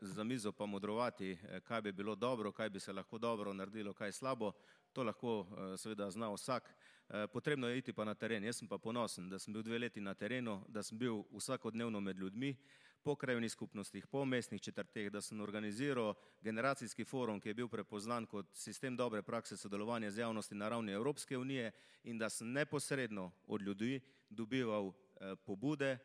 [0.00, 3.92] za mizo pa modrovati, eh, kaj bi bilo dobro, kaj bi se lahko dobro naredilo,
[3.92, 4.52] kaj slabo,
[4.92, 6.74] to lahko eh, seveda zna vsak.
[7.08, 8.44] Eh, potrebno je iti pa na teren.
[8.44, 12.00] Jaz sem pa ponosen, da sem bil dve leti na terenu, da sem bil vsakodnevno
[12.00, 12.56] med ljudmi,
[13.04, 18.26] po krajovnih skupnostih, po mestnih četrteh, da sem organiziral generacijski forum, ki je bil prepoznan
[18.26, 21.72] kot sistem dobre prakse sodelovanja z javnosti na ravni Evropske unije
[22.04, 24.00] in da sem neposredno od ljudi
[24.30, 25.98] dobival eh, pobude,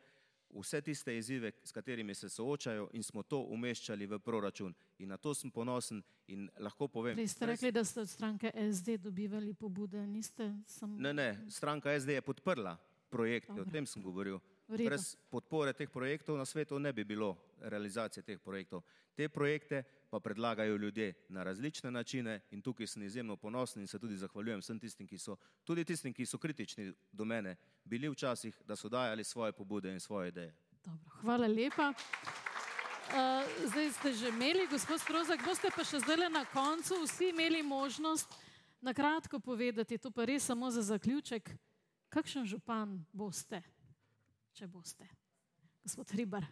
[0.53, 4.73] vse tiste izzive, s katerimi se soočajo in smo to umeščali v proračun.
[4.99, 7.15] In na to sem ponosen in lahko povem.
[7.15, 10.97] Prej ste rekli, da ste od stranke SD dobivali pobude, niste sam...
[10.97, 12.77] Ne, ne, stranka SD je podprla
[13.09, 13.69] projekte, Dobre.
[13.69, 14.39] o tem sem govoril.
[14.70, 18.84] Brez podpore teh projektov na svetu ne bi bilo realizacije teh projektov.
[19.16, 24.00] Te projekte pa predlagajo ljudje na različne načine in tukaj sem izjemno ponosen in se
[24.00, 28.62] tudi zahvaljujem vsem tistim, ki so, tudi tistim, ki so kritični do mene, bili včasih,
[28.66, 30.54] da so dajali svoje pobude in svoje ideje.
[30.86, 31.90] Dobro, hvala lepa.
[31.90, 33.16] Uh,
[33.66, 38.38] zdaj ste že imeli, gospod Strozak, boste pa še zdaj na koncu vsi imeli možnost
[38.82, 41.50] na kratko povedati, to pa res samo za zaključek,
[42.10, 43.64] kakšen župan boste,
[44.53, 45.07] če boste.
[45.84, 46.45] Gospod Hribar.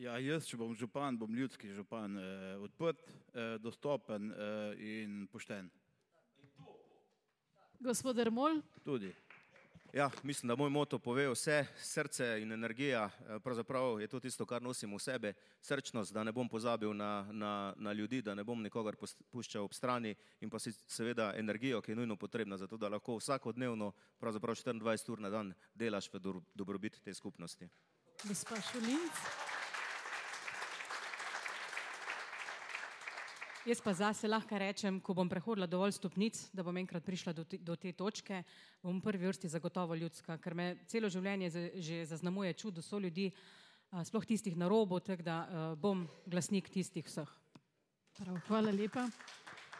[0.00, 5.70] Ja, jaz, če bom župan, bom ljudski župan, eh, odprt, eh, dostopen eh, in pošten.
[7.78, 8.62] Gospod Ermol.
[8.84, 9.12] Tudi.
[9.94, 14.46] Ja, mislim, da moj moto pove vse, srce in energija, eh, pravzaprav je to tisto,
[14.46, 18.44] kar nosim v sebe, srčnost, da ne bom pozabil na, na, na ljudi, da ne
[18.44, 18.96] bom nikogar
[19.30, 22.90] puščal ob strani in pa si seveda energijo, ki je nujno potrebna za to, da
[22.90, 27.70] lahko vsakodnevno, pravzaprav 24 ur na dan delaš v dobro- dobrobit te skupnosti.
[28.24, 29.43] Gospa Šulinc.
[33.64, 37.46] Jaz pa zase lahko rečem, ko bom prehodila dovolj stopnic, da bom enkrat prišla do
[37.48, 38.42] te, do te točke,
[38.84, 41.48] bom v prvi vrsti zagotovo ljudska, ker me celo življenje
[41.80, 43.30] že zaznamuje čudo so ljudi,
[44.04, 45.36] sploh tistih na robu, tako da
[45.80, 47.30] bom glasnik tistih vseh.
[48.18, 49.06] Prav, hvala lepa.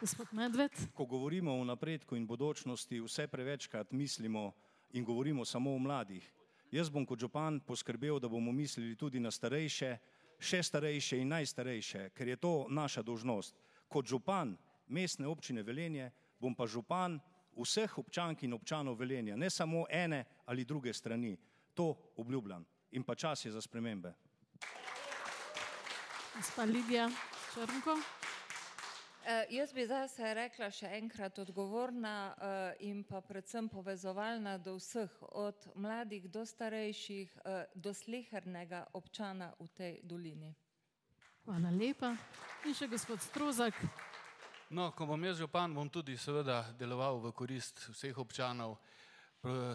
[0.01, 0.73] Gospod Medved.
[0.97, 4.55] Ko govorimo o napredku in bodočnosti, vse prevečkrat mislimo
[4.97, 6.25] in govorimo samo o mladih.
[6.73, 9.93] Jaz bom kot župan poskrbel, da bomo mislili tudi na starejše,
[10.41, 13.61] še starejše in najstarejše, ker je to naša dožnost.
[13.95, 14.57] Kot župan
[14.91, 17.15] mestne občine Velenje bom pa župan
[17.55, 21.37] vseh občank in občanov Velenja, ne samo ene ali druge strani.
[21.73, 22.65] To obljubljam.
[22.91, 24.13] In pa čas je za spremembe.
[26.35, 27.09] Gospa Lidija
[27.53, 27.95] Črnko.
[29.25, 35.15] Eh, Jaz bi zase rekla še enkrat odgovorna eh, in pa predvsem povezovalna do vseh,
[35.31, 40.51] od mladih do starejših, eh, do slehernega občana v tej dolini.
[41.45, 42.09] Hvala lepa.
[42.65, 43.77] In še gospod Strozak.
[44.73, 48.79] No, ko bom jaz župan, bom tudi seveda deloval v korist vseh občanov.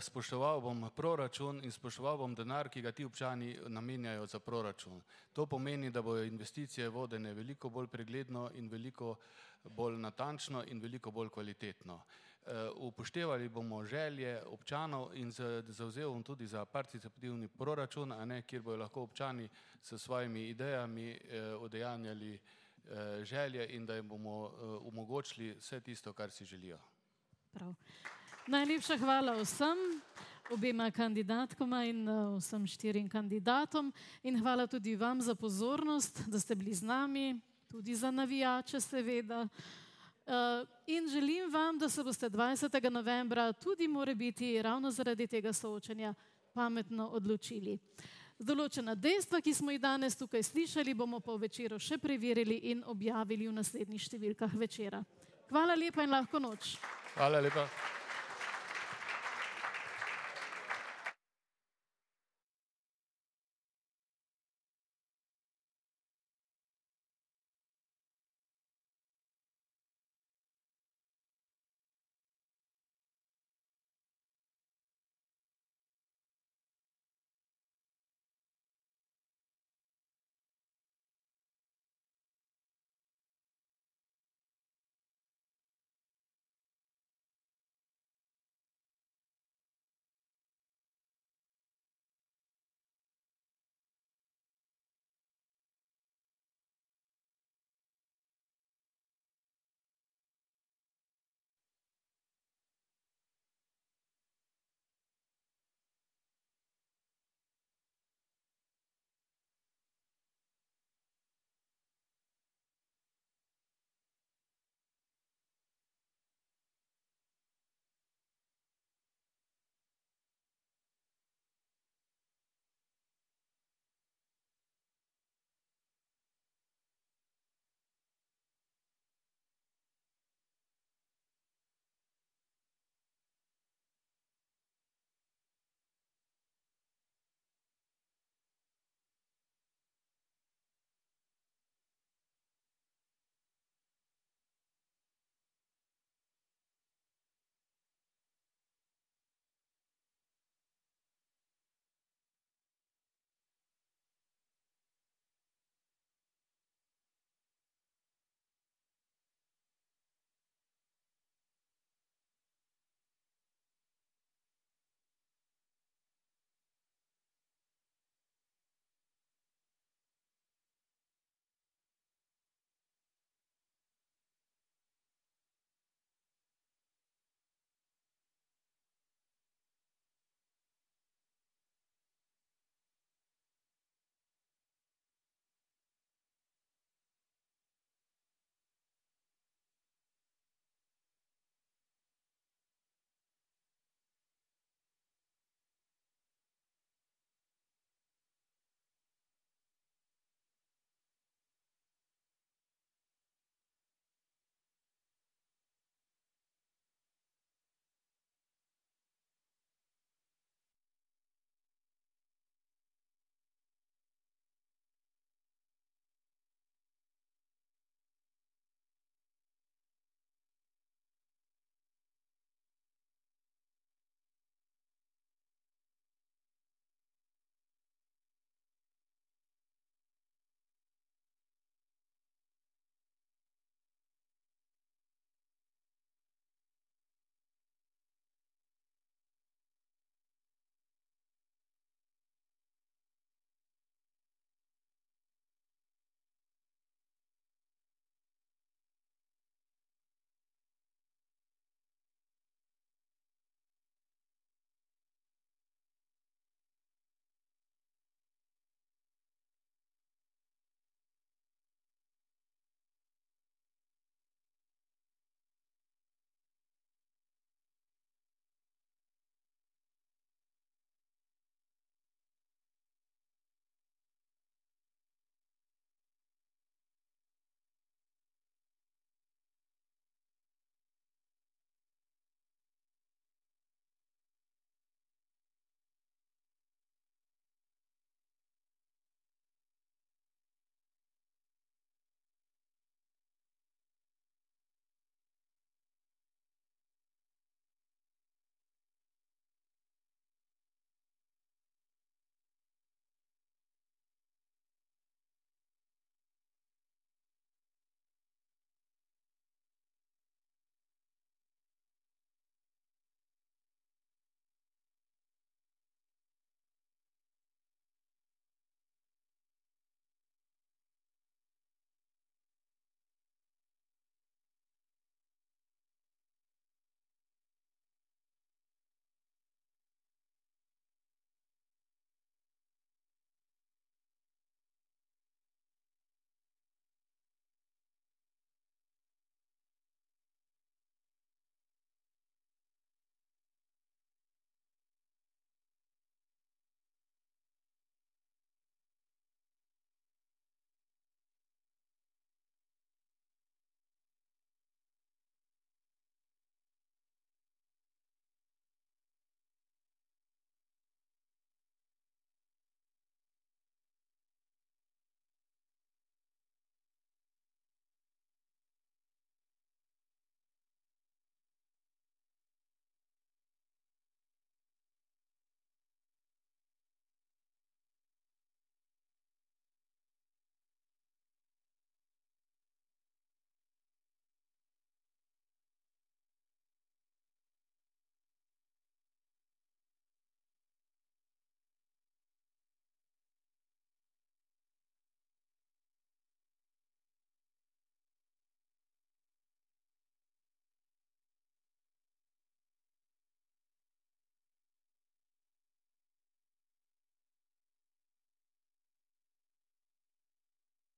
[0.03, 4.99] Spoštoval bom proračun in spoštoval bom denar, ki ga ti občani namenjajo za proračun.
[5.33, 9.15] To pomeni, da bodo investicije vodene veliko bolj pregledno in veliko
[9.71, 12.01] bolj natančno in veliko bolj kvalitetno.
[12.03, 12.30] Eh,
[12.75, 18.63] Upoštevali bomo želje občanov in za- zavzel bom tudi za participativni proračun, a ne, kjer
[18.63, 19.49] bodo lahko občani
[19.83, 26.13] s svojimi idejami eh, odejanjali eh, želje in da jim bomo eh, omogočili vse tisto,
[26.13, 26.79] kar si želijo.
[27.53, 27.75] Prav.
[28.47, 29.79] Najlepša hvala vsem,
[30.51, 33.93] obema kandidatkoma in eh, vsem štirim kandidatom.
[34.23, 37.41] In hvala tudi vam za pozornost, da ste bili z nami,
[37.71, 39.49] tudi za navijače, seveda.
[40.31, 42.91] Eh, In želim vam, da se boste 20.
[42.91, 46.15] novembra tudi more biti ravno zaradi tega soočanja
[46.53, 47.79] pametno odločili.
[48.39, 53.49] Določena dejstva, ki smo jih danes tukaj slišali, bomo po večeru še preverili in objavili
[53.49, 55.05] v naslednjih številkah večera.
[55.51, 56.77] Hvala lepa in lahko noč.
[57.15, 58.00] Hvala lepa.